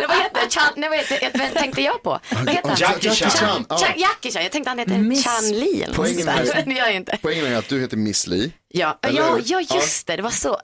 Det 0.00 0.06
vad 0.08 0.16
heter 0.16 0.48
Chan, 0.50 0.72
nej, 0.76 0.88
vad 0.88 0.98
heter, 0.98 1.38
vad 1.38 1.54
tänkte 1.54 1.82
jag 1.82 2.02
på? 2.02 2.10
Vad 2.30 2.48
heter 2.48 2.68
han? 2.68 2.76
Jackie 2.78 3.10
Chan. 3.10 3.30
Chan. 3.30 3.64
Ja. 3.68 3.76
Chan- 3.78 3.92
Jackie 3.96 4.32
Chan, 4.32 4.42
jag 4.42 4.52
tänkte 4.52 4.70
han 4.70 4.78
heter 4.78 4.98
Miss- 4.98 5.24
Chan 5.24 5.48
Li 5.50 5.76
eller 5.82 5.86
något 5.86 5.96
Poängen 5.96 6.24
sånt 6.24 6.36
där. 6.36 6.56
är- 6.56 6.62
Det 6.66 6.72
gör 6.74 6.86
jag 6.86 6.94
inte. 6.94 7.18
Poängen 7.22 7.46
är 7.46 7.56
att 7.58 7.68
du 7.68 7.80
heter 7.80 7.96
Miss 7.96 8.26
Lee. 8.26 8.50
Ja, 8.68 8.98
Eller 9.02 9.20
ja, 9.20 9.38
ja 9.44 9.60
just 9.76 10.06
det, 10.06 10.16
det 10.16 10.22
var 10.22 10.30
så. 10.30 10.60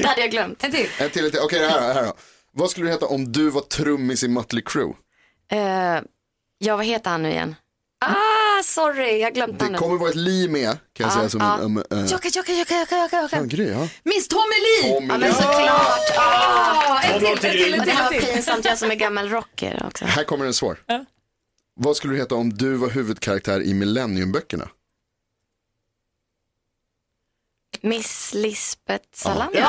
Det 0.00 0.06
hade 0.08 0.20
jag 0.20 0.30
glömt. 0.30 0.64
En 0.64 0.72
till. 0.72 0.88
En 0.98 1.10
till, 1.10 1.24
en 1.24 1.30
till. 1.30 1.40
Okej, 1.40 1.58
det 1.58 1.68
här, 1.68 1.94
här 1.94 2.02
då. 2.04 2.12
Vad 2.52 2.70
skulle 2.70 2.86
du 2.86 2.90
heta 2.92 3.06
om 3.06 3.32
du 3.32 3.50
var 3.50 3.60
trummis 3.60 4.22
i 4.22 4.28
Mötley 4.28 4.62
Crüe? 4.62 4.92
Eh, 5.52 6.02
ja, 6.58 6.76
vad 6.76 6.86
heter 6.86 7.10
han 7.10 7.22
nu 7.22 7.30
igen? 7.30 7.54
Ah, 8.04 8.14
sorry, 8.64 9.18
jag 9.20 9.34
glömde 9.34 9.56
Det 9.58 9.64
han 9.64 9.72
nu. 9.72 9.78
kommer 9.78 9.96
vara 9.98 10.10
ett 10.10 10.16
li 10.16 10.48
med, 10.48 10.68
kan 10.70 10.78
jag 10.96 11.06
Ja, 11.06 11.10
säga 11.14 11.28
som 11.28 11.40
ja. 11.40 11.56
en... 11.58 11.62
Um, 11.64 11.76
uh, 11.92 12.06
Jocke, 12.06 12.28
Jocke, 12.34 12.52
Jocke, 12.58 12.78
Jocke, 12.80 13.08
ja, 13.12 13.22
Jocke. 13.22 13.40
Gry, 13.56 13.68
ja. 13.70 13.88
Miss 14.02 14.28
Tommy 14.28 14.42
Lee! 14.82 14.94
Tommy 14.94 15.08
Ja, 15.08 15.18
men 15.18 15.34
såklart. 15.34 16.10
Ah, 16.18 17.00
en 17.02 17.18
till, 17.20 17.28
en 17.28 17.38
till, 17.38 17.74
en 17.74 17.80
Och 17.80 17.86
det 17.86 17.92
till, 17.92 18.02
var 18.02 18.08
till. 18.10 18.20
pinsamt, 18.26 18.64
jag 18.64 18.78
som 18.78 18.90
är 18.90 18.94
gammal 18.94 19.28
rocker 19.28 19.82
också. 19.86 20.04
Här 20.04 20.24
kommer 20.24 20.46
en 20.46 20.54
svår. 20.54 20.78
Vad 21.74 21.96
skulle 21.96 22.12
du 22.14 22.18
heta 22.18 22.34
om 22.34 22.50
du 22.54 22.74
var 22.74 22.90
huvudkaraktär 22.90 23.62
i 23.62 23.74
Millenniumböckerna? 23.74 24.68
Miss 27.84 28.34
Lisbeth 28.34 29.04
Salander. 29.14 29.60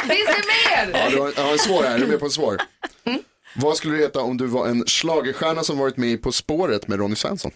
Finns 0.00 0.26
det 0.28 0.44
mer? 0.46 0.90
Ja, 0.92 1.10
du 1.10 1.20
har, 1.20 1.32
jag 1.36 1.42
har 1.44 1.52
en 1.52 1.58
svår 1.58 1.82
här, 1.82 1.94
är 1.94 1.98
du 1.98 2.06
med 2.06 2.18
på 2.18 2.24
en 2.24 2.30
svår? 2.30 2.60
Vad 3.54 3.76
skulle 3.76 3.96
du 3.96 4.02
heta 4.02 4.20
om 4.20 4.36
du 4.36 4.46
var 4.46 4.66
en 4.66 4.84
schlagerstjärna 4.86 5.62
som 5.64 5.78
varit 5.78 5.96
med 5.96 6.10
i 6.10 6.16
På 6.16 6.32
spåret 6.32 6.88
med 6.88 6.98
Ronny 6.98 7.16
Svensson? 7.16 7.50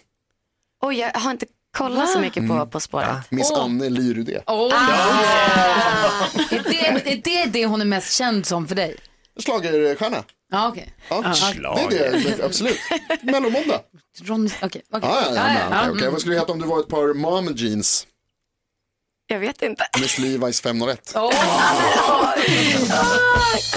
Oj, 0.83 0.99
jag 0.99 1.21
har 1.21 1.31
inte 1.31 1.47
kollat 1.77 2.11
så 2.11 2.21
mycket 2.21 2.49
på 2.49 2.67
På 2.67 2.81
spåret. 2.81 3.31
Miss 3.31 3.51
Åh. 3.51 3.65
Anne 3.65 3.89
Lyrudé. 3.89 4.41
Oh, 4.47 4.75
är, 6.51 6.63
det, 6.65 6.87
är 6.87 7.23
det 7.25 7.51
det 7.53 7.67
hon 7.67 7.81
är 7.81 7.85
mest 7.85 8.13
känd 8.13 8.47
som 8.47 8.69
för 8.69 8.75
dig? 8.75 8.97
Schlagerstjärna. 9.45 10.25
Ja, 10.53 10.69
okej. 10.69 10.95
Ja, 11.09 11.23
det 11.91 11.99
är 11.99 12.37
det, 12.37 12.45
absolut. 12.45 12.79
Mellomåndag. 13.23 13.81
Ronny, 14.23 14.51
okej. 14.63 14.83
okej. 14.93 15.11
Ja, 15.11 15.23
ja, 15.27 15.35
ja, 15.35 15.69
men, 15.71 15.91
okej, 15.91 16.01
mm. 16.01 16.13
Vad 16.13 16.21
skulle 16.21 16.35
du 16.35 16.41
heta 16.41 16.53
om 16.53 16.59
du 16.61 16.67
var 16.67 16.81
ett 16.81 16.89
par 16.89 17.15
mom 17.15 17.55
jeans? 17.57 18.07
Jag 19.35 19.41
vet 19.41 19.63
inte. 19.63 19.87
Miss 20.01 20.19
Levi's 20.19 20.63
501. 20.63 21.15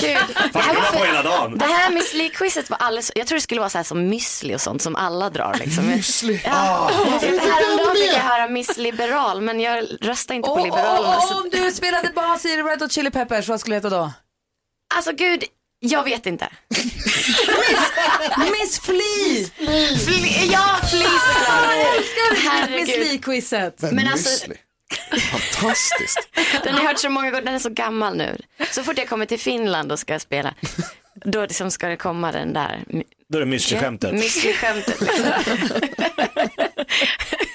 Gud. 0.02 0.18
Det 0.54 0.60
här, 0.60 0.74
Bra 0.74 0.84
på 0.92 1.00
var 1.00 1.06
hela 1.06 1.24
dagen. 1.24 1.58
det 1.58 1.66
här 1.66 1.90
Miss 1.92 2.14
Li-quizet 2.14 2.70
var 2.70 2.78
alldeles, 2.78 3.12
jag 3.16 3.28
tror 3.28 3.36
det 3.36 3.42
skulle 3.42 3.60
vara 3.62 3.70
så 3.70 3.78
här 3.78 3.84
som 3.84 4.14
müsli 4.14 4.56
och 4.56 4.62
sånt 4.62 4.82
som 4.82 4.96
alla 4.96 5.30
drar 5.30 5.56
liksom. 5.60 5.84
Müsli. 5.84 6.40
Ja. 6.46 6.52
Ah, 6.54 7.20
För 7.20 7.28
Häromdagen 7.28 7.96
fick 7.96 8.06
jag 8.14 8.20
höra 8.20 8.48
Miss 8.48 8.78
Liberal 8.78 9.42
men 9.42 9.60
jag 9.60 9.86
röstar 10.02 10.36
inte 10.36 10.48
på 10.48 10.54
Åh, 10.54 10.64
Liberalerna. 10.64 11.18
åh, 11.18 11.28
så- 11.32 11.42
om 11.42 11.50
du 11.52 11.72
spelade 11.72 12.10
bas 12.16 12.46
i 12.46 12.58
Red 12.58 12.82
Hot 12.82 12.92
Chili 12.92 13.12
Peppers, 13.12 13.48
vad 13.48 13.60
skulle 13.60 13.76
det 13.76 13.88
heta 13.88 13.98
då? 13.98 14.12
Alltså 14.96 15.12
gud, 15.12 15.44
jag 15.80 16.04
vet 16.04 16.26
inte. 16.26 16.48
Miss 18.52 18.80
Flea! 18.80 19.48
Fli, 20.06 20.50
ja, 20.54 20.78
Fli 20.92 21.04
såklart. 21.04 22.00
Miss 22.00 22.44
Herregud. 22.50 23.00
Lee-quizet. 23.08 23.82
Men, 23.82 23.96
Men 23.96 24.08
alltså- 24.08 24.30
müsli. 24.48 24.56
Fantastiskt. 25.12 26.28
Den 26.64 26.74
har 26.74 26.82
jag 26.82 26.88
hört 26.90 27.00
så 27.00 27.10
många 27.10 27.32
gånger, 27.32 27.46
den 27.46 27.56
är 27.56 27.60
så 27.60 27.70
gammal 27.70 28.18
nu. 28.18 28.38
Så 28.72 28.84
fort 28.84 28.98
jag 28.98 29.10
kommer 29.10 29.26
till 29.26 29.40
Finland 29.40 29.92
och 29.92 30.00
ska 30.00 30.20
spela, 30.20 30.54
då 31.26 31.42
liksom 31.42 31.72
ska 31.72 31.88
det 31.88 31.98
komma 31.98 32.32
den 32.32 32.54
där 32.54 32.84
Då 33.30 33.38
är 33.38 33.46
det 33.46 33.52
müsli-skämtet. 33.58 34.12
müsli-skämtet. 34.14 35.02
Liksom. 35.02 35.26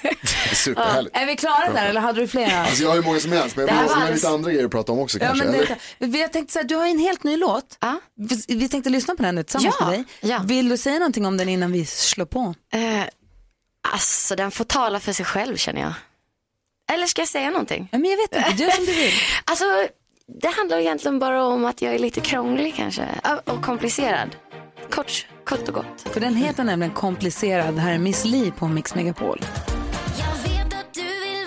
Det 0.03 0.51
är 0.51 0.55
superhärligt. 0.55 1.17
Är 1.17 1.27
vi 1.27 1.37
klara 1.37 1.73
där 1.73 1.87
eller 1.87 2.01
hade 2.01 2.21
du 2.21 2.29
flera? 2.29 2.59
Alltså 2.61 2.83
jag 2.83 2.88
har 2.91 2.97
ju 2.97 3.03
många 3.03 3.21
som 3.21 3.33
helst, 3.33 3.57
men 3.57 3.67
jag 3.67 3.75
vill 3.79 3.88
var 3.88 3.95
ha 3.97 4.11
lite 4.11 4.29
andra 4.29 4.51
grejer 4.51 4.65
att 4.65 4.71
prata 4.71 4.93
om 4.93 4.99
också 4.99 5.19
Ja, 5.19 5.27
kanske. 5.27 5.45
men 5.45 5.55
eller? 5.55 5.67
det, 5.99 6.07
vi 6.07 6.21
har 6.23 6.29
tänkt 6.29 6.51
så 6.53 6.59
här, 6.59 6.67
du 6.67 6.75
har 6.75 6.85
ju 6.87 6.91
en 6.91 6.99
helt 6.99 7.25
ny 7.25 7.37
låt. 7.37 7.77
Ja. 7.81 8.01
Vi, 8.17 8.57
vi 8.57 8.69
tänkte 8.69 8.91
lyssna 8.91 9.15
på 9.15 9.23
den 9.23 9.35
nu 9.35 9.43
tillsammans 9.43 9.77
Ja, 9.81 9.87
med 9.87 9.95
dig. 9.99 10.05
ja. 10.21 10.41
Vill 10.45 10.69
du 10.69 10.77
säga 10.77 10.99
någonting 10.99 11.27
om 11.27 11.37
den 11.37 11.49
innan 11.49 11.73
vi 11.73 11.87
slår 11.87 12.27
på? 12.27 12.55
Eh, 12.73 13.05
alltså 13.93 14.37
den 14.37 14.51
får 14.51 14.65
tala 14.65 15.01
för 15.01 15.12
sig 15.12 15.27
själv 15.27 15.57
känner 15.57 15.81
jag. 15.81 15.93
Eller 16.93 17.07
ska 17.07 17.21
jag 17.21 17.29
säga 17.29 17.51
någonting? 17.51 17.89
Men 17.93 18.05
jag 18.05 18.17
vet 18.17 18.37
inte, 18.37 18.63
gör 18.63 18.71
som 18.71 18.85
du 18.85 18.93
vill. 18.93 19.13
Alltså 19.45 19.65
det 20.41 20.49
handlar 20.49 20.79
egentligen 20.79 21.19
bara 21.19 21.45
om 21.45 21.65
att 21.65 21.83
jag 21.83 21.95
är 21.95 21.99
lite 21.99 22.21
krånglig 22.21 22.75
kanske. 22.77 23.09
Och 23.45 23.63
komplicerad. 23.63 24.37
Kort, 24.91 25.27
kort 25.45 25.69
och 25.69 25.75
gott. 25.75 26.09
För 26.13 26.21
den 26.21 26.35
heter 26.35 26.65
nämligen 26.65 26.95
Komplicerad. 26.95 27.75
Det 27.75 27.81
här 27.81 27.93
är 27.93 27.99
Miss 27.99 28.25
Li 28.25 28.51
på 28.51 28.69
Mix 28.69 28.95
Megapol. 28.95 29.41
Du 29.41 31.01
du 31.01 31.01
du 31.01 31.43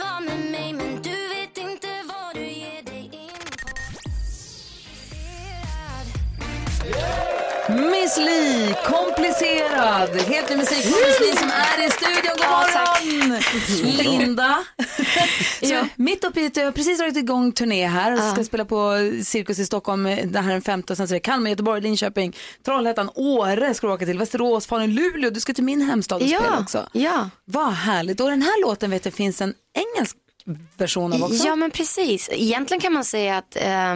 Miss 7.91 8.17
Li, 8.17 8.75
komplicerad. 8.85 10.09
Helt 10.09 10.49
ny 10.49 10.55
musik 10.55 10.85
från 10.85 11.07
Miss 11.07 11.19
Li 11.19 11.37
som 11.37 11.49
är 11.49 11.87
i 11.87 11.91
studion. 11.91 12.21
God 12.37 12.39
morgon! 12.49 13.41
Linda. 13.97 14.63
Så, 15.63 15.87
mitt 15.95 16.23
uppe 16.23 16.41
i 16.41 16.51
jag 16.55 16.65
har 16.65 16.71
precis 16.71 16.97
dragit 16.97 17.17
igång 17.17 17.51
turné 17.51 17.87
här 17.87 18.11
och 18.13 18.33
ska 18.33 18.43
spela 18.43 18.65
på 18.65 18.93
Cirkus 19.23 19.59
i 19.59 19.65
Stockholm. 19.65 20.03
Det 20.03 20.39
här 20.39 20.49
är 20.49 20.53
den 20.53 20.61
femte 20.61 20.93
och 20.93 20.97
sen 20.97 21.07
så 21.07 21.13
är 21.13 21.15
det 21.15 21.19
Kalmar, 21.19 21.49
Göteborg, 21.49 21.81
Linköping, 21.81 22.35
Trollhättan, 22.65 23.09
Åre 23.15 23.73
ska 23.73 23.87
du 23.87 23.93
åka 23.93 24.05
till, 24.05 24.17
Västerås, 24.19 24.67
Falun, 24.67 24.93
Luleå. 24.95 25.29
Du 25.29 25.39
ska 25.39 25.53
till 25.53 25.63
min 25.63 25.81
hemstad 25.81 26.21
och 26.21 26.27
Ja, 26.27 26.39
spela 26.39 26.59
också. 26.59 26.89
ja. 26.93 27.29
Vad 27.45 27.73
härligt. 27.73 28.19
Och 28.19 28.29
den 28.29 28.41
här 28.41 28.61
låten 28.61 28.91
vet 28.91 29.05
jag 29.05 29.13
finns 29.13 29.41
en 29.41 29.53
engelsk 29.73 30.17
version 30.77 31.13
av 31.13 31.23
också. 31.23 31.47
Ja 31.47 31.55
men 31.55 31.71
precis. 31.71 32.29
Egentligen 32.31 32.81
kan 32.81 32.93
man 32.93 33.03
säga 33.05 33.37
att 33.37 33.55
eh, 33.55 33.95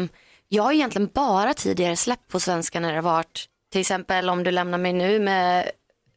jag 0.50 0.64
har 0.64 0.72
egentligen 0.72 1.10
bara 1.14 1.54
tidigare 1.54 1.96
släppt 1.96 2.28
på 2.32 2.40
svenska 2.40 2.80
när 2.80 2.90
det 2.90 2.98
har 2.98 3.02
varit 3.04 3.46
till 3.72 3.82
exempel 3.82 4.30
om 4.30 4.44
du 4.44 4.52
lämnar 4.52 4.78
mig 4.78 4.94
nu 4.94 5.20
med 5.20 5.70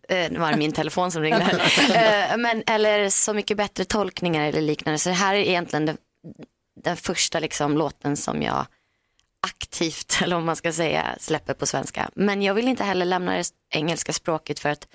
eh, 0.08 0.32
nu 0.32 0.38
var 0.38 0.50
det 0.50 0.58
min 0.58 0.72
telefon 0.72 1.10
som 1.10 1.22
ringde 1.22 1.44
här. 1.44 1.62
Eh, 2.32 2.36
men, 2.36 2.62
eller 2.66 3.08
så 3.08 3.34
mycket 3.34 3.56
bättre 3.56 3.84
tolkningar 3.84 4.48
eller 4.48 4.60
liknande. 4.60 4.98
Så 4.98 5.08
det 5.08 5.14
här 5.14 5.34
är 5.34 5.38
egentligen 5.38 5.86
den, 5.86 5.96
den 6.84 6.96
första 6.96 7.40
liksom, 7.40 7.76
låten 7.76 8.16
som 8.16 8.42
jag 8.42 8.66
aktivt, 9.46 10.18
eller 10.22 10.36
om 10.36 10.44
man 10.44 10.56
ska 10.56 10.72
säga, 10.72 11.16
släpper 11.20 11.54
på 11.54 11.66
svenska. 11.66 12.10
Men 12.14 12.42
jag 12.42 12.54
vill 12.54 12.68
inte 12.68 12.84
heller 12.84 13.04
lämna 13.04 13.36
det 13.36 13.44
engelska 13.70 14.12
språket 14.12 14.60
för 14.60 14.68
att 14.68 14.88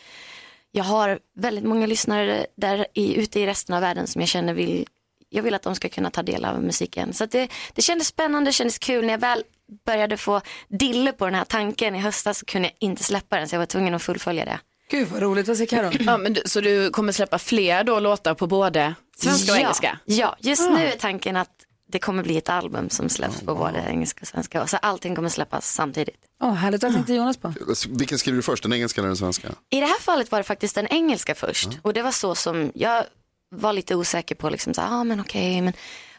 jag 0.72 0.84
har 0.84 1.20
väldigt 1.36 1.64
många 1.64 1.86
lyssnare 1.86 2.46
där 2.56 2.88
i, 2.94 3.16
ute 3.16 3.40
i 3.40 3.48
resten 3.48 3.76
av 3.76 3.82
världen 3.82 4.08
som 4.08 4.22
jag 4.22 4.30
känner 4.30 4.54
vill, 4.54 4.88
jag 5.30 5.44
vill 5.44 5.54
att 5.54 5.62
de 5.62 5.76
ska 5.76 5.90
kunna 5.90 6.10
ta 6.10 6.24
del 6.24 6.46
av 6.46 6.64
musiken. 6.64 7.14
Så 7.14 7.26
det, 7.26 7.50
det 7.74 7.82
kändes 7.82 8.08
spännande, 8.08 8.50
det 8.50 8.54
kändes 8.54 8.80
kul. 8.80 9.06
När 9.06 9.14
jag 9.14 9.20
väl 9.20 9.44
började 9.86 10.18
få 10.18 10.42
dille 10.68 11.12
på 11.12 11.26
den 11.26 11.36
här 11.36 11.46
tanken 11.46 11.96
i 11.96 12.00
höstas 12.00 12.40
så 12.40 12.46
kunde 12.46 12.68
jag 12.68 12.76
inte 12.80 13.04
släppa 13.04 13.38
den 13.38 13.48
så 13.48 13.56
jag 13.56 13.60
var 13.60 13.66
tvungen 13.66 13.94
att 13.94 14.02
fullfölja 14.02 14.46
det. 14.46 14.60
Gud 14.90 15.08
vad 15.08 15.22
roligt, 15.22 15.48
vad 15.48 15.58
säger 15.58 15.70
Karo? 15.70 15.92
Ja, 16.00 16.18
men 16.18 16.34
du, 16.34 16.42
så 16.46 16.62
du 16.62 16.90
kommer 16.90 17.12
släppa 17.12 17.40
fler 17.40 17.84
då 17.84 18.00
låtar 18.00 18.34
på 18.34 18.48
både 18.48 18.96
svenska 19.18 19.52
och 19.52 19.58
engelska? 19.58 20.00
Ja, 20.06 20.36
just 20.40 20.62
Ah. 20.62 20.70
nu 20.70 20.86
är 20.86 20.92
tanken 20.98 21.36
att 21.36 21.50
det 21.90 22.00
kommer 22.00 22.24
bli 22.24 22.38
ett 22.38 22.50
album 22.50 22.90
som 22.90 23.10
släpps 23.10 23.42
på 23.42 23.56
både 23.56 23.80
engelska 23.90 24.22
och 24.22 24.28
svenska. 24.28 24.68
Så 24.68 24.78
allting 24.78 25.16
kommer 25.16 25.30
släppas 25.30 25.74
samtidigt. 25.74 26.16
Åh, 26.42 26.54
härligt, 26.54 26.84
vad 26.84 26.94
tänkte 26.94 27.14
Jonas 27.14 27.38
på? 27.38 27.54
Vilken 27.90 28.18
skriver 28.20 28.36
du 28.36 28.42
först, 28.44 28.64
den 28.64 28.74
engelska 28.74 29.02
eller 29.02 29.08
den 29.08 29.18
svenska? 29.18 29.48
I 29.70 29.80
det 29.80 29.86
här 29.86 30.00
fallet 30.00 30.32
var 30.32 30.40
det 30.40 30.44
faktiskt 30.44 30.76
den 30.76 30.88
engelska 30.88 31.36
först. 31.36 31.70
Och 31.82 31.94
det 31.94 32.02
var 32.02 32.12
så 32.12 32.36
som 32.36 32.72
jag 32.76 33.04
var 33.50 33.74
lite 33.74 33.96
osäker 33.96 34.36
på. 34.36 34.50
Liksom 34.50 34.74
så 34.74 34.82
här, 34.82 35.00
ah, 35.00 35.04
men 35.04 35.20
okej, 35.20 35.62
men... 35.62 35.74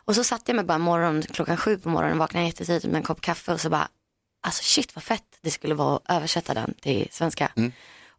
Och 0.05 0.15
så 0.15 0.25
satte 0.25 0.43
jag 0.47 0.57
mig 0.57 0.65
bara 0.65 0.79
morgon, 0.79 1.23
klockan 1.23 1.57
sju 1.57 1.79
på 1.79 1.89
morgonen, 1.89 2.19
vaknade 2.19 2.47
jättetidigt 2.47 2.85
med 2.85 2.97
en 2.97 3.03
kopp 3.03 3.21
kaffe 3.21 3.53
och 3.53 3.61
så 3.61 3.71
bara, 3.71 3.89
alltså 4.43 4.63
shit 4.65 4.95
vad 4.95 5.05
fett 5.05 5.23
det 5.43 5.51
skulle 5.51 5.75
vara 5.75 5.97
att 5.97 6.03
översätta 6.17 6.55
den 6.55 6.75
till 6.81 7.09
svenska. 7.11 7.53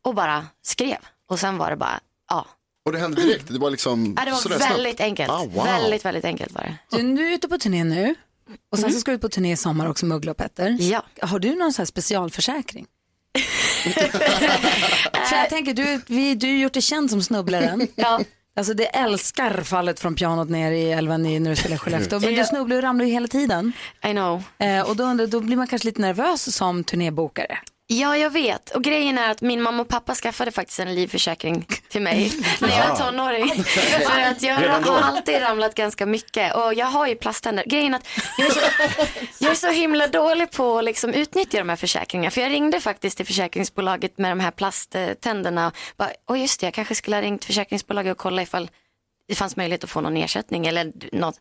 Och 0.02 0.16
bara 0.16 0.46
skrev. 0.62 0.98
Och 1.30 1.40
sen 1.40 1.58
var 1.58 1.70
det 1.70 1.76
bara, 1.76 2.00
ja. 2.30 2.46
Och 2.86 2.92
det 2.92 3.00
hände 3.00 3.22
direkt, 3.22 3.48
det 3.48 3.60
var 3.60 3.70
liksom 3.72 4.14
Ja, 4.18 4.26
det 4.26 4.32
var 4.32 4.38
sådär 4.38 4.58
snabbt. 4.58 4.74
väldigt 4.74 5.02
enkelt. 5.02 5.30
Ah, 5.32 5.46
wow. 5.46 5.64
Väldigt, 5.66 6.06
väldigt 6.06 6.26
enkelt 6.26 6.52
var 6.54 6.62
det. 6.62 6.98
Du, 6.98 7.04
nu 7.04 7.28
är 7.28 7.34
ute 7.36 7.48
på 7.48 7.58
turné 7.58 7.84
nu 7.84 8.16
och 8.72 8.80
sen 8.80 8.94
så 8.94 9.00
ska 9.00 9.12
du 9.12 9.16
ut 9.16 9.22
på 9.22 9.30
turné 9.30 9.52
i 9.52 9.58
sommar 9.58 9.90
också 9.90 10.06
med 10.06 10.16
Uggla 10.16 10.32
och 10.32 10.38
Petter. 10.38 10.78
Ja. 10.80 11.04
Har 11.22 11.40
du 11.40 11.56
någon 11.56 11.74
sån 11.74 11.82
här 11.82 11.86
specialförsäkring? 11.86 12.86
För 15.30 15.36
jag 15.36 15.50
tänker, 15.50 15.74
du, 15.74 16.02
vi, 16.08 16.36
du 16.36 16.48
har 16.48 16.54
gjort 16.54 16.74
dig 16.74 16.82
känd 16.82 17.10
som 17.10 17.22
snubblaren. 17.22 17.88
ja. 17.96 18.20
Alltså 18.56 18.74
det 18.74 18.86
älskar 18.86 19.62
fallet 19.62 20.00
från 20.00 20.16
pianot 20.16 20.50
ner 20.50 20.72
i 20.72 20.92
älven 20.92 21.26
i, 21.26 21.40
när 21.40 21.50
du 21.50 21.56
spelar 21.56 21.78
Skellefteå. 21.78 22.20
Men 22.20 22.36
du 22.36 22.44
snubblar 22.44 22.76
och 22.78 22.84
ramlar 22.84 23.06
ju 23.06 23.12
hela 23.12 23.28
tiden. 23.28 23.74
I 24.06 24.12
know. 24.12 24.44
Eh, 24.58 24.82
och 24.90 24.96
då, 24.96 25.04
undrar- 25.04 25.28
då 25.28 25.40
blir 25.40 25.58
man 25.58 25.68
kanske 25.68 25.86
lite 25.86 26.02
nervös 26.02 26.56
som 26.56 26.84
turnébokare. 26.84 27.58
Ja, 27.92 28.18
jag 28.18 28.30
vet. 28.30 28.70
Och 28.76 28.84
grejen 28.84 29.18
är 29.18 29.32
att 29.32 29.42
min 29.42 29.62
mamma 29.62 29.82
och 29.82 29.88
pappa 29.88 30.16
skaffade 30.16 30.52
faktiskt 30.52 30.80
en 30.80 30.96
livförsäkring 30.96 31.68
till 31.90 32.02
mig 32.02 32.32
när 32.62 32.70
jag 32.70 32.78
Ja. 32.80 32.90
var 32.90 32.96
tonåring. 33.12 33.64
För 34.10 34.20
att 34.20 34.42
jag 34.42 34.56
har 34.56 35.02
alltid 35.02 35.42
ramlat 35.42 35.76
ganska 35.76 36.06
mycket 36.06 36.56
och 36.56 36.74
jag 36.74 36.86
har 36.86 37.08
ju 37.08 37.16
plasttänder. 37.16 37.64
Grejen 37.68 37.94
är 37.94 37.98
att 37.98 38.08
jag 38.38 38.48
är 38.48 38.52
så, 38.52 38.60
jag 39.40 39.52
är 39.52 39.56
så 39.56 39.72
himla 39.72 40.08
dålig 40.08 40.52
på 40.52 40.78
att 40.78 40.84
liksom 40.86 41.14
utnyttja 41.14 41.58
de 41.58 41.70
här 41.70 41.76
försäkringarna. 41.76 42.32
För 42.32 42.42
jag 42.42 42.52
ringde 42.52 42.80
faktiskt 42.82 43.18
till 43.18 43.26
försäkringsbolaget 43.26 44.18
med 44.18 44.32
de 44.32 44.40
här 44.40 44.52
plasttänderna. 44.52 45.68
och 45.68 45.74
Bara, 45.98 46.10
Åh 46.30 46.42
just 46.42 46.60
det, 46.60 46.66
jag 46.68 46.74
kanske 46.74 46.96
skulle 46.96 47.16
ha 47.16 47.22
ringt 47.22 47.46
försäkringsbolaget 47.46 48.12
och 48.12 48.18
kolla 48.18 48.42
ifall 48.42 48.70
det 49.28 49.36
fanns 49.36 49.56
möjlighet 49.56 49.84
att 49.84 49.90
få 49.90 50.02
någon 50.02 50.18
ersättning 50.18 50.68
eller 50.68 50.92
något. 51.16 51.40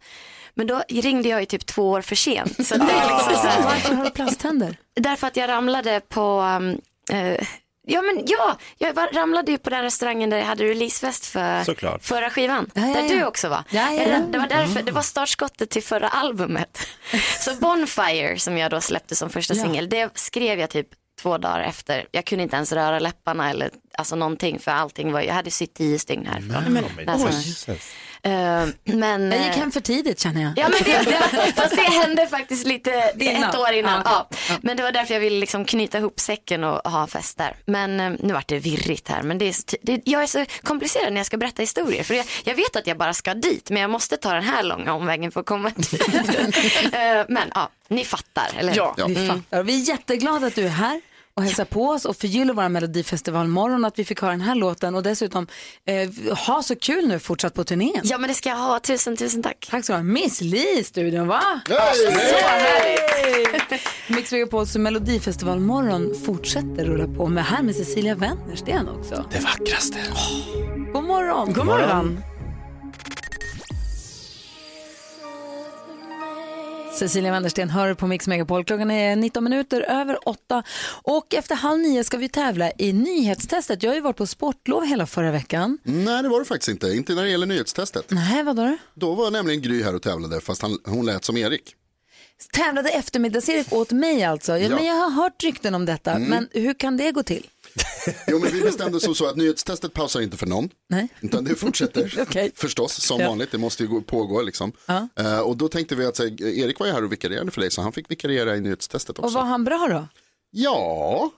Men 0.54 0.66
då 0.66 0.82
ringde 0.88 1.28
jag 1.28 1.40
ju 1.40 1.46
typ 1.46 1.66
två 1.66 1.90
år 1.90 2.00
för 2.00 2.16
sent. 2.16 2.66
Så 2.66 2.76
det 2.76 2.84
är 2.92 3.16
liksom 3.18 3.34
så 3.42 3.48
här, 3.48 3.62
Varför 3.68 3.94
har 3.94 4.04
du 4.04 4.10
plasttänder? 4.10 4.76
Därför 4.94 5.26
att 5.26 5.36
jag 5.36 5.48
ramlade 5.48 6.00
på, 6.08 6.40
um, 6.40 6.80
eh, 7.10 7.46
ja 7.86 8.02
men 8.02 8.24
ja, 8.26 8.56
jag 8.78 8.94
var, 8.94 9.08
ramlade 9.12 9.52
ju 9.52 9.58
på 9.58 9.70
den 9.70 9.82
restaurangen 9.82 10.30
där 10.30 10.36
jag 10.38 10.44
hade 10.44 10.64
releasefest 10.64 11.26
för 11.26 11.64
Såklart. 11.64 12.04
förra 12.04 12.30
skivan. 12.30 12.70
ja, 12.74 12.80
där 12.82 13.02
ja. 13.02 13.08
du 13.08 13.24
också 13.24 13.48
var. 13.48 13.64
Ja, 13.70 13.92
ja, 13.92 14.02
ja. 14.02 14.18
Det 14.18 14.38
var 14.38 14.46
därför, 14.46 14.82
det 14.82 14.92
var 14.92 15.02
startskottet 15.02 15.70
till 15.70 15.82
förra 15.82 16.08
albumet. 16.08 16.78
Så 17.38 17.54
Bonfire 17.54 18.38
som 18.38 18.58
jag 18.58 18.70
då 18.70 18.80
släppte 18.80 19.16
som 19.16 19.30
första 19.30 19.54
Ja. 19.54 19.62
singel, 19.62 19.88
det 19.88 20.18
skrev 20.18 20.60
jag 20.60 20.70
typ 20.70 20.88
två 21.22 21.38
dagar 21.38 21.60
efter. 21.60 22.06
Jag 22.10 22.24
kunde 22.24 22.42
inte 22.42 22.56
ens 22.56 22.72
röra 22.72 22.98
läpparna 22.98 23.50
eller 23.50 23.70
alltså 23.98 24.16
någonting 24.16 24.58
för 24.58 24.70
allting 24.70 25.12
var, 25.12 25.20
jag 25.20 25.34
hade 25.34 25.50
sytt 25.50 25.74
tio 25.74 25.98
stygn 25.98 26.26
här. 26.26 26.36
Eh, 26.38 26.70
men, 26.70 26.84
Jag 28.84 29.38
gick 29.44 29.54
eh, 29.54 29.60
hem 29.60 29.72
för 29.72 29.80
tidigt 29.80 30.20
känner 30.20 30.42
jag. 30.42 30.52
Ja 30.56 30.68
men 30.68 30.78
det, 30.84 31.10
det, 31.10 31.52
fast 31.56 31.76
det 31.76 31.82
hände 31.82 32.26
faktiskt 32.26 32.66
lite 32.66 33.12
Innan. 33.18 33.50
ett 33.50 33.56
år 33.56 33.72
innan. 33.72 34.02
Ja. 34.04 34.28
Ja. 34.48 34.56
Men 34.62 34.76
det 34.76 34.82
var 34.82 34.92
därför 34.92 35.14
jag 35.14 35.20
ville 35.20 35.40
liksom 35.40 35.64
knyta 35.64 35.98
ihop 35.98 36.20
säcken 36.20 36.64
och 36.64 36.90
ha 36.90 37.06
fest 37.06 37.38
där. 37.38 37.56
Men 37.64 38.00
eh, 38.00 38.12
nu 38.18 38.32
vart 38.32 38.48
det 38.48 38.58
virrigt 38.58 39.08
här. 39.08 39.22
Men 39.22 39.38
det 39.38 39.48
är, 39.48 39.52
så 39.52 39.62
det, 39.82 40.00
jag 40.04 40.22
är 40.22 40.26
så 40.26 40.44
komplicerad 40.62 41.12
när 41.12 41.20
jag 41.20 41.26
ska 41.26 41.36
berätta 41.36 41.62
historier. 41.62 42.02
För 42.02 42.14
jag, 42.14 42.26
jag 42.44 42.54
vet 42.54 42.76
att 42.76 42.86
jag 42.86 42.98
bara 42.98 43.14
ska 43.14 43.34
dit 43.34 43.70
men 43.70 43.82
jag 43.82 43.90
måste 43.90 44.16
ta 44.16 44.32
den 44.32 44.42
här 44.44 44.62
långa 44.62 44.92
omvägen 44.94 45.30
för 45.32 45.40
att 45.40 45.46
komma 45.46 45.70
dit. 45.76 46.02
Eh, 46.92 47.24
men 47.28 47.50
ja, 47.54 47.70
ni 47.88 48.04
fattar 48.04 48.48
eller 48.58 48.72
hur? 48.72 48.78
Ja, 48.78 49.06
vi 49.06 49.28
fattar. 49.28 49.62
Vi 49.62 49.82
är 49.82 49.88
jätteglada 49.88 50.46
att 50.46 50.54
du 50.54 50.64
är 50.64 50.68
här 50.68 51.00
och 51.38 51.44
hälsar 51.44 51.64
på 51.64 51.88
oss 51.88 52.04
och 52.04 52.16
förgyller 52.16 52.54
vår 52.54 52.68
melodifestivalmorgon 52.68 53.84
att 53.84 53.98
vi 53.98 54.04
fick 54.04 54.20
höra 54.20 54.30
den 54.30 54.40
här 54.40 54.54
låten 54.54 54.94
och 54.94 55.02
dessutom 55.02 55.46
eh, 55.86 56.36
ha 56.46 56.62
så 56.62 56.76
kul 56.76 57.08
nu 57.08 57.18
fortsatt 57.18 57.54
på 57.54 57.64
turnén. 57.64 58.00
Ja 58.04 58.18
men 58.18 58.28
det 58.28 58.34
ska 58.34 58.48
jag 58.48 58.56
ha, 58.56 58.80
tusen 58.80 59.16
tusen 59.16 59.42
tack. 59.42 59.68
Tack 59.70 59.84
så 59.84 59.98
mycket. 59.98 60.24
Miss 60.24 60.40
Li 60.40 60.78
i 60.78 60.84
studion 60.84 61.26
va? 61.26 61.42
Hey! 61.68 61.76
Så 62.04 62.46
härligt. 62.46 63.82
Mix 64.08 64.32
Megapols 64.32 64.76
melodifestivalmorgon 64.76 66.14
fortsätter 66.26 66.84
rulla 66.84 67.06
på 67.06 67.26
med 67.26 67.44
här 67.44 67.62
med 67.62 67.76
Cecilia 67.76 68.14
Wennersten 68.14 68.88
också. 68.88 69.24
Det 69.32 69.40
vackraste. 69.40 69.98
God 70.92 71.04
morgon. 71.04 71.52
God 71.52 71.66
morgon. 71.66 72.22
Cecilia 76.98 77.32
Wennersten 77.32 77.70
hör 77.70 77.94
på 77.94 78.06
Mix 78.06 78.26
Megapol. 78.26 78.64
Klockan 78.64 78.90
är 78.90 79.16
19 79.16 79.44
minuter 79.44 79.80
över 79.80 80.28
8 80.28 80.62
och 81.02 81.34
efter 81.34 81.54
halv 81.54 81.78
nio 81.80 82.04
ska 82.04 82.16
vi 82.16 82.28
tävla 82.28 82.72
i 82.78 82.92
nyhetstestet. 82.92 83.82
Jag 83.82 83.90
har 83.90 83.94
ju 83.94 84.00
varit 84.00 84.16
på 84.16 84.26
sportlov 84.26 84.84
hela 84.84 85.06
förra 85.06 85.30
veckan. 85.30 85.78
Nej, 85.82 86.22
det 86.22 86.28
var 86.28 86.38
det 86.38 86.44
faktiskt 86.44 86.68
inte. 86.68 86.86
Inte 86.88 87.14
när 87.14 87.22
det 87.22 87.30
gäller 87.30 87.46
nyhetstestet. 87.46 88.04
Nej, 88.08 88.42
vad 88.42 88.56
då? 88.56 88.76
Då 88.94 89.14
var 89.14 89.30
nämligen 89.30 89.62
Gry 89.62 89.82
här 89.82 89.94
och 89.94 90.02
tävlade, 90.02 90.40
fast 90.40 90.62
han, 90.62 90.78
hon 90.84 91.06
lät 91.06 91.24
som 91.24 91.36
Erik. 91.36 91.74
Tävlade 92.52 92.88
eftermiddags-Erik 92.88 93.72
åt 93.72 93.90
mig 93.92 94.24
alltså. 94.24 94.52
Ja, 94.52 94.58
Ja. 94.58 94.74
Men 94.76 94.84
jag 94.84 94.94
har 94.94 95.10
hört 95.10 95.44
rykten 95.44 95.74
om 95.74 95.86
detta. 95.86 96.12
Mm. 96.12 96.28
Men 96.28 96.48
hur 96.52 96.74
kan 96.74 96.96
det 96.96 97.12
gå 97.12 97.22
till? 97.22 97.46
Jo, 98.26 98.38
men 98.38 98.52
vi 98.52 98.60
bestämde 98.60 99.00
som 99.00 99.14
så 99.14 99.26
att 99.26 99.36
nyhetstestet 99.36 99.92
pausar 99.94 100.20
inte 100.20 100.36
för 100.36 100.46
någon. 100.46 100.70
Nej. 100.88 101.08
Utan 101.20 101.44
det 101.44 101.54
fortsätter 101.54 102.50
förstås, 102.56 103.00
som 103.00 103.20
Ja. 103.20 103.28
vanligt. 103.28 103.50
Det 103.52 103.58
måste 103.58 103.82
ju 103.82 103.88
gå- 103.88 104.00
pågå 104.02 104.42
liksom. 104.42 104.72
Ja. 104.86 105.08
Eh, 105.18 105.38
och 105.40 105.56
då 105.56 105.68
tänkte 105.68 105.94
vi 105.94 106.06
att 106.06 106.18
här, 106.18 106.42
Erik 106.42 106.78
var 106.78 106.86
ju 106.86 106.92
här 106.92 107.04
och 107.04 107.12
vikarierade 107.12 107.50
för 107.50 107.60
dig, 107.60 107.70
så 107.70 107.82
han 107.82 107.92
fick 107.92 108.10
vikariera 108.10 108.56
i 108.56 108.60
nyhetstestet 108.60 109.18
Och 109.18 109.24
också. 109.24 109.36
var 109.38 109.44
han 109.44 109.64
bra 109.64 109.86
då? 109.90 110.06
Ja. 110.50 111.30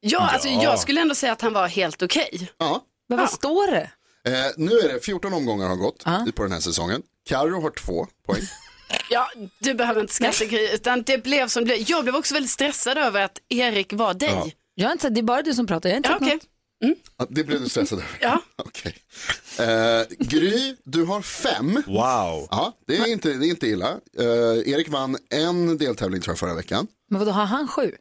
Ja, 0.00 0.18
alltså 0.20 0.48
Ja. 0.48 0.62
jag 0.62 0.78
skulle 0.80 1.00
ändå 1.00 1.14
säga 1.14 1.32
att 1.32 1.40
han 1.40 1.52
var 1.52 1.68
helt 1.68 2.02
okej. 2.02 2.50
Ja. 2.58 2.84
Men 3.08 3.18
vad 3.18 3.30
står 3.30 3.66
det? 3.70 3.90
Eh, 4.30 4.46
nu 4.56 4.78
är 4.78 4.92
det 4.92 5.00
14 5.04 5.32
omgångar 5.34 5.68
har 5.68 5.76
gått 5.76 6.04
på 6.34 6.42
den 6.42 6.52
här 6.52 6.60
säsongen. 6.60 7.02
Karo 7.28 7.60
har 7.60 7.70
två 7.70 8.06
poäng. 8.26 8.42
Ja, 9.10 9.30
du 9.58 9.74
behöver 9.74 10.00
inte 10.00 10.14
skratta 10.14 10.44
utan 10.74 11.02
det 11.02 11.18
blev 11.24 11.48
som 11.48 11.60
det 11.64 11.66
blev. 11.66 11.90
Jag 11.90 12.04
blev 12.04 12.16
också 12.16 12.34
väldigt 12.34 12.50
stressad 12.52 12.98
över 12.98 13.20
att 13.24 13.38
Erik 13.48 13.92
var 13.92 14.14
dig. 14.14 14.54
Ja. 14.78 14.82
Jag 14.82 14.88
har 14.88 14.92
inte, 14.92 15.08
det 15.10 15.20
är 15.20 15.22
bara 15.22 15.42
du 15.42 15.54
som 15.54 15.66
pratar. 15.66 15.88
Jag 15.88 15.94
har 15.94 15.96
inte 15.96 16.08
Ja, 16.08 16.12
sagt 16.14 16.22
okej. 16.22 16.34
något. 16.34 16.98
Ja, 17.18 17.26
Det 17.30 17.44
blev 17.44 17.60
du 17.60 17.68
stressad 17.68 17.98
över? 17.98 18.18
Ja. 18.20 18.42
Okej. 18.56 18.94
Eh, 19.58 20.06
Gry, 20.18 20.76
du 20.84 21.04
har 21.04 21.22
fem. 21.22 21.82
Wow. 21.86 22.48
Ja, 22.50 22.78
det 22.86 22.96
är 22.96 23.06
inte, 23.06 23.32
det 23.32 23.46
är 23.46 23.50
inte 23.50 23.66
illa. 23.66 23.90
Eh, 24.18 24.72
Erik 24.72 24.88
vann 24.88 25.16
en 25.30 25.78
deltävling 25.78 26.20
tror 26.20 26.32
jag 26.32 26.38
förra 26.38 26.54
veckan. 26.54 26.86
Men 27.10 27.18
vad 27.18 27.28
då 27.28 27.32
har 27.32 27.44
han 27.44 27.68
sju? 27.68 27.92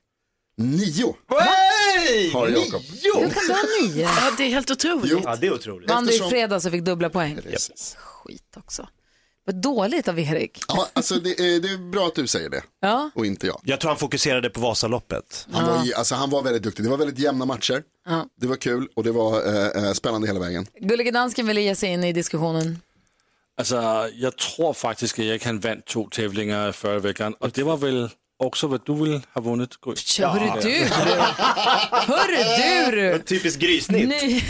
Nio 0.57 1.15
Hey! 1.29 2.31
har 2.31 2.47
Jakob. 2.47 2.81
Hur 3.03 3.29
kan 3.29 3.43
du 3.47 3.53
ha 3.53 3.63
nio? 3.81 4.01
Ja, 4.03 4.31
det 4.37 4.43
är 4.43 4.49
helt 4.49 4.71
otroligt. 4.71 5.11
Jo. 5.11 5.21
Ja, 5.23 5.35
det 5.35 5.47
är 5.47 5.53
otroligt. 5.53 5.89
Vann 5.89 6.03
du 6.05 6.09
i 6.11 6.15
Eftersom- 6.15 6.29
fredags 6.29 6.65
och 6.65 6.71
fick 6.71 6.81
dubbla 6.83 7.09
poäng? 7.09 7.39
Precis. 7.43 7.95
Skit 7.99 8.53
också. 8.57 8.87
Vad 9.45 9.55
dåligt 9.55 10.07
av 10.07 10.19
Erik. 10.19 10.63
Ja, 10.67 10.87
alltså 10.93 11.15
det, 11.15 11.29
är, 11.39 11.59
det 11.59 11.69
är 11.69 11.77
bra 11.91 12.07
att 12.07 12.15
du 12.15 12.27
säger 12.27 12.49
det 12.49 12.63
Ja. 12.81 13.09
och 13.15 13.25
inte 13.25 13.47
jag. 13.47 13.61
Jag 13.63 13.79
tror 13.79 13.89
han 13.89 13.97
fokuserade 13.97 14.49
på 14.49 14.59
Vasaloppet. 14.59 15.47
Han, 15.51 15.67
var, 15.67 15.87
i- 15.87 15.93
alltså, 15.93 16.15
han 16.15 16.29
var 16.29 16.41
väldigt 16.43 16.63
duktig. 16.63 16.85
Det 16.85 16.89
var 16.89 16.97
väldigt 16.97 17.19
jämna 17.19 17.45
matcher. 17.45 17.83
Ja. 18.05 18.25
Det 18.41 18.47
var 18.47 18.55
kul 18.55 18.87
och 18.95 19.03
det 19.03 19.11
var 19.11 19.55
eh, 19.55 19.83
eh, 19.85 19.93
spännande 19.93 20.27
hela 20.27 20.39
vägen. 20.39 20.67
Gullige 20.79 21.11
dansken 21.11 21.47
ville 21.47 21.61
ge 21.61 21.75
sig 21.75 21.89
in 21.89 22.03
i 22.03 22.13
diskussionen. 22.13 22.81
Altså, 23.57 24.09
jeg 24.15 24.37
tror 24.37 24.73
faktisk, 24.73 25.19
at 25.19 25.25
Erik 25.25 25.45
han 25.45 25.59
vandt 25.59 25.85
to 25.85 26.09
tävlingar 26.09 26.71
förra 26.71 26.99
veckan, 26.99 27.33
och 27.39 27.49
det 27.49 27.63
var 27.63 27.77
väl 27.77 28.09
också 28.43 28.67
vad 28.67 28.81
du 28.85 28.93
vill 28.93 29.21
ha 29.33 29.41
vunnit, 29.41 29.69
Gry? 29.81 29.93
Ja, 30.19 30.27
hörru 30.27 30.61
du. 30.61 30.85
Hörru 32.13 32.91
du. 32.91 33.19
Typiskt 33.19 33.61
grysnitt. 33.61 34.09
Nej. 34.09 34.45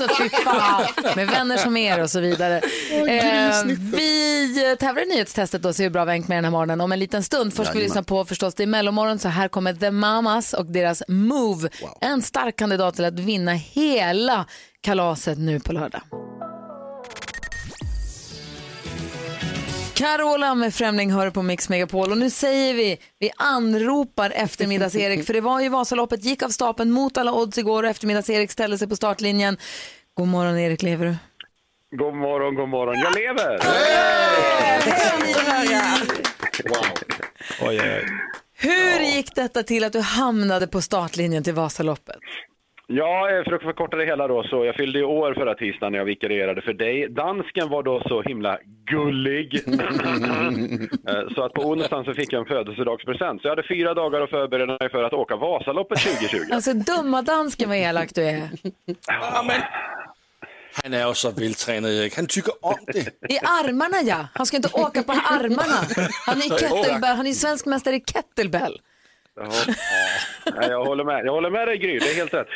alltså 0.00 0.22
fy 0.22 0.28
fan. 0.28 0.84
Med 1.16 1.28
vänner 1.28 1.56
som 1.56 1.76
er 1.76 2.02
och 2.02 2.10
så 2.10 2.20
vidare. 2.20 2.56
Eh, 2.90 3.64
vi 3.78 4.76
tävlar 4.78 5.02
i 5.02 5.06
nyhetstestet 5.06 5.62
då, 5.62 5.72
så 5.72 5.82
är 5.82 5.90
bra 5.90 6.04
vänk 6.04 6.28
med 6.28 6.38
den 6.38 6.44
här 6.44 6.52
morgonen 6.52 6.80
om 6.80 6.92
en 6.92 6.98
liten 6.98 7.22
stund. 7.22 7.54
Först 7.54 7.70
ska 7.70 7.78
vi 7.78 7.84
lyssna 7.84 8.02
på 8.02 8.24
förstås, 8.24 8.54
det 8.54 8.62
är 8.62 8.66
mellomorgon, 8.66 9.18
så 9.18 9.28
här 9.28 9.48
kommer 9.48 9.74
The 9.74 9.90
Mamas 9.90 10.52
och 10.52 10.66
deras 10.66 11.02
Move. 11.08 11.68
En 12.00 12.22
stark 12.22 12.56
kandidat 12.56 12.94
till 12.94 13.04
att 13.04 13.18
vinna 13.18 13.52
hela 13.52 14.46
kalaset 14.80 15.38
nu 15.38 15.60
på 15.60 15.72
lördag. 15.72 16.00
Carola 19.98 20.54
med 20.54 20.74
Främling 20.74 21.12
hör 21.12 21.30
på 21.30 21.42
Mix 21.42 21.68
Megapol 21.68 22.10
och 22.12 22.18
nu 22.18 22.30
säger 22.30 22.74
vi, 22.74 22.98
vi 23.18 23.30
anropar 23.36 24.30
eftermiddags-Erik 24.30 25.26
för 25.26 25.34
det 25.34 25.40
var 25.40 25.60
ju 25.60 25.68
Vasaloppet, 25.68 26.24
gick 26.24 26.42
av 26.42 26.48
stapeln 26.48 26.90
mot 26.90 27.18
alla 27.18 27.32
odds 27.32 27.58
igår 27.58 27.82
och 27.82 27.88
eftermiddags-Erik 27.88 28.50
ställde 28.50 28.78
sig 28.78 28.88
på 28.88 28.96
startlinjen. 28.96 29.56
God 30.14 30.28
morgon 30.28 30.58
Erik, 30.58 30.82
lever 30.82 31.06
du? 31.06 31.16
God 31.96 32.14
morgon, 32.14 32.54
god 32.54 32.68
morgon. 32.68 32.98
Jag 32.98 33.14
lever! 33.14 33.58
Oj, 37.60 37.80
oj, 37.80 37.80
oj. 37.80 38.04
Hur 38.54 39.00
gick 39.00 39.34
detta 39.34 39.62
till 39.62 39.84
att 39.84 39.92
du 39.92 40.00
hamnade 40.00 40.66
på 40.66 40.82
startlinjen 40.82 41.44
till 41.44 41.54
Vasaloppet? 41.54 42.16
Ja, 42.90 43.30
eh, 43.30 43.44
för 43.44 43.52
att 43.52 43.62
förkorta 43.62 43.96
det 43.96 44.04
hela 44.04 44.28
då, 44.28 44.42
så 44.42 44.64
jag 44.64 44.74
fyllde 44.74 44.98
i 44.98 45.02
år 45.02 45.34
förra 45.34 45.54
tisdagen 45.54 45.92
när 45.92 45.98
jag 45.98 46.06
vikarierade 46.06 46.62
för 46.62 46.72
dig. 46.72 47.08
Dansken 47.08 47.68
var 47.68 47.82
då 47.82 48.02
så 48.08 48.22
himla 48.22 48.58
gullig. 48.90 49.62
Eh, 51.08 51.34
så 51.34 51.42
att 51.42 51.52
på 51.52 51.62
onsdagen 51.62 52.04
så 52.04 52.14
fick 52.14 52.32
jag 52.32 52.40
en 52.40 52.46
födelsedagspresent. 52.46 53.42
Så 53.42 53.48
jag 53.48 53.52
hade 53.52 53.68
fyra 53.68 53.94
dagar 53.94 54.20
att 54.20 54.30
förbereda 54.30 54.76
mig 54.80 54.90
för 54.90 55.02
att 55.02 55.12
åka 55.12 55.36
Vasaloppet 55.36 55.98
2020. 55.98 56.36
Alltså 56.52 56.72
dumma 56.72 57.22
dansken 57.22 57.68
vad 57.68 57.78
elak 57.78 58.14
du 58.14 58.22
är. 58.22 58.48
Han 60.82 60.94
är 60.94 61.08
ju 61.08 61.14
så 61.14 61.30
vältränad, 61.30 61.90
Erik. 61.90 62.16
Han 62.16 62.26
tycker 62.26 62.52
om 62.60 62.74
det. 62.86 63.32
I 63.32 63.38
armarna 63.38 64.02
ja, 64.04 64.28
han 64.34 64.46
ska 64.46 64.56
inte 64.56 64.68
åka 64.72 65.02
på 65.02 65.12
armarna. 65.12 66.10
Han 66.26 66.38
är, 66.38 66.58
kettlebell, 66.58 67.16
han 67.16 67.26
är 67.26 67.32
svensk 67.32 67.66
mästare 67.66 67.96
i 67.96 68.00
kettlebell. 68.00 68.80
Ja, 70.56 70.68
jag, 70.68 70.84
håller 70.84 71.04
med. 71.04 71.26
jag 71.26 71.32
håller 71.32 71.50
med 71.50 71.68
dig 71.68 71.78
Gry, 71.78 71.98
det 71.98 72.10
är 72.10 72.14
helt 72.14 72.34
rätt. 72.34 72.46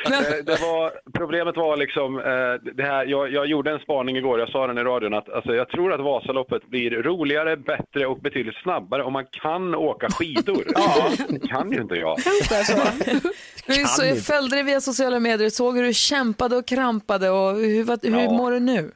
Det 0.47 0.61
var, 0.61 0.93
problemet 1.19 1.57
var 1.57 1.77
liksom, 1.77 2.19
eh, 2.19 2.73
det 2.75 2.83
här, 2.83 3.07
jag, 3.07 3.33
jag 3.33 3.47
gjorde 3.47 3.71
en 3.71 3.79
spaning 3.79 4.17
igår, 4.17 4.41
jag 4.41 4.49
sa 4.49 4.67
den 4.67 4.79
i 4.79 4.83
radion, 4.83 5.15
att 5.15 5.29
alltså, 5.29 5.55
jag 5.55 5.69
tror 5.69 5.93
att 5.93 6.01
Vasaloppet 6.01 6.67
blir 6.67 6.91
roligare, 6.91 7.57
bättre 7.57 8.07
och 8.07 8.19
betydligt 8.21 8.57
snabbare 8.63 9.03
om 9.03 9.13
man 9.13 9.27
kan 9.43 9.75
åka 9.75 10.09
skidor. 10.11 10.65
Det 11.29 11.49
kan 11.49 11.73
ju 11.73 11.81
inte 11.81 11.95
jag. 11.95 12.19
Vi 13.67 13.85
så, 13.85 14.05
jag 14.05 14.19
följde 14.25 14.57
dig 14.57 14.63
via 14.65 14.81
sociala 14.81 15.21
medier 15.21 15.47
och 15.47 15.53
såg 15.53 15.77
hur 15.77 15.85
du 15.85 15.95
kämpade 15.95 16.57
och 16.57 16.67
krampade 16.67 17.31
och 17.31 17.55
hur, 17.55 17.85
vad, 17.85 18.05
hur 18.05 18.21
Ja. 18.23 18.33
mår 18.33 18.51
du 18.51 18.61
nu? 18.61 18.91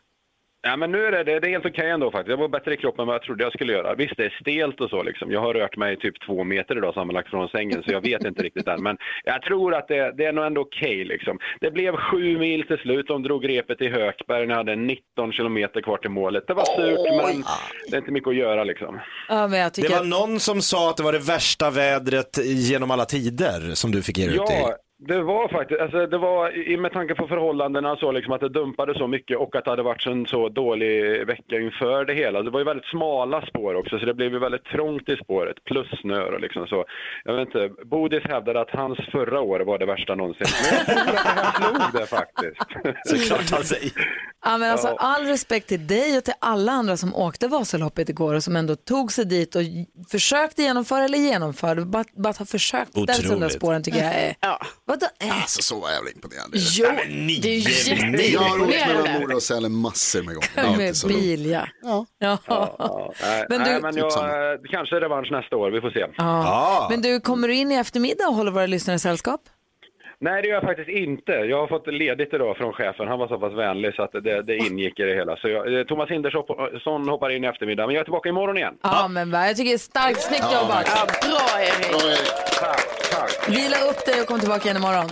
Ja, 0.66 0.76
men 0.76 0.92
nu 0.92 1.04
är 1.06 1.12
det, 1.12 1.24
det, 1.24 1.46
är 1.48 1.50
helt 1.50 1.66
okej 1.66 1.90
ändå 1.90 2.10
faktiskt. 2.10 2.30
Jag 2.30 2.36
var 2.36 2.48
bättre 2.48 2.74
i 2.74 2.76
kroppen 2.76 3.02
än 3.02 3.06
vad 3.06 3.14
jag 3.14 3.22
trodde 3.22 3.44
jag 3.44 3.52
skulle 3.52 3.72
göra. 3.72 3.94
Visst, 3.94 4.16
det 4.16 4.24
är 4.24 4.38
stelt 4.40 4.80
och 4.80 4.90
så 4.90 5.02
liksom. 5.02 5.30
Jag 5.32 5.40
har 5.40 5.54
rört 5.54 5.76
mig 5.76 5.96
typ 5.96 6.14
två 6.26 6.44
meter 6.44 6.76
idag 6.78 6.94
sammanlagt 6.94 7.30
från 7.30 7.48
sängen, 7.48 7.82
så 7.86 7.92
jag 7.92 8.00
vet 8.00 8.24
inte 8.24 8.42
riktigt 8.42 8.68
än. 8.68 8.82
Men 8.82 8.96
jag 9.24 9.42
tror 9.42 9.74
att 9.74 9.88
det, 9.88 10.12
det 10.16 10.24
är 10.24 10.32
nog 10.32 10.46
ändå 10.46 10.60
okej 10.60 11.04
liksom. 11.04 11.38
Det 11.60 11.70
blev 11.70 11.96
sju 11.96 12.38
mil 12.38 12.66
till 12.66 12.78
slut. 12.78 13.06
De 13.08 13.22
drog 13.22 13.48
repet 13.48 13.80
i 13.80 13.88
Hökberg 13.88 14.46
när 14.46 14.54
jag 14.54 14.56
hade 14.58 14.76
19 14.76 15.32
kilometer 15.32 15.80
kvar 15.80 15.96
till 15.98 16.10
målet. 16.10 16.44
Det 16.46 16.54
var 16.54 16.64
surt, 16.64 17.24
men 17.26 17.44
det 17.90 17.96
är 17.96 17.98
inte 17.98 18.10
mycket 18.12 18.28
att 18.28 18.36
göra 18.36 18.64
liksom. 18.64 19.00
Ja, 19.28 19.48
men 19.48 19.58
jag 19.60 19.74
tycker 19.74 19.88
Det 19.88 19.94
var 19.94 20.02
att- 20.02 20.08
någon 20.08 20.40
som 20.40 20.60
sa 20.62 20.90
att 20.90 20.96
det 20.96 21.02
var 21.02 21.12
det 21.12 21.18
värsta 21.18 21.70
vädret 21.70 22.38
genom 22.44 22.90
alla 22.90 23.04
tider 23.04 23.60
som 23.74 23.90
du 23.90 24.02
fick 24.02 24.18
ge 24.18 24.26
dig 24.26 24.34
ut 24.34 24.40
i. 24.50 24.85
Ja, 24.98 25.14
det 25.14 25.22
var 25.22 25.48
faktiskt, 25.48 25.80
alltså 25.80 26.06
det 26.06 26.18
var 26.18 26.68
i- 26.68 26.76
med 26.76 26.92
tanke 26.92 27.14
på 27.14 27.26
förhållandena 27.28 27.96
så 27.96 28.12
liksom 28.12 28.32
att 28.32 28.40
det 28.40 28.48
dumpade 28.48 28.94
så 28.98 29.06
mycket 29.06 29.38
och 29.38 29.56
att 29.56 29.64
det 29.64 29.70
hade 29.70 29.82
varit 29.82 30.06
en 30.06 30.26
så 30.26 30.48
dålig 30.48 31.26
vecka 31.26 31.56
inför 31.60 32.04
det 32.04 32.14
hela. 32.14 32.42
Det 32.42 32.50
var 32.50 32.60
ju 32.60 32.64
väldigt 32.64 32.86
smala 32.86 33.46
spår 33.46 33.74
också 33.74 33.98
så 33.98 34.06
det 34.06 34.14
blev 34.14 34.32
ju 34.32 34.38
väldigt 34.38 34.64
trångt 34.64 35.08
i 35.08 35.16
spåret 35.16 35.64
plus 35.64 35.86
snö 36.00 36.22
och 36.22 36.40
liksom 36.40 36.66
så. 36.66 36.84
Jag 37.24 37.32
vet 37.34 37.46
inte, 37.46 37.70
Bodis 37.84 38.24
hävdade 38.24 38.60
att 38.60 38.70
hans 38.70 38.98
förra 39.12 39.40
år 39.40 39.60
var 39.60 39.78
det 39.78 39.86
värsta 39.86 40.14
någonsin. 40.14 40.46
Men 40.70 40.78
jag 40.78 40.86
tror 40.86 41.16
att 41.16 41.24
det 41.24 41.30
här 41.30 41.52
slog 41.52 42.00
det 42.00 42.06
faktiskt. 42.06 42.56
Såklart 43.06 43.50
han 43.50 43.64
säger. 43.64 43.92
Ja, 44.44 44.58
men 44.58 44.70
alltså, 44.70 44.88
Ja. 44.88 44.96
all 44.98 45.24
respekt 45.24 45.68
till 45.68 45.86
dig 45.86 46.18
och 46.18 46.24
till 46.24 46.34
alla 46.40 46.72
andra 46.72 46.96
som 46.96 47.14
åkte 47.14 47.48
Vasaloppet 47.48 48.08
igår 48.08 48.34
och 48.34 48.42
som 48.42 48.56
ändå 48.56 48.76
tog 48.76 49.12
sig 49.12 49.24
dit 49.24 49.54
och 49.56 49.62
försökte 50.10 50.62
genomföra 50.62 51.04
eller 51.04 51.18
genomförde. 51.18 51.84
Bara, 51.84 52.04
bara 52.16 52.28
att 52.28 52.36
ha 52.36 52.46
försökt 52.46 52.96
Otroligt. 52.96 53.52
spåren 53.52 53.82
tycker 53.82 53.98
jag 53.98 54.14
är... 54.14 54.34
Vadå? 54.88 55.06
Äh. 55.20 55.36
Alltså 55.42 55.62
så 55.62 55.80
var 55.80 55.90
jävla 55.90 56.10
imponerande. 56.10 56.56
Jo, 56.58 56.86
det 57.42 57.48
är 57.48 57.58
jätteimponerande. 57.58 58.26
Jag 58.26 58.40
har 58.40 58.60
åkt 58.60 58.86
mellan 58.86 59.20
Mora 59.20 59.34
och 59.36 59.42
Sälen 59.42 59.72
massor 59.72 60.22
med 60.22 60.34
gånger. 60.34 60.76
Med 60.76 60.94
bil, 61.08 61.46
ja. 61.50 61.66
Ja. 62.18 62.38
Men 62.48 63.46
men, 63.48 63.64
du- 63.64 63.70
Nej, 63.72 63.80
men 63.82 63.96
jag, 63.96 64.52
eh, 64.52 64.58
kanske 64.70 65.00
revansch 65.00 65.30
nästa 65.32 65.56
år, 65.56 65.70
vi 65.70 65.80
får 65.80 65.90
se. 65.90 66.06
Ja. 66.16 66.86
Men 66.90 67.02
du, 67.02 67.20
kommer 67.20 67.48
du 67.48 67.54
in 67.54 67.72
i 67.72 67.74
eftermiddag 67.74 68.26
och 68.28 68.34
håller 68.34 68.50
våra 68.52 68.66
lyssnare 68.66 68.98
sällskap? 68.98 69.40
Nej, 70.20 70.42
det 70.42 70.48
gör 70.48 70.54
jag 70.54 70.62
faktiskt 70.62 70.88
inte. 70.88 71.32
Jag 71.32 71.60
har 71.60 71.66
fått 71.66 71.86
ledigt 71.86 72.34
idag 72.34 72.56
från 72.56 72.72
chefen. 72.72 73.08
Han 73.08 73.18
var 73.18 73.28
så 73.28 73.38
pass 73.38 73.52
vänlig 73.52 73.94
så 73.94 74.02
att 74.02 74.12
det, 74.12 74.42
det 74.42 74.56
ingick 74.56 75.00
i 75.00 75.02
det 75.02 75.14
hela. 75.14 75.36
Så 75.36 75.48
jag, 75.48 75.74
eh, 75.78 75.84
Thomas 75.84 76.10
Hindersson 76.10 77.08
hoppar 77.08 77.30
in 77.30 77.44
i 77.44 77.46
eftermiddag, 77.46 77.86
men 77.86 77.94
jag 77.94 78.00
är 78.00 78.04
tillbaka 78.04 78.28
imorgon 78.28 78.56
igen. 78.56 78.74
Ja, 78.82 79.08
men 79.08 79.30
va, 79.30 79.46
jag 79.46 79.56
tycker 79.56 79.70
det 79.70 79.74
är 79.76 79.78
starkt. 79.78 80.20
Snyggt 80.22 80.42
Ja, 80.52 80.60
jobbat. 80.62 80.76
verkligen. 80.88 81.30
Bra 81.32 81.60
Erik. 81.60 82.26
Tack, 82.60 83.10
tack. 83.10 83.48
Vila 83.48 83.76
upp 83.90 84.06
dig 84.06 84.20
och 84.20 84.26
kom 84.26 84.40
tillbaka 84.40 84.64
igen 84.64 84.76
imorgon. 84.76 85.08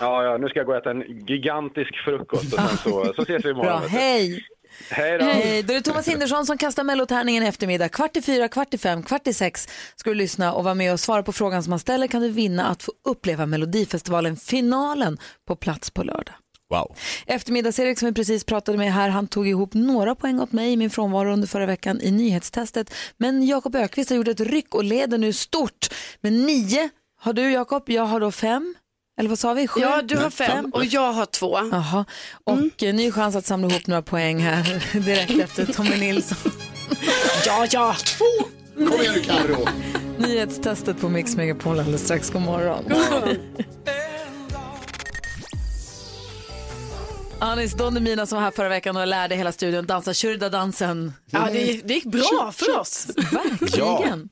Ja, 0.00 0.24
ja, 0.24 0.36
nu 0.36 0.48
ska 0.48 0.58
jag 0.58 0.66
gå 0.66 0.72
och 0.72 0.78
äta 0.78 0.90
en 0.90 1.04
gigantisk 1.26 1.96
frukost 2.04 2.52
och 2.54 2.60
sen 2.60 2.76
så, 2.76 3.04
så 3.16 3.22
ses 3.22 3.44
vi 3.44 3.50
imorgon. 3.50 3.66
Bra, 3.80 3.88
hej! 3.88 4.44
Hej 4.90 5.18
då. 5.18 5.24
Hej, 5.24 5.62
då 5.62 5.72
är 5.72 5.76
det 5.76 5.82
Thomas 5.82 6.08
Hindersson 6.08 6.46
som 6.46 6.58
kastar 6.58 6.84
mellotärningen 6.84 7.42
i 7.42 7.46
eftermiddag. 7.46 7.88
Kvart 7.88 8.16
i 8.16 8.22
fyra, 8.22 8.48
kvart 8.48 8.74
i 8.74 8.78
fem, 8.78 9.02
kvart 9.02 9.26
i 9.26 9.32
sex 9.32 9.68
ska 9.96 10.10
du 10.10 10.16
lyssna 10.16 10.52
och 10.52 10.64
vara 10.64 10.74
med 10.74 10.92
och 10.92 11.00
svara 11.00 11.22
på 11.22 11.32
frågan 11.32 11.62
som 11.62 11.70
man 11.70 11.78
ställer 11.78 12.06
kan 12.06 12.22
du 12.22 12.28
vinna 12.28 12.66
att 12.66 12.82
få 12.82 12.92
uppleva 13.04 13.46
Melodifestivalen, 13.46 14.36
finalen, 14.36 15.18
på 15.46 15.56
plats 15.56 15.90
på 15.90 16.02
lördag. 16.02 16.34
Wow. 16.70 16.96
Eftermiddags-Erik 17.26 17.98
som 17.98 18.08
vi 18.08 18.14
precis 18.14 18.44
pratade 18.44 18.78
med 18.78 18.92
här, 18.92 19.08
han 19.08 19.26
tog 19.26 19.48
ihop 19.48 19.74
några 19.74 20.14
poäng 20.14 20.40
åt 20.40 20.52
mig 20.52 20.72
i 20.72 20.76
min 20.76 20.90
frånvaro 20.90 21.32
under 21.32 21.48
förra 21.48 21.66
veckan 21.66 22.00
i 22.00 22.10
nyhetstestet. 22.10 22.94
Men 23.16 23.46
Jakob 23.46 23.76
Ökvist 23.76 24.10
har 24.10 24.16
gjort 24.16 24.28
ett 24.28 24.40
ryck 24.40 24.74
och 24.74 24.84
leder 24.84 25.18
nu 25.18 25.32
stort 25.32 25.88
med 26.20 26.32
nio. 26.32 26.90
Har 27.20 27.32
du 27.32 27.50
Jakob? 27.50 27.82
Jag 27.86 28.06
har 28.06 28.20
då 28.20 28.30
fem. 28.30 28.74
Eller 29.16 29.28
vad 29.28 29.38
sa 29.38 29.52
vi? 29.54 29.68
Sju? 29.68 29.80
Ja, 29.80 30.02
du 30.02 30.16
har 30.16 30.30
fem 30.30 30.70
och 30.72 30.84
jag 30.84 31.12
har 31.12 31.26
två. 31.26 31.58
Jaha, 31.72 32.04
och 32.44 32.82
eh, 32.82 32.94
ny 32.94 33.12
chans 33.12 33.36
att 33.36 33.46
samla 33.46 33.68
ihop 33.68 33.86
några 33.86 34.02
poäng 34.02 34.38
här 34.38 34.82
direkt 35.04 35.38
efter 35.40 35.72
Tommy 35.72 35.96
Nilsson. 35.96 36.52
ja, 37.46 37.66
ja. 37.70 37.96
Kom 38.76 38.86
igen 39.00 39.14
nu 39.14 39.22
Carro. 39.22 39.68
Nyhetstestet 40.18 41.00
på 41.00 41.08
Mix 41.08 41.36
Megapol 41.36 41.78
alldeles 41.78 42.04
strax. 42.04 42.30
God 42.30 42.42
morgon. 42.42 42.84
Anis 47.38 47.72
Don 47.74 47.94
Demina 47.94 48.26
som 48.26 48.36
var 48.36 48.42
här 48.42 48.50
förra 48.50 48.68
veckan 48.68 48.96
och 48.96 49.06
lärde 49.06 49.34
hela 49.34 49.52
studion 49.52 49.86
dansa 49.86 50.14
Shurda-dansen. 50.14 51.12
Ja, 51.30 51.48
det 51.52 51.80
det 51.84 51.94
gick 51.94 52.04
bra 52.04 52.52
för 52.54 52.78
oss. 52.78 53.06
Verkligen. 53.16 54.28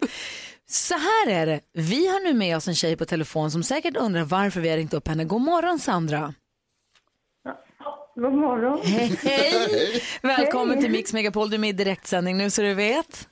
Så 0.73 0.95
här 0.95 1.27
är 1.29 1.47
det. 1.47 1.61
Vi 1.73 2.07
har 2.09 2.21
nu 2.21 2.35
med 2.35 2.57
oss 2.57 2.69
en 2.69 2.75
tjej 2.75 2.97
på 2.97 3.05
telefon 3.05 3.51
som 3.51 3.63
säkert 3.63 3.97
undrar 3.97 4.25
varför 4.25 4.61
vi 4.61 4.69
har 4.69 4.77
ringt 4.77 4.95
upp 4.95 5.09
henne. 5.09 5.25
God 5.25 5.43
morgon 5.43 5.79
Sandra. 5.79 6.35
God 8.15 8.35
morgon. 8.35 8.81
Hej, 8.85 9.17
hej. 9.23 10.03
Välkommen 10.23 10.81
till 10.81 10.91
Mix 10.91 11.13
Megapol. 11.13 11.51
Du 11.51 11.55
är 11.57 11.59
med 11.59 11.71
i 11.71 11.73
direktsändning 11.73 12.37
nu 12.39 12.51
så 12.51 12.63
du 12.63 12.75
vet. 12.75 13.29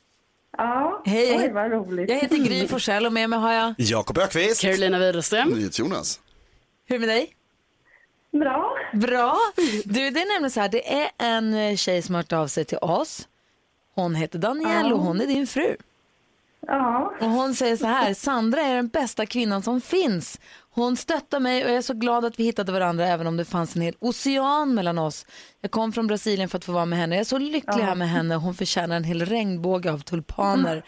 Ja, 0.57 1.03
Hej, 1.07 1.37
oj 1.37 1.53
vad 1.53 1.71
roligt. 1.71 2.11
Jag 2.11 2.17
heter 2.17 2.37
Gry 2.37 2.67
Forssell 2.69 3.07
och 3.07 3.13
med 3.13 3.31
mig 3.31 3.39
har 3.39 3.53
jag... 3.53 3.75
Jakob 3.79 4.19
Ökvist. 4.19 4.61
Carolina 4.61 4.99
Widerström. 4.99 5.71
Jonas. 5.73 6.21
Hur 6.87 6.97
är 6.97 7.01
det 7.01 7.07
med 7.07 7.17
dig? 7.17 7.35
Bra. 8.33 8.77
Bra. 8.93 9.39
Du, 9.85 10.11
det 10.11 10.21
är 10.21 10.33
nämligen 10.35 10.51
så 10.51 10.61
här, 10.61 10.69
det 10.69 10.93
är 10.95 11.11
en 11.19 11.77
tjej 11.77 12.03
som 12.03 12.15
har 12.15 12.23
hört 12.23 12.33
av 12.33 12.47
sig 12.47 12.65
till 12.65 12.79
oss. 12.79 13.29
Hon 13.95 14.15
heter 14.15 14.39
Danielle 14.39 14.89
Ja. 14.89 14.95
och 14.95 15.01
hon 15.01 15.21
är 15.21 15.27
din 15.27 15.47
fru. 15.47 15.77
Ja. 16.67 17.13
Och 17.21 17.27
hon 17.31 17.55
säger 17.55 17.77
så 17.77 17.87
här, 17.87 18.15
Sandra 18.15 18.61
är 18.61 18.75
den 18.77 18.89
bästa 18.89 19.27
kvinnan 19.27 19.63
som 19.63 19.81
finns. 19.81 20.41
Hon 20.73 20.97
stöttar 20.97 21.41
mig 21.41 21.65
och 21.65 21.71
jag 21.71 21.77
är 21.77 21.83
så 21.83 21.95
glad 21.95 22.25
att 22.25 22.39
vi 22.41 22.45
hittade 22.45 22.73
varandra 22.73 23.07
även 23.07 23.27
om 23.27 23.37
det 23.37 23.45
fanns 23.45 23.77
en 23.77 23.83
hel 23.83 23.95
ocean 23.99 24.75
mellan 24.75 24.99
oss. 24.99 25.27
Jag 25.61 25.71
kom 25.71 25.93
från 25.93 26.07
Brasilien 26.07 26.49
för 26.49 26.59
att 26.59 26.65
få 26.65 26.73
vara 26.73 26.85
med 26.87 26.99
henne. 26.99 27.15
Jag 27.15 27.21
är 27.21 27.25
så 27.25 27.39
lycklig 27.39 27.63
Ja. 27.83 27.85
här 27.85 27.95
med 27.95 28.09
henne. 28.11 28.35
Hon 28.35 28.55
förtjänar 28.55 28.97
en 28.97 29.05
hel 29.05 29.25
regnbåge 29.27 29.93
av 29.93 29.99
tulpaner. 29.99 30.85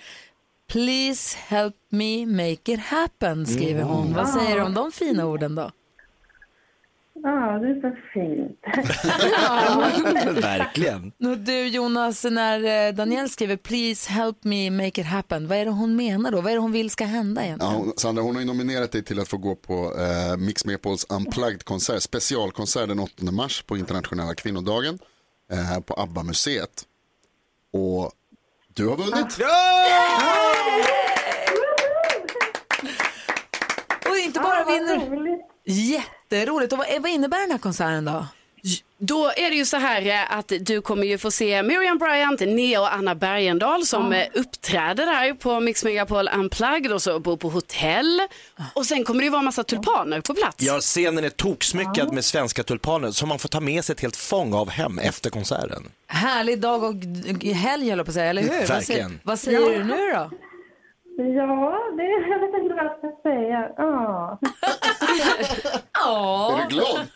Please 0.69 1.37
help 1.49 1.75
me 1.89 2.27
make 2.27 2.73
it 2.73 2.81
happen, 2.81 3.47
skriver 3.47 3.83
hon. 3.83 4.15
Vad 4.15 4.29
säger 4.29 4.57
du 4.57 4.63
om 4.63 4.75
de 4.75 4.93
fina 4.93 5.27
orden 5.27 5.55
då? 5.55 5.71
Ja, 7.15 7.59
det 7.59 7.69
är 7.69 7.81
så 7.81 7.97
fint. 8.13 8.61
Verkligen. 10.43 11.13
Du 11.45 11.67
Jonas, 11.69 12.25
när 12.25 12.89
eh, 12.89 12.95
Danielle 12.95 13.29
skriver 13.29 13.57
please 13.57 14.11
help 14.13 14.45
me 14.45 14.71
make 14.71 15.01
it 15.01 15.07
happen, 15.07 15.49
vad 15.49 15.59
är 15.59 15.65
det 15.65 15.71
hon 15.71 15.97
menar 15.97 16.31
då? 16.31 16.41
Vad 16.41 16.51
är 16.53 16.57
det 16.57 16.61
hon 16.61 16.73
vill 16.73 16.91
ska 16.91 17.05
hända 17.05 17.45
egentligen? 17.45 17.73
Ja, 17.75 17.79
hon- 17.79 17.93
Sandra, 17.97 18.23
hon 18.23 18.35
har 18.35 18.41
ju 18.43 18.47
nominerat 18.47 18.93
dig 18.93 19.03
till 19.05 19.21
att 19.21 19.29
få 19.29 19.37
gå 19.37 19.55
på 19.55 19.95
eh, 19.99 20.37
Mix 20.39 20.65
Megapols 20.65 21.07
Unplugged-konsert, 21.11 22.03
specialkonsert 22.03 22.89
den 22.89 22.99
8 23.01 23.13
mars 23.33 23.63
på 23.63 23.77
internationella 23.77 24.35
kvinnodagen 24.35 24.99
eh, 25.53 25.81
på 25.81 25.95
ABBA-museet. 25.95 26.83
Och 27.73 28.13
du 28.75 28.87
har 28.89 28.97
vunnit. 28.97 29.39
Och 34.11 34.17
inte 34.17 34.41
bara 34.41 34.65
vinner... 34.65 35.53
Jätteroligt. 36.33 36.73
Och 36.73 36.79
vad, 36.79 36.87
vad 37.03 37.11
innebär 37.11 37.41
den 37.41 37.51
här 37.51 37.59
konserten 37.59 38.05
då? 38.05 38.27
Då 38.99 39.27
är 39.37 39.51
det 39.51 39.57
ju 39.57 39.65
så 39.65 39.77
här 39.77 40.07
eh, 40.07 40.33
att 40.39 40.53
du 40.61 40.81
kommer 40.83 41.07
ju 41.07 41.19
få 41.19 41.31
se 41.31 41.63
Miriam 41.63 41.99
Bryant, 41.99 42.41
Nea 42.41 42.81
och 42.81 42.95
Anna 42.95 43.15
Bergendahl 43.15 43.87
som 43.87 44.13
eh, 44.13 44.27
uppträder 44.35 45.07
där 45.07 45.35
på 45.35 45.61
Mix 45.61 45.85
Megapol 45.85 46.29
Unplugged 46.35 46.93
och 46.93 47.03
så 47.03 47.19
bor 47.21 47.37
på 47.37 47.49
hotell. 47.49 48.21
Och 48.75 48.87
sen 48.87 49.05
kommer 49.05 49.21
det 49.21 49.25
ju 49.25 49.31
vara 49.31 49.43
massa 49.43 49.65
tulpaner 49.65 50.21
på 50.21 50.35
plats. 50.35 50.57
Ja, 50.59 50.81
scenen 50.81 51.25
är 51.25 51.29
toksmyckad 51.31 52.13
med 52.13 52.25
svenska 52.25 52.63
tulpaner 52.63 53.11
som 53.11 53.29
man 53.29 53.39
får 53.39 53.49
ta 53.49 53.61
med 53.61 53.85
sig 53.85 53.93
ett 53.93 54.01
helt 54.01 54.17
fång 54.17 54.55
av 54.55 54.71
hem 54.71 54.99
efter 54.99 55.31
konserten. 55.31 55.83
Härlig 56.07 56.61
dag 56.61 56.83
och 56.85 56.95
helg 57.55 57.89
höll 57.89 57.99
jag 57.99 58.07
på 58.07 58.11
att 58.11 58.15
säga, 58.15 58.27
eller 58.31 58.43
hur? 58.43 58.49
Vad 58.49 58.59
säger, 58.67 58.75
Verkligen. 58.75 59.21
vad 59.23 59.39
säger 59.39 59.61
Ja. 59.61 59.69
du 59.69 59.85
nu 59.85 60.13
då? 60.15 60.31
Ja, 61.17 61.79
det, 61.97 62.03
jag 62.05 62.39
vet 62.39 62.63
inte 62.63 62.75
vad 62.75 62.85
jag 62.85 62.99
ska 62.99 63.13
säga. 63.23 63.73
Ja. 63.77 64.39
Ja. 66.05 66.59
Är 66.59 66.69
du 66.69 66.77
glad? 66.77 67.09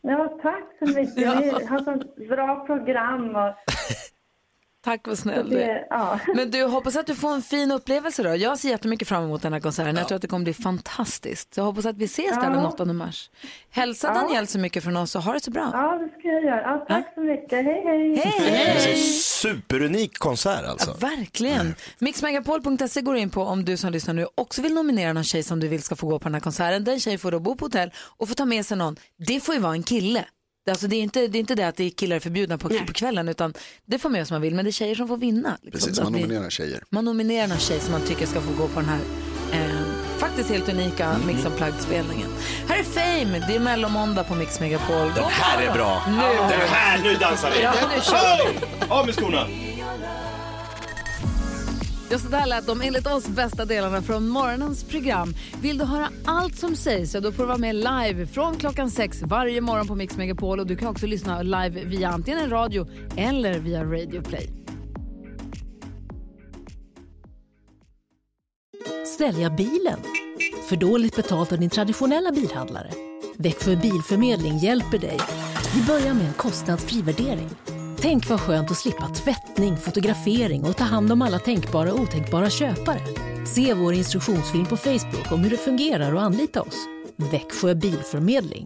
Ja, 0.00 0.38
tack 0.42 0.64
så 0.78 0.84
mycket. 0.86 1.16
Ni 1.16 1.64
har 1.66 1.78
så 1.78 2.24
bra 2.28 2.66
program 2.66 3.36
och 3.36 3.54
Tack 4.84 5.06
vad 5.06 5.18
snäll 5.18 5.50
du 5.50 5.58
är. 5.60 5.86
ja. 5.90 6.18
Men 6.34 6.50
du, 6.50 6.64
hoppas 6.64 6.96
att 6.96 7.06
du 7.06 7.14
får 7.14 7.34
en 7.34 7.42
fin 7.42 7.72
upplevelse 7.72 8.22
då. 8.22 8.36
Jag 8.36 8.58
ser 8.58 8.68
jättemycket 8.68 9.08
fram 9.08 9.24
emot 9.24 9.42
den 9.42 9.52
här 9.52 9.60
konserten. 9.60 9.96
Jag 9.96 10.08
tror 10.08 10.16
att 10.16 10.22
det 10.22 10.28
kommer 10.28 10.44
bli 10.44 10.54
fantastiskt. 10.54 11.54
Så 11.54 11.60
jag 11.60 11.64
hoppas 11.64 11.86
att 11.86 11.96
vi 11.96 12.04
ses 12.04 12.30
där 12.34 12.42
Ja. 12.44 12.50
den 12.50 12.66
8 12.66 12.84
mars. 12.84 13.30
Hälsa 13.70 14.06
Ja. 14.14 14.14
Daniel 14.22 14.46
så 14.46 14.58
mycket 14.58 14.84
från 14.84 14.96
oss 14.96 15.16
och 15.16 15.22
ha 15.22 15.32
det 15.32 15.40
så 15.40 15.50
bra. 15.50 15.70
Ja, 15.72 15.98
det 15.98 16.18
ska 16.18 16.28
jag 16.28 16.44
göra. 16.44 16.60
Ja, 16.60 16.84
tack 16.88 17.14
så 17.14 17.20
mycket. 17.20 17.64
Hej, 17.64 17.82
hej. 17.86 18.14
Det 18.16 18.56
är 18.56 18.92
en 18.92 18.98
superunik 18.98 20.18
konsert 20.18 20.64
alltså. 20.66 20.92
Verkligen. 21.00 21.74
Mixmegapol.se 21.98 23.00
går 23.00 23.16
in 23.16 23.30
på 23.30 23.42
om 23.42 23.64
du 23.64 23.76
som 23.76 23.92
lyssnar 23.92 24.14
nu 24.14 24.26
också 24.34 24.62
vill 24.62 24.74
nominera 24.74 25.12
någon 25.12 25.24
tjej 25.24 25.42
som 25.42 25.60
du 25.60 25.68
vill 25.68 25.82
ska 25.82 25.96
få 25.96 26.06
gå 26.06 26.18
på 26.18 26.24
den 26.24 26.34
här 26.34 26.40
konserten. 26.40 26.84
Den 26.84 27.00
tjej 27.00 27.18
får 27.18 27.30
då 27.30 27.40
bo 27.40 27.54
på 27.56 27.64
hotell 27.64 27.90
och 27.96 28.28
få 28.28 28.34
ta 28.34 28.44
med 28.44 28.66
sig 28.66 28.76
någon. 28.76 28.96
Det 29.26 29.40
får 29.40 29.54
ju 29.54 29.60
vara 29.60 29.72
en 29.72 29.82
kille. 29.82 30.24
Det, 30.64 30.70
är 30.70 30.72
Alltså 30.72 30.86
det, 30.86 30.96
är 30.96 31.00
inte, 31.02 31.26
det 31.26 31.38
är 31.38 31.40
inte 31.40 31.54
det 31.54 31.68
att 31.68 31.76
det 31.76 31.84
är 31.84 31.90
killar 31.90 32.18
förbjudna 32.18 32.58
på, 32.58 32.68
på 32.68 32.92
kvällen 32.92 33.28
utan 33.28 33.54
det 33.86 33.98
får 33.98 34.10
med 34.10 34.26
som 34.28 34.34
man 34.34 34.42
vill 34.42 34.54
men 34.54 34.64
det 34.64 34.68
är 34.68 34.72
tjejer 34.72 34.94
som 34.94 35.08
får 35.08 35.16
vinna. 35.16 35.56
liksom. 35.62 35.88
Precis, 35.88 36.02
man 36.04 36.12
vi- 36.12 36.20
nominerar 36.22 36.50
tjejer. 36.50 36.82
Man 36.90 37.04
nominerar 37.04 37.46
någon 37.48 37.58
tjej 37.58 37.80
som 37.80 37.92
man 37.92 38.00
tycker 38.02 38.26
ska 38.26 38.40
få 38.40 38.52
gå 38.62 38.68
på 38.68 38.80
den 38.80 38.88
här 38.88 38.98
eh, 39.52 39.70
faktiskt 40.18 40.50
helt 40.50 40.68
unika 40.68 41.04
Mm. 41.06 41.26
Mix 41.26 41.44
Unplugged-spelningen. 41.46 42.28
Här 42.68 42.78
är 42.78 42.82
Fame, 42.82 43.44
det 43.48 43.54
är 43.56 43.60
mellomåndag 43.60 44.24
på 44.24 44.34
Mix 44.34 44.60
Megapol. 44.60 45.12
Den 45.14 45.24
här 45.30 45.62
är 45.62 45.72
bra. 45.72 46.02
Nu. 46.06 46.16
Den 46.58 46.68
här, 46.68 47.02
nu 47.02 47.14
dansar 47.14 47.50
vi. 47.56 47.62
Ja, 47.62 47.72
nu 47.96 48.00
kör 48.02 48.52
vi. 48.52 48.58
Av 48.88 49.06
med 49.06 49.14
skorna. 49.14 49.46
Ja, 52.12 52.18
så 52.18 52.28
där 52.28 52.46
lät 52.46 52.66
de 52.66 52.80
enligt 52.80 53.06
oss 53.06 53.28
bästa 53.28 53.64
delarna 53.64 54.02
från 54.02 54.28
morgonens 54.28 54.84
program. 54.84 55.34
Vill 55.62 55.78
du 55.78 55.84
höra 55.84 56.08
allt 56.24 56.56
som 56.56 56.76
sägs 56.76 57.12
så 57.12 57.20
då 57.20 57.32
får 57.32 57.42
du 57.42 57.46
vara 57.46 57.58
med 57.58 57.74
live 57.74 58.26
från 58.26 58.56
klockan 58.56 58.90
sex 58.90 59.22
varje 59.22 59.60
morgon 59.60 59.86
på 59.86 59.94
Mix 59.94 60.16
Megapol. 60.16 60.60
Och 60.60 60.66
du 60.66 60.76
kan 60.76 60.88
också 60.88 61.06
lyssna 61.06 61.42
live 61.42 61.84
via 61.84 62.08
antingen 62.08 62.50
radio 62.50 62.86
eller 63.16 63.58
via 63.58 63.84
Radio 63.84 64.22
Play. 64.22 64.50
Sälja 69.18 69.50
bilen? 69.50 69.98
För 70.68 70.76
dåligt 70.76 71.16
betalt 71.16 71.52
av 71.52 71.58
din 71.58 71.70
traditionella 71.70 72.32
bilhandlare? 72.32 72.90
Växjö 73.38 73.76
Bilförmedling 73.76 74.58
hjälper 74.58 74.98
dig. 74.98 75.18
Vi 75.74 75.82
börjar 75.82 76.14
med 76.14 76.26
en 76.26 76.34
kostnadsfri 76.34 77.02
värdering. 77.02 77.50
Tänk 78.02 78.28
vad 78.28 78.40
skönt 78.40 78.70
att 78.70 78.76
slippa 78.76 79.08
tvättning, 79.08 79.76
fotografering 79.76 80.64
och 80.64 80.76
ta 80.76 80.84
hand 80.84 81.12
om 81.12 81.22
alla 81.22 81.38
tänkbara 81.38 81.92
och 81.92 82.00
otänkbara 82.00 82.50
köpare. 82.50 83.00
Se 83.46 83.74
vår 83.74 83.94
instruktionsfilm 83.94 84.66
på 84.66 84.76
Facebook 84.76 85.32
om 85.32 85.40
hur 85.40 85.50
det 85.50 85.56
fungerar 85.56 86.14
och 86.14 86.22
anlita 86.22 86.62
oss. 86.62 86.86
Växjö 87.16 87.74
Bilförmedling. 87.74 88.60